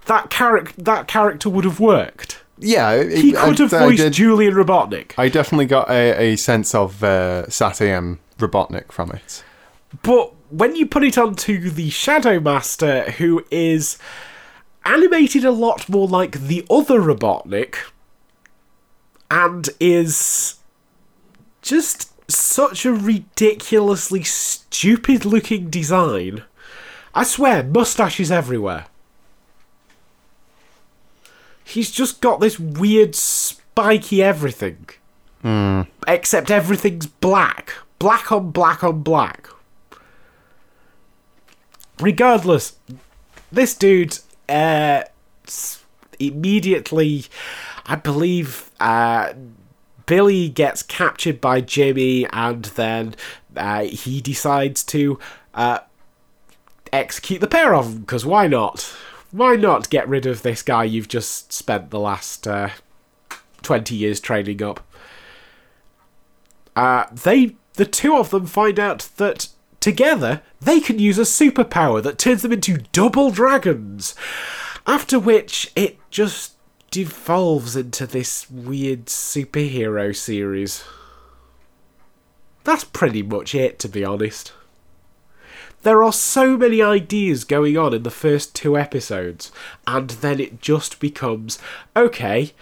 that 0.06 0.30
character 0.30 0.82
that 0.82 1.08
character 1.08 1.50
would 1.50 1.66
have 1.66 1.80
worked 1.80 2.42
Yeah. 2.60 2.92
it- 2.92 3.18
he 3.18 3.36
I- 3.36 3.46
could 3.50 3.60
have 3.60 3.74
I 3.74 3.80
voiced 3.80 3.98
did- 4.04 4.14
Julian 4.14 4.54
Robotnik 4.54 5.12
I 5.18 5.30
definitely 5.30 5.66
got 5.66 5.90
a, 5.90 6.18
a 6.34 6.36
sense 6.36 6.74
of 6.76 7.04
uh, 7.04 7.46
SatAM 7.48 8.20
Robotnik 8.40 8.92
from 8.92 9.12
it. 9.12 9.44
but 10.04 10.32
when 10.50 10.76
you 10.76 10.86
put 10.86 11.04
it 11.04 11.18
onto 11.18 11.70
the 11.70 11.90
Shadow 11.90 12.40
Master 12.40 13.12
who 13.18 13.44
is 13.52 13.98
animated 14.86 15.44
a 15.44 15.52
lot 15.52 15.90
more 15.90 16.08
like 16.08 16.34
the 16.48 16.66
other 16.70 17.02
Robotnik 17.02 17.76
and 19.32 19.70
is 19.80 20.56
just 21.62 22.12
such 22.30 22.86
a 22.86 22.92
ridiculously 22.94 24.24
stupid 24.24 25.26
looking 25.26 25.70
design. 25.70 26.44
I 27.14 27.24
swear, 27.24 27.64
mustaches 27.64 28.32
everywhere. 28.32 28.86
He's 31.66 31.92
just 31.92 32.22
got 32.22 32.40
this 32.40 32.60
weird 32.60 33.16
spiky 33.16 34.24
everything. 34.24 34.88
Except 36.08 36.52
everything's 36.52 37.08
black. 37.08 37.74
Black 38.00 38.32
on 38.32 38.52
black 38.52 38.84
on 38.84 39.02
black. 39.02 39.50
Regardless, 42.00 42.78
this 43.52 43.74
dude 43.76 44.20
uh, 44.48 45.04
immediately, 46.20 47.26
I 47.86 47.96
believe, 47.96 48.70
uh, 48.80 49.34
Billy 50.06 50.50
gets 50.50 50.84
captured 50.84 51.42
by 51.42 51.62
Jimmy, 51.62 52.28
and 52.32 52.66
then 52.66 53.16
uh, 53.58 53.84
he 53.86 54.22
decides 54.22 54.84
to 54.84 55.18
uh, 55.56 55.80
execute 56.94 57.42
the 57.42 57.48
pair 57.48 57.74
of 57.74 57.92
them. 57.92 58.02
Because 58.02 58.26
why 58.26 58.46
not? 58.48 58.96
Why 59.36 59.58
not 59.58 59.90
get 59.90 60.08
rid 60.08 60.26
of 60.26 60.44
this 60.44 60.62
guy 60.62 60.86
you've 60.86 61.10
just 61.10 61.52
spent 61.52 61.90
the 61.90 62.00
last 62.00 62.48
uh, 62.48 62.70
twenty 63.62 63.94
years 63.94 64.22
training 64.22 64.64
up? 64.64 64.80
Uh, 66.74 67.08
they, 67.12 67.58
the 67.74 67.84
two 67.84 68.16
of 68.16 68.30
them, 68.30 68.46
find 68.46 68.80
out 68.80 69.10
that 69.18 69.50
together 69.82 70.42
they 70.62 70.80
can 70.80 71.00
use 71.00 71.18
a 71.18 71.24
superpower 71.24 72.02
that 72.02 72.18
turns 72.18 72.44
them 72.44 72.54
into 72.54 72.78
double 72.94 73.30
dragons. 73.30 74.16
After 74.88 75.20
which, 75.20 75.70
it 75.76 75.98
just 76.10 76.54
devolves 76.90 77.76
into 77.76 78.08
this 78.08 78.50
weird 78.50 79.08
superhero 79.08 80.16
series. 80.16 80.86
That's 82.64 82.86
pretty 82.86 83.22
much 83.22 83.54
it, 83.54 83.80
to 83.80 83.90
be 83.90 84.06
honest. 84.06 84.54
There 85.86 86.02
are 86.02 86.12
so 86.12 86.58
many 86.58 86.82
ideas 86.82 87.44
going 87.44 87.78
on 87.78 87.94
in 87.94 88.02
the 88.02 88.10
first 88.10 88.56
two 88.56 88.76
episodes, 88.76 89.52
and 89.86 90.10
then 90.10 90.40
it 90.40 90.60
just 90.60 91.00
becomes 91.00 91.60
okay, 91.96 92.54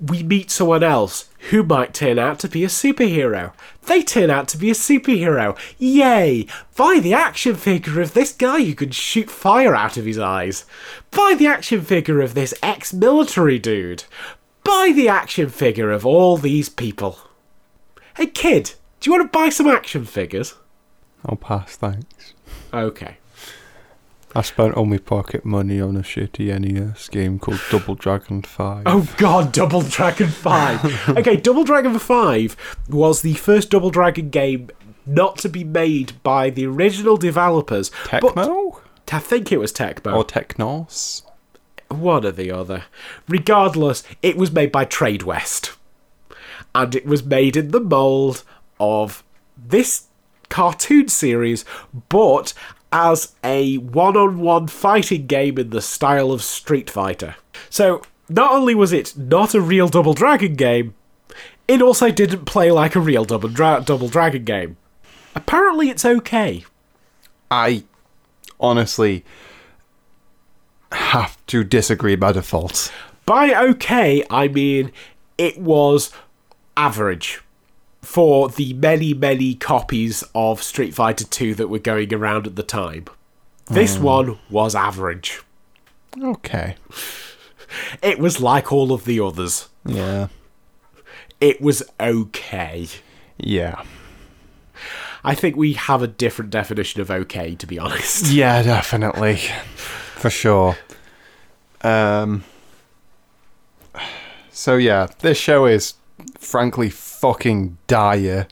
we 0.00 0.22
meet 0.22 0.50
someone 0.50 0.82
else 0.82 1.28
who 1.50 1.62
might 1.62 1.92
turn 1.92 2.18
out 2.18 2.38
to 2.38 2.48
be 2.48 2.64
a 2.64 2.68
superhero. 2.68 3.52
They 3.82 4.02
turn 4.02 4.30
out 4.30 4.48
to 4.48 4.56
be 4.56 4.70
a 4.70 4.74
superhero. 4.74 5.58
Yay! 5.76 6.46
Buy 6.74 7.00
the 7.00 7.12
action 7.12 7.54
figure 7.54 8.00
of 8.00 8.14
this 8.14 8.32
guy 8.32 8.64
who 8.64 8.74
can 8.74 8.92
shoot 8.92 9.30
fire 9.30 9.74
out 9.74 9.98
of 9.98 10.06
his 10.06 10.18
eyes. 10.18 10.64
Buy 11.10 11.34
the 11.38 11.48
action 11.48 11.82
figure 11.82 12.22
of 12.22 12.32
this 12.32 12.54
ex 12.62 12.94
military 12.94 13.58
dude. 13.58 14.04
Buy 14.64 14.92
the 14.96 15.10
action 15.10 15.50
figure 15.50 15.90
of 15.90 16.06
all 16.06 16.38
these 16.38 16.70
people. 16.70 17.18
Hey 18.16 18.28
kid, 18.28 18.72
do 19.00 19.10
you 19.10 19.18
want 19.18 19.30
to 19.30 19.38
buy 19.38 19.50
some 19.50 19.66
action 19.66 20.06
figures? 20.06 20.54
I'll 21.26 21.36
pass, 21.36 21.76
thanks. 21.76 22.34
Okay. 22.72 23.16
I 24.34 24.42
spent 24.42 24.74
all 24.74 24.84
my 24.84 24.98
pocket 24.98 25.44
money 25.44 25.80
on 25.80 25.96
a 25.96 26.02
shitty 26.02 26.56
NES 26.60 27.08
game 27.08 27.38
called 27.38 27.60
Double 27.70 27.94
Dragon 27.94 28.42
5. 28.42 28.82
Oh 28.86 29.08
god, 29.16 29.52
Double 29.52 29.80
Dragon 29.82 30.28
5. 30.28 31.08
okay, 31.16 31.36
Double 31.36 31.64
Dragon 31.64 31.98
5 31.98 32.76
was 32.90 33.22
the 33.22 33.34
first 33.34 33.70
Double 33.70 33.90
Dragon 33.90 34.28
game 34.28 34.68
not 35.06 35.38
to 35.38 35.48
be 35.48 35.64
made 35.64 36.22
by 36.22 36.50
the 36.50 36.66
original 36.66 37.16
developers. 37.16 37.90
But 38.10 38.22
Tecmo? 38.22 38.80
I 39.10 39.18
think 39.18 39.50
it 39.50 39.58
was 39.58 39.72
Tecmo. 39.72 40.14
Or 40.14 40.24
Technos? 40.24 41.22
one 41.88 42.24
or 42.24 42.30
the 42.30 42.50
other. 42.50 42.84
Regardless, 43.28 44.02
it 44.22 44.36
was 44.36 44.52
made 44.52 44.72
by 44.72 44.84
Tradewest. 44.84 45.74
And 46.74 46.94
it 46.94 47.06
was 47.06 47.24
made 47.24 47.56
in 47.56 47.70
the 47.70 47.80
mould 47.80 48.42
of 48.78 49.24
this 49.56 50.07
cartoon 50.48 51.08
series, 51.08 51.64
but 52.08 52.54
as 52.92 53.34
a 53.44 53.76
one 53.78 54.16
on 54.16 54.38
one 54.40 54.66
fighting 54.66 55.26
game 55.26 55.58
in 55.58 55.70
the 55.70 55.82
style 55.82 56.32
of 56.32 56.42
Street 56.42 56.88
Fighter. 56.88 57.36
So, 57.70 58.02
not 58.28 58.52
only 58.52 58.74
was 58.74 58.92
it 58.92 59.16
not 59.16 59.54
a 59.54 59.60
real 59.60 59.88
Double 59.88 60.14
Dragon 60.14 60.54
game, 60.54 60.94
it 61.66 61.82
also 61.82 62.10
didn't 62.10 62.46
play 62.46 62.70
like 62.70 62.94
a 62.94 63.00
real 63.00 63.24
Double, 63.24 63.48
Dra- 63.48 63.82
Double 63.84 64.08
Dragon 64.08 64.44
game. 64.44 64.76
Apparently, 65.34 65.90
it's 65.90 66.04
okay. 66.04 66.64
I 67.50 67.84
honestly 68.60 69.24
have 70.92 71.44
to 71.46 71.64
disagree 71.64 72.16
by 72.16 72.32
default. 72.32 72.92
By 73.26 73.54
okay, 73.54 74.24
I 74.30 74.48
mean 74.48 74.92
it 75.36 75.58
was 75.58 76.10
average 76.76 77.42
for 78.08 78.48
the 78.48 78.72
many, 78.72 79.12
many 79.12 79.54
copies 79.54 80.24
of 80.34 80.62
Street 80.62 80.94
Fighter 80.94 81.26
2 81.26 81.54
that 81.56 81.68
were 81.68 81.78
going 81.78 82.14
around 82.14 82.46
at 82.46 82.56
the 82.56 82.62
time. 82.62 83.04
This 83.66 83.98
one 83.98 84.38
was 84.48 84.74
average. 84.74 85.42
Okay. 86.18 86.76
It 88.00 88.18
was 88.18 88.40
like 88.40 88.72
all 88.72 88.94
of 88.94 89.04
the 89.04 89.20
others. 89.20 89.68
Yeah. 89.84 90.28
It 91.38 91.60
was 91.60 91.82
okay. 92.00 92.88
Yeah. 93.36 93.82
I 95.22 95.34
think 95.34 95.56
we 95.56 95.74
have 95.74 96.02
a 96.02 96.06
different 96.06 96.50
definition 96.50 97.02
of 97.02 97.10
okay, 97.10 97.54
to 97.56 97.66
be 97.66 97.78
honest. 97.78 98.26
Yeah, 98.32 98.62
definitely. 98.62 99.36
For 100.16 100.30
sure. 100.30 100.78
Um 101.82 102.44
So 104.50 104.76
yeah, 104.76 105.08
this 105.18 105.36
show 105.36 105.66
is 105.66 105.92
frankly 106.38 106.88
fucking 107.20 107.78
dire. 107.86 108.46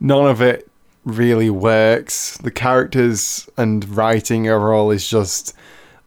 None 0.00 0.26
of 0.26 0.40
it 0.40 0.68
really 1.04 1.50
works. 1.50 2.36
The 2.38 2.50
characters 2.50 3.48
and 3.56 3.88
writing 3.96 4.48
overall 4.48 4.90
is 4.90 5.08
just 5.08 5.54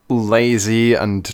lazy 0.09 0.93
and 0.93 1.33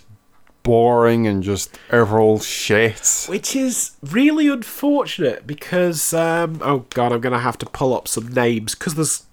boring 0.63 1.25
and 1.27 1.41
just 1.41 1.77
overall 1.91 2.39
shit. 2.39 3.25
Which 3.27 3.55
is 3.55 3.97
really 4.03 4.47
unfortunate 4.47 5.47
because, 5.47 6.13
um, 6.13 6.59
oh 6.63 6.85
god, 6.91 7.11
I'm 7.11 7.21
going 7.21 7.33
to 7.33 7.39
have 7.39 7.57
to 7.59 7.65
pull 7.65 7.95
up 7.95 8.07
some 8.07 8.27
names 8.27 8.75
because 8.75 8.95
there's. 8.95 9.25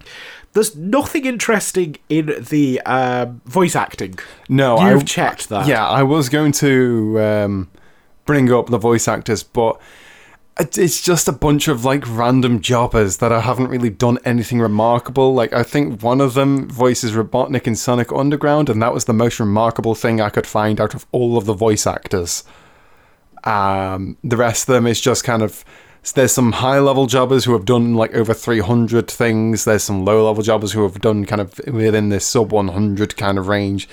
There's 0.52 0.74
nothing 0.74 1.26
interesting 1.26 1.98
in 2.08 2.34
the 2.48 2.80
um, 2.86 3.42
voice 3.44 3.76
acting. 3.76 4.18
No, 4.48 4.78
I've 4.78 5.04
checked 5.04 5.50
that. 5.50 5.66
Yeah, 5.66 5.86
I 5.86 6.02
was 6.02 6.30
going 6.30 6.52
to 6.52 7.20
um, 7.20 7.70
bring 8.24 8.50
up 8.50 8.68
the 8.68 8.78
voice 8.78 9.06
actors, 9.06 9.42
but 9.42 9.78
it's 10.58 11.02
just 11.02 11.28
a 11.28 11.32
bunch 11.32 11.68
of 11.68 11.84
like 11.84 12.02
random 12.08 12.60
jobbers 12.60 13.18
that 13.18 13.30
I 13.30 13.40
haven't 13.40 13.68
really 13.68 13.90
done 13.90 14.18
anything 14.24 14.58
remarkable. 14.58 15.34
Like 15.34 15.52
I 15.52 15.62
think 15.62 16.02
one 16.02 16.20
of 16.20 16.34
them 16.34 16.68
voices 16.68 17.12
Robotnik 17.12 17.66
in 17.66 17.76
Sonic 17.76 18.10
Underground, 18.10 18.70
and 18.70 18.80
that 18.80 18.94
was 18.94 19.04
the 19.04 19.12
most 19.12 19.38
remarkable 19.38 19.94
thing 19.94 20.20
I 20.20 20.30
could 20.30 20.46
find 20.46 20.80
out 20.80 20.94
of 20.94 21.06
all 21.12 21.36
of 21.36 21.44
the 21.44 21.52
voice 21.52 21.86
actors. 21.86 22.42
Um, 23.44 24.16
the 24.24 24.36
rest 24.36 24.68
of 24.68 24.72
them 24.72 24.86
is 24.86 25.00
just 25.00 25.24
kind 25.24 25.42
of 25.42 25.64
there's 26.14 26.32
some 26.32 26.52
high 26.52 26.78
level 26.78 27.06
jobbers 27.06 27.44
who 27.44 27.52
have 27.52 27.64
done 27.64 27.94
like 27.94 28.14
over 28.14 28.32
300 28.32 29.10
things. 29.10 29.64
There's 29.64 29.82
some 29.82 30.04
low 30.04 30.26
level 30.26 30.42
jobbers 30.42 30.72
who 30.72 30.84
have 30.84 31.00
done 31.00 31.26
kind 31.26 31.40
of 31.40 31.60
within 31.66 32.08
this 32.08 32.24
sub 32.24 32.52
100 32.52 33.16
kind 33.16 33.38
of 33.38 33.48
range 33.48 33.88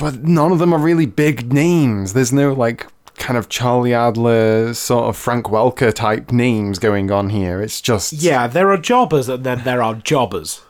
but 0.00 0.24
none 0.24 0.50
of 0.50 0.58
them 0.58 0.72
are 0.72 0.78
really 0.78 1.04
big 1.04 1.52
names. 1.52 2.14
There's 2.14 2.32
no 2.32 2.54
like 2.54 2.86
kind 3.20 3.38
of 3.38 3.48
Charlie 3.48 3.94
Adler 3.94 4.74
sort 4.74 5.04
of 5.04 5.16
Frank 5.16 5.46
Welker 5.46 5.94
type 5.94 6.32
names 6.32 6.80
going 6.80 7.12
on 7.12 7.30
here. 7.30 7.60
It's 7.62 7.80
just 7.80 8.14
Yeah, 8.14 8.48
there 8.48 8.72
are 8.72 8.76
jobbers 8.76 9.28
and 9.28 9.44
then 9.44 9.62
there 9.62 9.82
are 9.82 9.94
jobbers. 9.94 10.62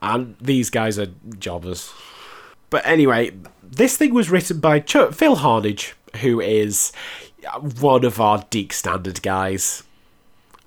And 0.00 0.36
these 0.40 0.70
guys 0.70 0.98
are 0.98 1.08
jobbers. 1.38 1.92
But 2.70 2.86
anyway, 2.86 3.32
this 3.62 3.96
thing 3.96 4.14
was 4.14 4.30
written 4.30 4.60
by 4.60 4.80
Ch- 4.80 5.12
Phil 5.12 5.36
Harnage, 5.36 5.94
who 6.20 6.40
is 6.40 6.92
one 7.80 8.04
of 8.04 8.20
our 8.20 8.44
DiC 8.50 8.72
Standard 8.72 9.22
guys. 9.22 9.82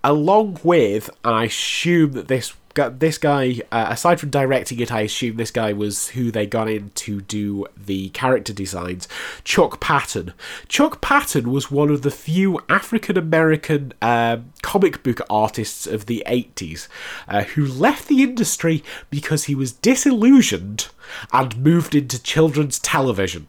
Along 0.03 0.59
with, 0.63 1.09
and 1.23 1.35
I 1.35 1.45
assume 1.45 2.13
that 2.13 2.27
this 2.27 2.53
this 2.75 3.17
guy, 3.17 3.61
uh, 3.71 3.87
aside 3.89 4.19
from 4.19 4.29
directing 4.29 4.79
it, 4.79 4.91
I 4.91 5.01
assume 5.01 5.37
this 5.37 5.51
guy 5.51 5.73
was 5.73 6.09
who 6.09 6.31
they 6.31 6.45
got 6.45 6.69
in 6.69 6.91
to 6.95 7.21
do 7.21 7.65
the 7.75 8.09
character 8.09 8.53
designs. 8.53 9.07
Chuck 9.43 9.79
Patton. 9.79 10.33
Chuck 10.67 11.01
Patton 11.01 11.51
was 11.51 11.71
one 11.71 11.89
of 11.89 12.01
the 12.01 12.11
few 12.11 12.59
African 12.69 13.17
American 13.17 13.93
um 14.01 14.51
comic 14.61 15.03
book 15.03 15.21
artists 15.29 15.87
of 15.87 16.05
the 16.05 16.23
80s 16.27 16.87
uh, 17.27 17.43
who 17.43 17.65
left 17.65 18.07
the 18.07 18.23
industry 18.23 18.83
because 19.09 19.45
he 19.45 19.55
was 19.55 19.71
disillusioned 19.71 20.89
and 21.31 21.57
moved 21.57 21.95
into 21.95 22.21
children's 22.21 22.79
television. 22.79 23.47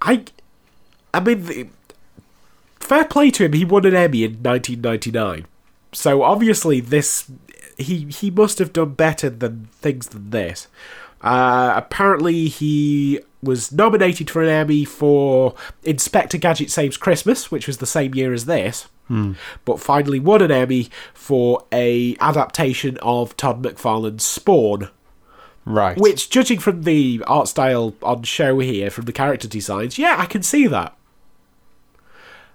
I, 0.00 0.24
I 1.14 1.20
mean, 1.20 1.46
the, 1.46 1.68
fair 2.80 3.04
play 3.04 3.30
to 3.30 3.44
him. 3.44 3.52
He 3.52 3.64
won 3.64 3.86
an 3.86 3.94
Emmy 3.94 4.24
in 4.24 4.42
1999. 4.42 5.46
So 5.92 6.22
obviously, 6.22 6.80
this 6.80 7.30
he 7.78 8.06
he 8.06 8.30
must 8.30 8.58
have 8.58 8.72
done 8.72 8.94
better 8.94 9.30
than 9.30 9.68
things 9.72 10.08
than 10.08 10.30
this. 10.30 10.68
Uh, 11.20 11.72
apparently, 11.76 12.48
he 12.48 13.20
was 13.42 13.70
nominated 13.72 14.28
for 14.28 14.42
an 14.42 14.48
Emmy 14.48 14.84
for 14.84 15.54
Inspector 15.84 16.36
Gadget 16.38 16.70
Saves 16.70 16.96
Christmas, 16.96 17.50
which 17.50 17.66
was 17.66 17.78
the 17.78 17.86
same 17.86 18.14
year 18.14 18.32
as 18.32 18.46
this, 18.46 18.88
but 19.64 19.80
finally 19.80 20.18
won 20.18 20.42
an 20.42 20.50
Emmy 20.50 20.90
for 21.14 21.64
a 21.72 22.16
adaptation 22.20 22.98
of 23.02 23.36
Todd 23.36 23.62
McFarlane's 23.62 24.24
Spawn, 24.24 24.90
right. 25.64 25.96
which, 25.96 26.30
judging 26.30 26.58
from 26.58 26.82
the 26.82 27.22
art 27.26 27.46
style 27.48 27.94
on 28.02 28.22
show 28.22 28.58
here, 28.58 28.90
from 28.90 29.04
the 29.04 29.12
character 29.12 29.46
designs, 29.48 29.98
yeah, 29.98 30.16
I 30.18 30.26
can 30.26 30.42
see 30.42 30.66
that. 30.66 30.96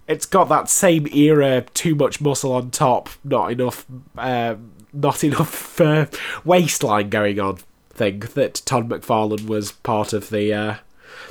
It's 0.07 0.25
got 0.25 0.47
that 0.49 0.69
same 0.69 1.07
era, 1.07 1.61
too 1.73 1.93
much 1.95 2.21
muscle 2.21 2.53
on 2.53 2.71
top, 2.71 3.09
not 3.25 3.51
enough, 3.51 3.85
uh, 4.17 4.55
not 5.01 5.23
enough 5.23 5.79
uh, 5.79 6.05
waistline 6.43 7.09
going 7.09 7.39
on 7.39 7.59
thing 7.89 8.19
that 8.35 8.61
Todd 8.65 8.89
McFarlane 8.89 9.47
was 9.47 9.71
part 9.71 10.13
of 10.13 10.29
the 10.29 10.53
uh, 10.53 10.75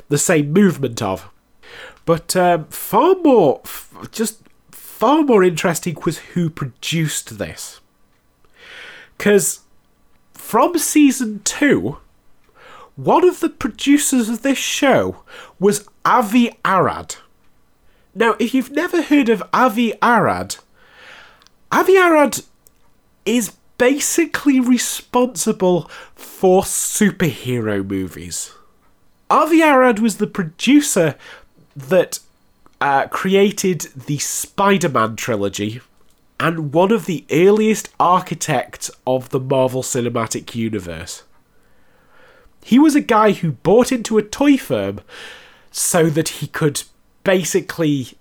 the 0.09 0.17
same 0.17 0.51
movement 0.53 1.01
of. 1.01 1.29
But 2.05 2.35
um, 2.35 2.65
far 2.65 3.15
more, 3.15 3.61
f- 3.65 3.93
just 4.11 4.41
far 4.71 5.23
more 5.23 5.43
interesting 5.43 5.97
was 6.05 6.19
who 6.19 6.49
produced 6.49 7.37
this, 7.37 7.81
because 9.17 9.61
from 10.33 10.77
season 10.77 11.41
two, 11.43 11.97
one 12.95 13.27
of 13.27 13.41
the 13.41 13.49
producers 13.49 14.29
of 14.29 14.41
this 14.41 14.57
show 14.57 15.23
was 15.59 15.87
Avi 16.05 16.57
Arad. 16.63 17.15
Now, 18.15 18.35
if 18.39 18.53
you've 18.53 18.71
never 18.71 19.01
heard 19.03 19.29
of 19.29 19.43
Avi 19.53 19.93
Arad, 20.01 20.55
Avi 21.71 21.97
Arad 21.97 22.39
is 23.25 23.51
basically 23.77 24.59
responsible 24.59 25.89
for 26.15 26.63
superhero 26.63 27.87
movies. 27.87 28.53
Avi 29.29 29.61
Arad 29.61 29.99
was 29.99 30.17
the 30.17 30.27
producer 30.27 31.15
that 31.75 32.19
uh, 32.79 33.07
created 33.07 33.81
the 33.95 34.17
Spider 34.17 34.89
Man 34.89 35.15
trilogy 35.15 35.81
and 36.39 36.73
one 36.73 36.91
of 36.91 37.05
the 37.05 37.25
earliest 37.31 37.89
architects 37.99 38.91
of 39.05 39.29
the 39.29 39.39
Marvel 39.39 39.81
Cinematic 39.81 40.55
Universe. 40.55 41.23
He 42.63 42.77
was 42.77 42.95
a 42.95 43.01
guy 43.01 43.31
who 43.31 43.53
bought 43.53 43.91
into 43.91 44.17
a 44.17 44.23
toy 44.23 44.57
firm 44.57 45.01
so 45.71 46.09
that 46.09 46.29
he 46.29 46.47
could 46.47 46.83
basically 47.23 48.17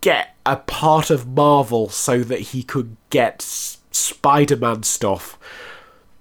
get 0.00 0.34
a 0.46 0.56
part 0.56 1.10
of 1.10 1.26
Marvel 1.26 1.88
so 1.88 2.18
that 2.20 2.40
he 2.40 2.62
could 2.62 2.96
get 3.10 3.78
S- 3.94 3.98
Spider-Man 3.98 4.82
stuff 4.82 5.38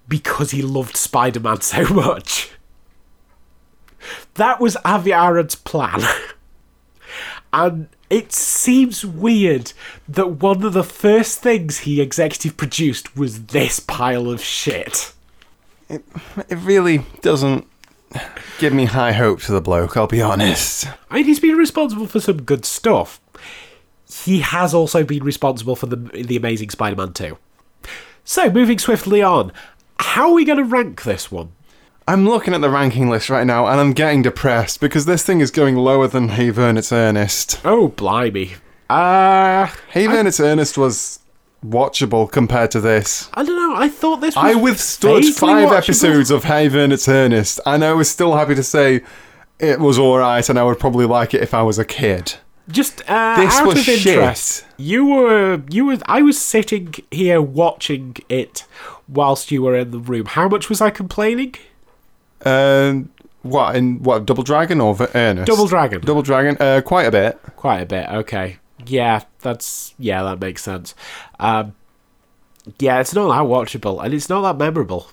because 0.07 0.51
he 0.51 0.61
loved 0.61 0.95
Spider-Man 0.95 1.61
so 1.61 1.83
much. 1.93 2.51
That 4.35 4.59
was 4.59 4.77
Avi 4.83 5.11
Arad's 5.13 5.55
plan. 5.55 6.01
and 7.53 7.87
it 8.09 8.31
seems 8.31 9.05
weird 9.05 9.73
that 10.07 10.31
one 10.41 10.63
of 10.63 10.73
the 10.73 10.83
first 10.83 11.39
things 11.39 11.79
he 11.79 12.01
executive 12.01 12.57
produced 12.57 13.15
was 13.15 13.45
this 13.47 13.79
pile 13.79 14.29
of 14.29 14.41
shit. 14.41 15.13
it 15.89 16.03
it 16.49 16.55
really 16.57 17.05
doesn't 17.21 17.65
give 18.59 18.73
me 18.73 18.85
high 18.85 19.13
hopes 19.13 19.45
for 19.45 19.53
the 19.53 19.61
bloke, 19.61 19.95
I'll 19.97 20.05
be 20.07 20.21
honest. 20.21 20.87
I 21.09 21.15
mean, 21.15 21.25
he's 21.25 21.39
been 21.39 21.55
responsible 21.57 22.05
for 22.07 22.19
some 22.19 22.43
good 22.43 22.65
stuff. 22.65 23.19
He 24.25 24.41
has 24.41 24.73
also 24.73 25.03
been 25.03 25.23
responsible 25.23 25.75
for 25.75 25.87
the 25.87 25.95
the 25.95 26.35
Amazing 26.35 26.69
Spider-Man 26.71 27.13
2. 27.13 27.37
So, 28.23 28.49
moving 28.49 28.79
swiftly 28.79 29.21
on, 29.21 29.51
how 29.99 30.29
are 30.29 30.33
we 30.33 30.45
going 30.45 30.57
to 30.57 30.63
rank 30.63 31.03
this 31.03 31.31
one? 31.31 31.51
I'm 32.07 32.27
looking 32.27 32.53
at 32.53 32.61
the 32.61 32.69
ranking 32.69 33.09
list 33.09 33.29
right 33.29 33.45
now 33.47 33.67
and 33.67 33.79
I'm 33.79 33.93
getting 33.93 34.21
depressed 34.21 34.79
because 34.81 35.05
this 35.05 35.23
thing 35.23 35.39
is 35.39 35.51
going 35.51 35.75
lower 35.77 36.07
than 36.07 36.29
Hey 36.29 36.49
Vern 36.49 36.77
It's 36.77 36.91
Ernest. 36.91 37.61
Oh, 37.63 37.89
blimey. 37.89 38.55
Uh, 38.89 39.67
Hey 39.89 40.07
Vern 40.07 40.27
It's 40.27 40.39
Ernest 40.39 40.77
was 40.77 41.19
watchable 41.65 42.29
compared 42.29 42.71
to 42.71 42.81
this. 42.81 43.29
I 43.33 43.43
don't 43.45 43.55
know. 43.55 43.75
I 43.81 43.87
thought 43.87 44.17
this 44.17 44.35
was 44.35 44.43
I 44.43 44.55
withstood 44.55 45.23
five 45.33 45.69
watchable. 45.69 45.77
episodes 45.77 46.29
of 46.31 46.43
Hey 46.43 46.67
Vern 46.67 46.91
It's 46.91 47.07
Ernest 47.07 47.61
and 47.65 47.85
I 47.85 47.93
was 47.93 48.09
still 48.09 48.35
happy 48.35 48.55
to 48.55 48.63
say 48.63 49.01
it 49.59 49.79
was 49.79 49.97
alright 49.97 50.49
and 50.49 50.59
I 50.59 50.63
would 50.63 50.79
probably 50.79 51.05
like 51.05 51.33
it 51.33 51.41
if 51.41 51.53
I 51.53 51.61
was 51.63 51.79
a 51.79 51.85
kid. 51.85 52.33
Just 52.69 53.01
uh, 53.09 53.35
This 53.35 53.53
out 53.55 53.67
was 53.67 53.79
of 53.81 53.89
interest, 53.89 54.59
shit. 54.61 54.67
you 54.77 55.05
were 55.05 55.61
you 55.69 55.85
were. 55.85 55.97
I 56.05 56.21
was 56.21 56.39
sitting 56.39 56.93
here 57.11 57.41
watching 57.41 58.15
it 58.29 58.65
whilst 59.07 59.51
you 59.51 59.61
were 59.61 59.75
in 59.77 59.91
the 59.91 59.99
room. 59.99 60.25
How 60.27 60.47
much 60.47 60.69
was 60.69 60.79
I 60.79 60.89
complaining? 60.89 61.55
Um, 62.45 63.09
What 63.41 63.75
in 63.75 64.01
what 64.01 64.25
Double 64.25 64.43
Dragon 64.43 64.79
or 64.79 64.95
Ernest? 65.13 65.47
Double 65.47 65.67
Dragon. 65.67 65.99
Double 66.01 66.21
Dragon. 66.21 66.55
Uh, 66.59 66.81
quite 66.85 67.03
a 67.05 67.11
bit. 67.11 67.37
Quite 67.57 67.81
a 67.81 67.85
bit. 67.85 68.07
Okay. 68.09 68.57
Yeah, 68.85 69.23
that's 69.41 69.93
yeah, 69.99 70.23
that 70.23 70.39
makes 70.39 70.63
sense. 70.63 70.95
Um, 71.39 71.73
yeah, 72.79 73.01
it's 73.01 73.13
not 73.13 73.27
that 73.27 73.43
watchable, 73.49 74.01
and 74.03 74.13
it's 74.13 74.29
not 74.29 74.41
that 74.43 74.57
memorable. 74.57 75.09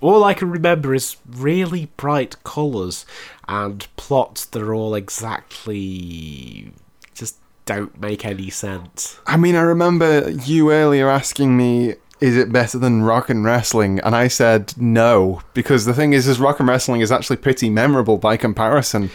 All 0.00 0.22
I 0.24 0.34
can 0.34 0.50
remember 0.50 0.94
is 0.94 1.16
really 1.28 1.86
bright 1.96 2.42
colours 2.44 3.04
and 3.48 3.86
plots 3.96 4.44
that 4.46 4.62
are 4.62 4.74
all 4.74 4.94
exactly 4.94 6.72
just 7.14 7.36
don't 7.66 8.00
make 8.00 8.24
any 8.24 8.50
sense. 8.50 9.20
I 9.26 9.36
mean, 9.36 9.54
I 9.54 9.62
remember 9.62 10.30
you 10.30 10.72
earlier 10.72 11.08
asking 11.08 11.56
me, 11.56 11.94
"Is 12.20 12.36
it 12.36 12.52
better 12.52 12.78
than 12.78 13.02
rock 13.02 13.30
and 13.30 13.44
wrestling?" 13.44 14.00
And 14.00 14.14
I 14.16 14.28
said 14.28 14.74
no 14.76 15.42
because 15.54 15.84
the 15.84 15.94
thing 15.94 16.12
is, 16.12 16.26
is 16.26 16.40
rock 16.40 16.60
and 16.60 16.68
wrestling 16.68 17.00
is 17.00 17.12
actually 17.12 17.36
pretty 17.36 17.70
memorable 17.70 18.18
by 18.18 18.36
comparison. 18.36 19.10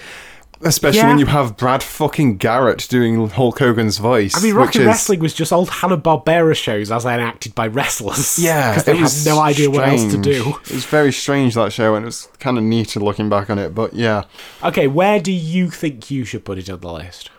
Especially 0.64 1.00
Yeah. 1.00 1.08
when 1.10 1.20
you 1.20 1.28
have 1.28 1.56
Brad 1.56 1.84
fucking 1.84 2.38
Garrett 2.38 2.88
doing 2.90 3.30
Hulk 3.30 3.60
Hogan's 3.60 4.00
voice. 4.00 4.36
I 4.36 4.42
mean, 4.42 4.56
rock 4.56 4.74
and 4.74 4.82
is- 4.84 4.88
wrestling 4.88 5.20
was 5.20 5.34
just 5.34 5.54
old 5.54 5.70
Hanna 5.70 5.98
Barbera 5.98 6.56
shows 6.56 6.92
as 6.92 7.06
enacted 7.06 7.54
by 7.54 7.68
wrestlers. 7.68 8.40
Yeah, 8.40 8.72
because 8.72 8.86
they 8.86 8.96
had 8.96 9.04
was 9.04 9.26
no 9.26 9.40
idea 9.40 9.70
what 9.70 9.88
else 9.88 10.06
to 10.12 10.18
do. 10.18 10.56
It 10.66 10.72
was 10.74 10.86
very 10.86 11.12
strange 11.14 11.54
that 11.56 11.72
show, 11.74 11.94
and 11.96 12.04
it 12.04 12.08
was 12.08 12.28
kind 12.40 12.58
of 12.58 12.64
neat 12.64 12.96
looking 12.96 13.30
back 13.30 13.50
on 13.52 13.60
it. 13.60 13.76
But 13.76 13.94
yeah, 13.94 14.24
Okay, 14.64 14.88
where 14.88 15.20
do 15.20 15.32
you 15.32 15.70
think 15.70 16.10
you 16.10 16.26
should 16.26 16.44
put 16.44 16.58
it 16.58 16.70
on 16.70 16.80
the 16.80 16.92
list? 16.92 17.30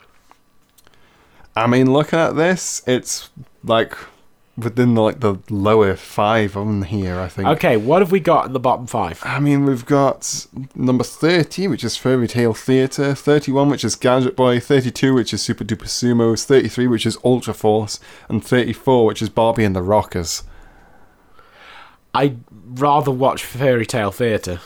I 1.57 1.67
mean, 1.67 1.93
looking 1.93 2.19
at 2.21 2.37
this, 2.37 2.83
it's 2.87 3.31
like 3.65 3.97
within 4.59 4.95
the 4.95 5.03
like 5.03 5.21
the 5.21 5.37
lower 5.49 5.95
five 5.95 6.57
on 6.57 6.83
here. 6.83 7.19
I 7.19 7.29
think. 7.29 7.49
Okay, 7.49 7.77
what 7.77 8.03
have 8.03 8.11
we 8.11 8.21
got 8.21 8.47
in 8.47 8.53
the 8.53 8.61
bottom 8.61 8.87
five? 8.87 9.21
I 9.25 9.39
mean, 9.41 9.65
we've 9.65 9.87
got 9.87 10.47
number 10.75 11.05
30, 11.05 11.69
which 11.69 11.85
is 11.85 11.97
Fairy 11.97 12.27
Tale 12.27 12.55
Theatre, 12.55 13.15
31, 13.15 13.71
which 13.71 13.85
is 13.85 13.95
Gadget 13.95 14.37
Boy, 14.37 14.61
32, 14.61 15.15
which 15.15 15.33
is 15.33 15.43
Super 15.43 15.65
Duper 15.65 15.87
Sumos, 15.87 16.45
33, 16.45 16.87
which 16.87 17.07
is 17.07 17.19
Ultra 17.25 17.55
Force, 17.55 18.01
and 18.29 18.45
34, 18.45 19.07
which 19.07 19.23
is 19.23 19.29
Barbie 19.29 19.65
and 19.65 19.77
the 19.77 19.83
Rockers. 19.83 20.43
I'd 22.15 22.41
rather 22.51 23.11
watch 23.11 23.45
Fairy 23.45 23.87
Tale 23.87 24.11
Theatre. 24.11 24.61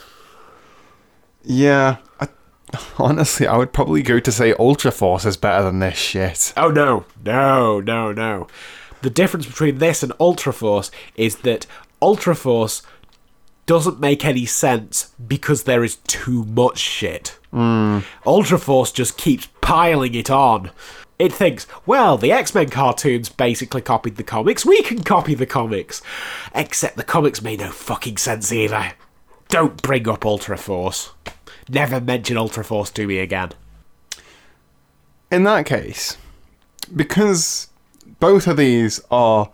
Yeah, 1.44 1.96
I, 2.20 2.28
honestly, 2.98 3.46
I 3.46 3.56
would 3.56 3.72
probably 3.72 4.02
go 4.02 4.20
to 4.20 4.32
say 4.32 4.54
Ultra 4.58 4.90
Force 4.90 5.24
is 5.24 5.36
better 5.36 5.64
than 5.64 5.80
this 5.80 5.98
shit. 5.98 6.52
Oh 6.56 6.68
no, 6.68 7.04
no, 7.24 7.80
no, 7.80 8.12
no. 8.12 8.46
The 9.02 9.10
difference 9.10 9.46
between 9.46 9.78
this 9.78 10.02
and 10.02 10.12
Ultra 10.18 10.52
Force 10.52 10.90
is 11.16 11.36
that 11.38 11.66
Ultra 12.00 12.34
Force 12.34 12.82
doesn't 13.66 14.00
make 14.00 14.24
any 14.24 14.46
sense 14.46 15.12
because 15.24 15.64
there 15.64 15.84
is 15.84 15.96
too 16.06 16.44
much 16.44 16.78
shit. 16.78 17.38
Hmm. 17.50 18.00
Ultra 18.26 18.58
Force 18.58 18.92
just 18.92 19.18
keeps 19.18 19.48
piling 19.60 20.14
it 20.14 20.30
on. 20.30 20.70
It 21.18 21.32
thinks, 21.32 21.66
well, 21.86 22.16
the 22.16 22.32
X 22.32 22.54
Men 22.54 22.68
cartoons 22.68 23.28
basically 23.28 23.82
copied 23.82 24.16
the 24.16 24.24
comics, 24.24 24.66
we 24.66 24.82
can 24.82 25.02
copy 25.02 25.34
the 25.34 25.46
comics. 25.46 26.02
Except 26.54 26.96
the 26.96 27.04
comics 27.04 27.42
made 27.42 27.60
no 27.60 27.70
fucking 27.70 28.16
sense 28.16 28.52
either. 28.52 28.92
Don't 29.48 29.82
bring 29.82 30.08
up 30.08 30.24
Ultra 30.24 30.56
Force. 30.56 31.12
Never 31.68 32.00
mention 32.00 32.36
Ultra 32.36 32.64
Force 32.64 32.90
to 32.90 33.06
me 33.06 33.18
again. 33.18 33.52
In 35.30 35.44
that 35.44 35.66
case, 35.66 36.16
because 36.94 37.68
both 38.22 38.46
of 38.46 38.56
these 38.56 39.00
are 39.10 39.50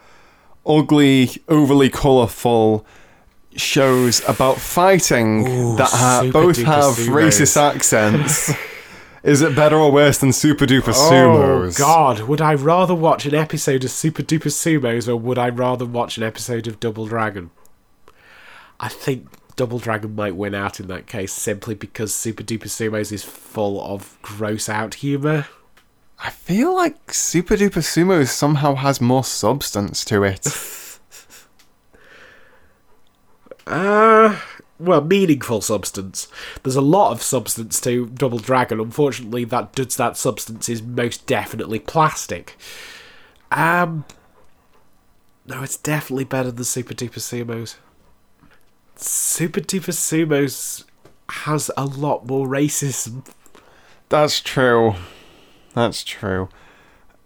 ugly, 0.67 1.31
overly 1.49 1.89
colourful 1.89 2.85
shows 3.57 4.23
about 4.29 4.59
fighting 4.59 5.49
Ooh, 5.49 5.77
that 5.77 5.89
ha- 5.89 6.29
both 6.31 6.59
have 6.59 6.95
Sumos. 6.95 7.09
racist 7.09 7.57
accents. 7.57 8.53
Is 9.23 9.41
it 9.41 9.57
better 9.57 9.77
or 9.77 9.91
worse 9.91 10.19
than 10.19 10.35
Super 10.35 10.67
Duper 10.67 10.93
Sumos? 10.93 11.77
Oh 11.77 11.79
God! 11.79 12.21
Would 12.29 12.43
I 12.43 12.53
rather 12.53 12.95
watch 12.95 13.25
an 13.25 13.35
episode 13.35 13.85
of 13.85 13.91
Super 13.91 14.23
Duper 14.23 14.53
Sumos 14.53 15.09
or 15.09 15.17
would 15.17 15.39
I 15.39 15.49
rather 15.49 15.87
watch 15.87 16.19
an 16.19 16.23
episode 16.23 16.67
of 16.67 16.79
Double 16.79 17.07
Dragon? 17.07 17.51
I 18.79 18.89
think 18.89 19.29
Double 19.57 19.79
Dragon 19.79 20.15
might 20.15 20.37
win 20.37 20.55
out 20.55 20.79
in 20.79 20.89
that 20.89 21.07
case 21.07 21.33
simply 21.33 21.75
because 21.75 22.15
Super 22.15 22.43
Duper 22.43 22.69
Sumos 22.69 23.13
is 23.13 23.25
full 23.25 23.83
of 23.83 24.19
gross 24.21 24.69
out 24.69 24.97
humour. 24.97 25.47
I 26.21 26.31
feel 26.31 26.75
like 26.75 27.13
Super 27.13 27.57
Duper 27.57 27.83
Sumos 27.83 28.29
somehow 28.29 28.75
has 28.75 29.01
more 29.01 29.25
substance 29.25 30.05
to 30.07 30.25
it. 30.25 30.47
Uh, 33.69 34.41
well, 34.79 35.03
meaningful 35.03 35.61
substance. 35.61 36.29
There's 36.63 36.75
a 36.75 36.81
lot 36.81 37.13
of 37.13 37.23
substance 37.23 37.81
to 37.83 38.07
Double 38.07 38.39
Dragon. 38.39 38.81
Unfortunately, 38.81 39.45
that 39.45 39.75
does 39.75 39.97
that 39.97 40.17
substance 40.17 40.69
is 40.69 40.83
most 40.83 41.27
definitely 41.27 41.79
plastic. 41.79 42.57
Um, 43.51 44.07
no, 45.47 45.63
it's 45.63 45.77
definitely 45.77 46.25
better 46.25 46.51
than 46.51 46.65
Super 46.65 46.95
Duper 46.95 47.19
Sumos. 47.19 47.77
Super 48.97 49.61
Duper 49.61 49.93
Sumos 49.93 50.85
has 51.29 51.71
a 51.77 51.85
lot 51.85 52.27
more 52.27 52.47
racism. 52.47 53.27
That's 54.09 54.41
true. 54.41 54.95
That's 55.75 56.03
true. 56.05 56.49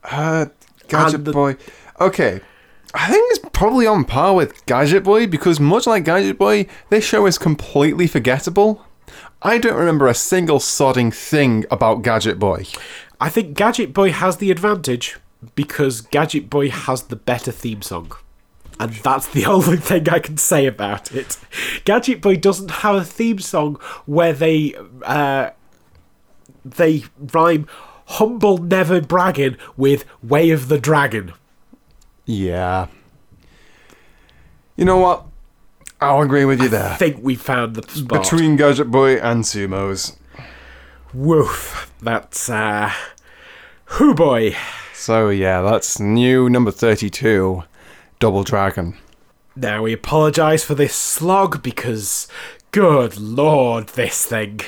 Uh, 0.05 0.47
Gadget 0.88 1.24
the- 1.24 1.32
Boy. 1.32 1.57
Okay. 2.01 2.40
I 2.95 3.09
think 3.11 3.26
it's 3.30 3.49
probably 3.55 3.86
on 3.86 4.05
par 4.05 4.34
with 4.34 4.66
Gadget 4.66 5.03
Boy 5.03 5.26
because, 5.26 5.59
much 5.59 5.86
like 5.86 6.05
Gadget 6.05 6.36
Boy, 6.38 6.66
this 6.90 7.05
show 7.05 7.24
is 7.26 7.38
completely 7.38 8.07
forgettable. 8.07 8.84
I 9.40 9.57
don't 9.59 9.76
remember 9.78 10.07
a 10.09 10.14
single 10.14 10.59
sodding 10.59 11.12
thing 11.14 11.64
about 11.70 12.03
Gadget 12.03 12.38
Boy. 12.38 12.66
I 13.20 13.30
think 13.30 13.55
Gadget 13.57 13.95
Boy 13.95 14.12
has 14.12 14.36
the 14.36 14.51
advantage 14.51 15.16
because 15.55 16.03
Gadget 16.03 16.51
Boy 16.51 16.68
has 16.70 17.05
the 17.05 17.16
better 17.16 17.51
theme 17.51 17.80
song. 17.82 18.12
And 18.78 18.93
that's 18.97 19.28
the 19.28 19.47
only 19.47 19.78
thing 19.78 20.09
I 20.11 20.18
can 20.18 20.36
say 20.36 20.66
about 20.66 21.12
it. 21.12 21.38
Gadget 21.84 22.20
Boy 22.20 22.36
doesn't 22.36 22.70
have 22.70 22.97
a 22.97 23.05
theme 23.05 23.38
song 23.38 23.76
where 24.05 24.32
they 24.34 24.74
uh, 25.03 25.51
they 26.64 27.05
rhyme 27.18 27.66
humble 28.07 28.59
never 28.59 29.01
bragging 29.01 29.57
with 29.77 30.05
way 30.23 30.51
of 30.51 30.69
the 30.69 30.79
dragon. 30.79 31.33
Yeah. 32.27 32.89
You 34.77 34.85
know 34.85 34.99
what? 34.99 35.27
I'll 36.01 36.23
agree 36.23 36.45
with 36.45 36.61
you 36.61 36.69
there. 36.69 36.91
I 36.91 36.97
think 36.97 37.19
we 37.23 37.37
found 37.37 37.77
the 37.77 37.89
spot. 37.89 38.23
Between 38.23 38.57
Gadget 38.57 38.91
Boy 38.91 39.17
and 39.17 39.45
Sumos. 39.45 40.17
Woof. 41.15 41.93
That's 42.01 42.49
uh 42.49 42.93
Hoo 43.97 44.15
boy. 44.15 44.57
So, 44.95 45.29
yeah, 45.29 45.61
that's 45.61 46.01
new 46.01 46.49
number 46.49 46.71
32 46.71 47.65
Double 48.19 48.43
Dragon. 48.43 48.97
Now 49.55 49.83
we 49.83 49.93
apologise 49.93 50.65
for 50.65 50.75
this 50.75 50.95
slog 50.95 51.63
because 51.63 52.27
good 52.71 53.19
lord 53.19 53.89
this 53.89 54.25
thing. 54.25 54.61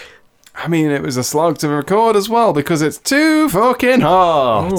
I 0.54 0.68
mean, 0.68 0.90
it 0.90 1.02
was 1.02 1.16
a 1.16 1.24
slog 1.24 1.58
to 1.58 1.68
record 1.68 2.16
as 2.16 2.28
well 2.28 2.52
because 2.52 2.80
it's 2.80 2.98
too 2.98 3.48
fucking 3.48 4.00
hot. 4.00 4.70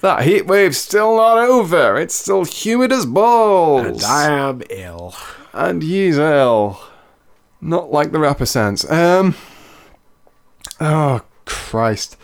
That 0.00 0.22
heat 0.22 0.46
wave's 0.46 0.78
still 0.78 1.16
not 1.16 1.38
over. 1.38 1.96
It's 1.96 2.14
still 2.14 2.44
humid 2.44 2.92
as 2.92 3.06
balls. 3.06 3.86
And 3.86 4.04
I 4.04 4.30
am 4.30 4.62
ill. 4.70 5.14
And 5.52 5.82
he's 5.82 6.18
ill. 6.18 6.80
Not 7.60 7.90
like 7.90 8.12
the 8.12 8.18
rapper 8.18 8.46
sense. 8.46 8.88
Um. 8.90 9.34
Oh, 10.80 11.22
Christ. 11.46 12.16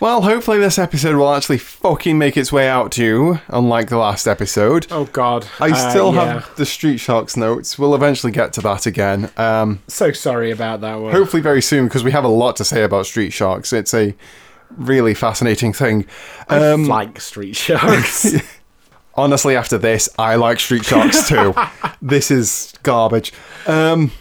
Well, 0.00 0.22
hopefully 0.22 0.58
this 0.58 0.78
episode 0.78 1.16
will 1.16 1.30
actually 1.34 1.58
fucking 1.58 2.16
make 2.16 2.38
its 2.38 2.50
way 2.50 2.66
out 2.66 2.90
to 2.92 3.04
you, 3.04 3.40
unlike 3.48 3.90
the 3.90 3.98
last 3.98 4.26
episode. 4.26 4.86
Oh 4.90 5.04
god. 5.04 5.46
I 5.60 5.72
Uh, 5.72 5.90
still 5.90 6.14
yeah. 6.14 6.24
have 6.40 6.56
the 6.56 6.64
Street 6.64 6.96
Sharks 6.98 7.36
notes. 7.36 7.78
We'll 7.78 7.94
eventually 7.94 8.32
get 8.32 8.54
to 8.54 8.62
that 8.62 8.86
again. 8.86 9.30
Um, 9.36 9.80
so 9.88 10.10
sorry 10.12 10.50
about 10.50 10.80
that 10.80 10.94
one. 11.00 11.12
hopefully 11.12 11.42
very 11.42 11.60
soon 11.60 11.84
because 11.86 12.02
we 12.02 12.12
have 12.12 12.24
a 12.24 12.28
lot 12.28 12.56
to 12.56 12.64
say 12.64 12.82
about 12.82 13.04
Street 13.04 13.30
Sharks. 13.34 13.74
It's 13.74 13.92
a 13.92 14.14
really 14.70 15.12
fascinating 15.12 15.74
thing. 15.74 16.06
I 16.48 16.56
Um, 16.70 16.86
like 16.86 17.20
Street 17.20 17.56
Sharks. 17.56 18.34
honestly, 19.16 19.54
after 19.54 19.76
this, 19.76 20.08
I 20.18 20.36
like 20.36 20.60
Street 20.60 20.84
Sharks 20.86 21.28
too. 21.28 21.54
this 22.00 22.30
is 22.30 22.72
garbage. 22.82 23.34
Um, 23.66 24.12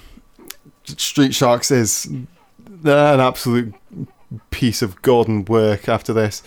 Street 0.97 1.34
Sharks 1.34 1.71
is 1.71 2.03
an 2.03 2.27
absolute 2.86 3.73
piece 4.51 4.82
of 4.82 5.01
golden 5.01 5.45
work 5.45 5.88
after 5.89 6.13
this. 6.13 6.43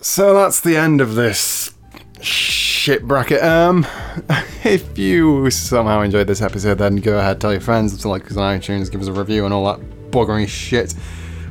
So 0.00 0.34
that's 0.34 0.60
the 0.60 0.76
end 0.76 1.00
of 1.00 1.14
this 1.14 1.74
shit 2.20 3.04
bracket. 3.04 3.42
Um, 3.42 3.86
if 4.64 4.98
you 4.98 5.50
somehow 5.50 6.00
enjoyed 6.02 6.26
this 6.26 6.42
episode, 6.42 6.78
then 6.78 6.96
go 6.96 7.18
ahead, 7.18 7.40
tell 7.40 7.52
your 7.52 7.60
friends 7.60 7.96
to 7.98 8.08
like 8.08 8.26
us 8.30 8.36
on 8.36 8.58
iTunes, 8.58 8.90
give 8.90 9.00
us 9.00 9.08
a 9.08 9.12
review, 9.12 9.44
and 9.44 9.54
all 9.54 9.64
that 9.66 10.10
buggery 10.10 10.48
shit. 10.48 10.94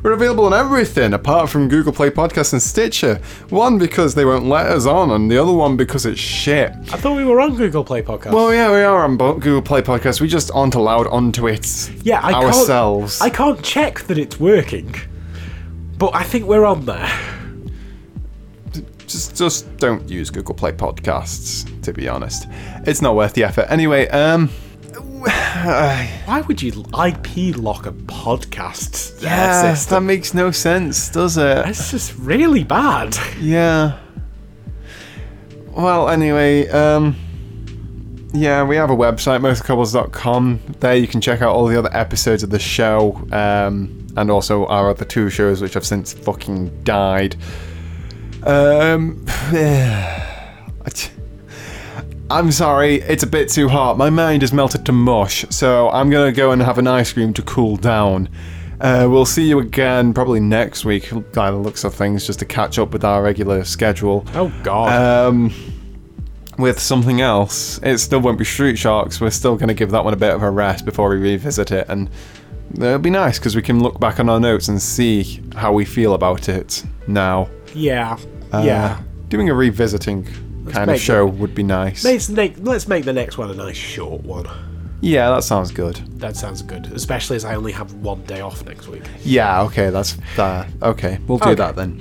We're 0.03 0.11
available 0.11 0.45
on 0.45 0.53
everything 0.53 1.13
apart 1.13 1.49
from 1.49 1.69
Google 1.69 1.93
Play 1.93 2.09
Podcasts 2.09 2.51
and 2.51 2.61
Stitcher. 2.61 3.21
One 3.49 3.77
because 3.77 4.15
they 4.15 4.25
won't 4.25 4.45
let 4.45 4.65
us 4.65 4.85
on, 4.85 5.11
and 5.11 5.31
the 5.31 5.37
other 5.37 5.53
one 5.53 5.77
because 5.77 6.05
it's 6.05 6.19
shit. 6.19 6.71
I 6.91 6.97
thought 6.97 7.15
we 7.15 7.23
were 7.23 7.39
on 7.39 7.55
Google 7.55 7.85
Play 7.85 8.01
Podcast. 8.01 8.33
Well, 8.33 8.53
yeah, 8.53 8.69
we 8.69 8.81
are 8.81 9.05
on 9.05 9.15
Bo- 9.15 9.35
Google 9.35 9.61
Play 9.61 9.81
Podcasts. 9.81 10.19
We 10.19 10.27
just 10.27 10.51
aren't 10.53 10.75
allowed 10.75 11.07
onto 11.07 11.47
it 11.47 11.89
yeah, 12.03 12.19
I 12.21 12.33
ourselves. 12.33 13.19
Can't, 13.19 13.31
I 13.31 13.35
can't 13.35 13.63
check 13.63 14.01
that 14.01 14.17
it's 14.17 14.37
working, 14.41 14.93
but 15.97 16.15
I 16.15 16.23
think 16.23 16.45
we're 16.45 16.65
on 16.65 16.85
there. 16.85 17.11
just 19.07 19.35
just 19.35 19.77
don't 19.77 20.07
use 20.09 20.29
Google 20.29 20.55
Play 20.55 20.71
Podcasts. 20.71 21.69
To 21.83 21.93
be 21.93 22.07
honest, 22.07 22.47
it's 22.85 23.01
not 23.01 23.15
worth 23.15 23.33
the 23.33 23.43
effort. 23.43 23.67
Anyway, 23.69 24.07
um. 24.09 24.49
Why 25.23 26.43
would 26.47 26.61
you 26.61 26.71
IP 26.93 27.55
lock 27.55 27.85
a 27.85 27.93
podcast? 27.93 29.21
Yeah, 29.21 29.73
that 29.73 30.01
makes 30.01 30.33
no 30.33 30.51
sense, 30.51 31.07
does 31.09 31.37
it? 31.37 31.65
It's 31.65 31.91
just 31.91 32.17
really 32.17 32.65
bad. 32.65 33.17
Yeah. 33.39 33.99
Well, 35.75 36.09
anyway, 36.09 36.67
um, 36.67 37.15
yeah, 38.33 38.63
we 38.63 38.75
have 38.75 38.89
a 38.89 38.95
website, 38.95 39.39
mostcouples.com. 39.39 40.59
There 40.79 40.95
you 40.95 41.07
can 41.07 41.21
check 41.21 41.41
out 41.41 41.55
all 41.55 41.67
the 41.67 41.79
other 41.79 41.89
episodes 41.93 42.43
of 42.43 42.49
the 42.49 42.59
show, 42.59 43.25
um, 43.31 44.02
and 44.15 44.29
also 44.29 44.65
our 44.67 44.89
other 44.89 45.05
two 45.05 45.29
shows, 45.29 45.61
which 45.61 45.73
have 45.73 45.85
since 45.85 46.13
fucking 46.13 46.83
died. 46.83 47.35
Um, 48.43 49.25
I'm 52.29 52.51
sorry, 52.51 52.95
it's 52.95 53.23
a 53.23 53.27
bit 53.27 53.49
too 53.49 53.67
hot. 53.67 53.97
My 53.97 54.09
mind 54.09 54.43
is 54.43 54.53
melted 54.53 54.85
to 54.87 54.91
mush, 54.91 55.45
so 55.49 55.89
I'm 55.89 56.09
gonna 56.09 56.31
go 56.31 56.51
and 56.51 56.61
have 56.61 56.77
an 56.77 56.87
ice 56.87 57.13
cream 57.13 57.33
to 57.33 57.41
cool 57.43 57.77
down. 57.77 58.29
Uh, 58.81 59.07
we'll 59.09 59.25
see 59.25 59.47
you 59.47 59.59
again 59.59 60.13
probably 60.13 60.39
next 60.39 60.83
week, 60.83 61.09
by 61.33 61.51
the 61.51 61.57
looks 61.57 61.83
of 61.83 61.93
things, 61.93 62.25
just 62.25 62.39
to 62.39 62.45
catch 62.45 62.79
up 62.79 62.91
with 62.91 63.03
our 63.05 63.21
regular 63.23 63.63
schedule. 63.63 64.25
Oh 64.33 64.51
God. 64.63 65.27
Um, 65.27 65.53
with 66.57 66.79
something 66.79 67.21
else. 67.21 67.79
It 67.83 67.97
still 67.99 68.19
won't 68.19 68.37
be 68.37 68.45
Street 68.45 68.77
Sharks. 68.77 69.21
We're 69.21 69.29
still 69.29 69.55
going 69.55 69.69
to 69.69 69.73
give 69.73 69.91
that 69.91 70.03
one 70.03 70.13
a 70.13 70.17
bit 70.17 70.33
of 70.33 70.43
a 70.43 70.51
rest 70.51 70.85
before 70.85 71.09
we 71.09 71.17
revisit 71.17 71.71
it, 71.71 71.87
and 71.89 72.09
it'll 72.75 72.99
be 72.99 73.09
nice 73.09 73.39
because 73.39 73.55
we 73.55 73.61
can 73.61 73.81
look 73.81 73.99
back 73.99 74.19
on 74.19 74.29
our 74.29 74.39
notes 74.39 74.67
and 74.67 74.81
see 74.81 75.41
how 75.55 75.71
we 75.73 75.85
feel 75.85 76.13
about 76.13 76.49
it 76.49 76.83
now. 77.07 77.49
yeah. 77.73 78.17
Uh, 78.53 78.61
yeah. 78.65 79.01
Doing 79.29 79.49
a 79.49 79.53
revisiting 79.53 80.27
kind 80.69 80.91
of 80.91 80.99
show 80.99 81.25
would 81.25 81.55
be 81.55 81.63
nice. 81.63 82.03
Let's 82.03 82.29
make, 82.29 82.53
let's 82.59 82.87
make 82.87 83.03
the 83.03 83.13
next 83.13 83.37
one 83.39 83.49
a 83.49 83.53
nice 83.55 83.75
short 83.77 84.21
one. 84.23 84.45
Yeah, 85.01 85.31
that 85.31 85.43
sounds 85.43 85.71
good. 85.71 85.95
That 86.19 86.35
sounds 86.37 86.61
good, 86.61 86.85
especially 86.93 87.35
as 87.35 87.43
I 87.45 87.55
only 87.55 87.71
have 87.73 87.91
one 87.95 88.21
day 88.23 88.41
off 88.41 88.63
next 88.65 88.87
week. 88.87 89.03
Yeah, 89.23 89.63
okay, 89.63 89.89
that's 89.89 90.17
that. 90.37 90.67
Okay, 90.81 91.19
we'll 91.27 91.39
do 91.39 91.45
Okay. 91.49 91.55
that 91.55 91.75
then. 91.75 91.99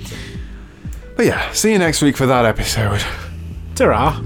But 1.17 1.25
yeah, 1.25 1.51
see 1.51 1.71
you 1.73 1.79
next 1.79 2.01
week 2.01 2.15
for 2.15 2.27
that 2.27 2.45
episode. 2.45 3.03
Ta-ra. 3.75 4.21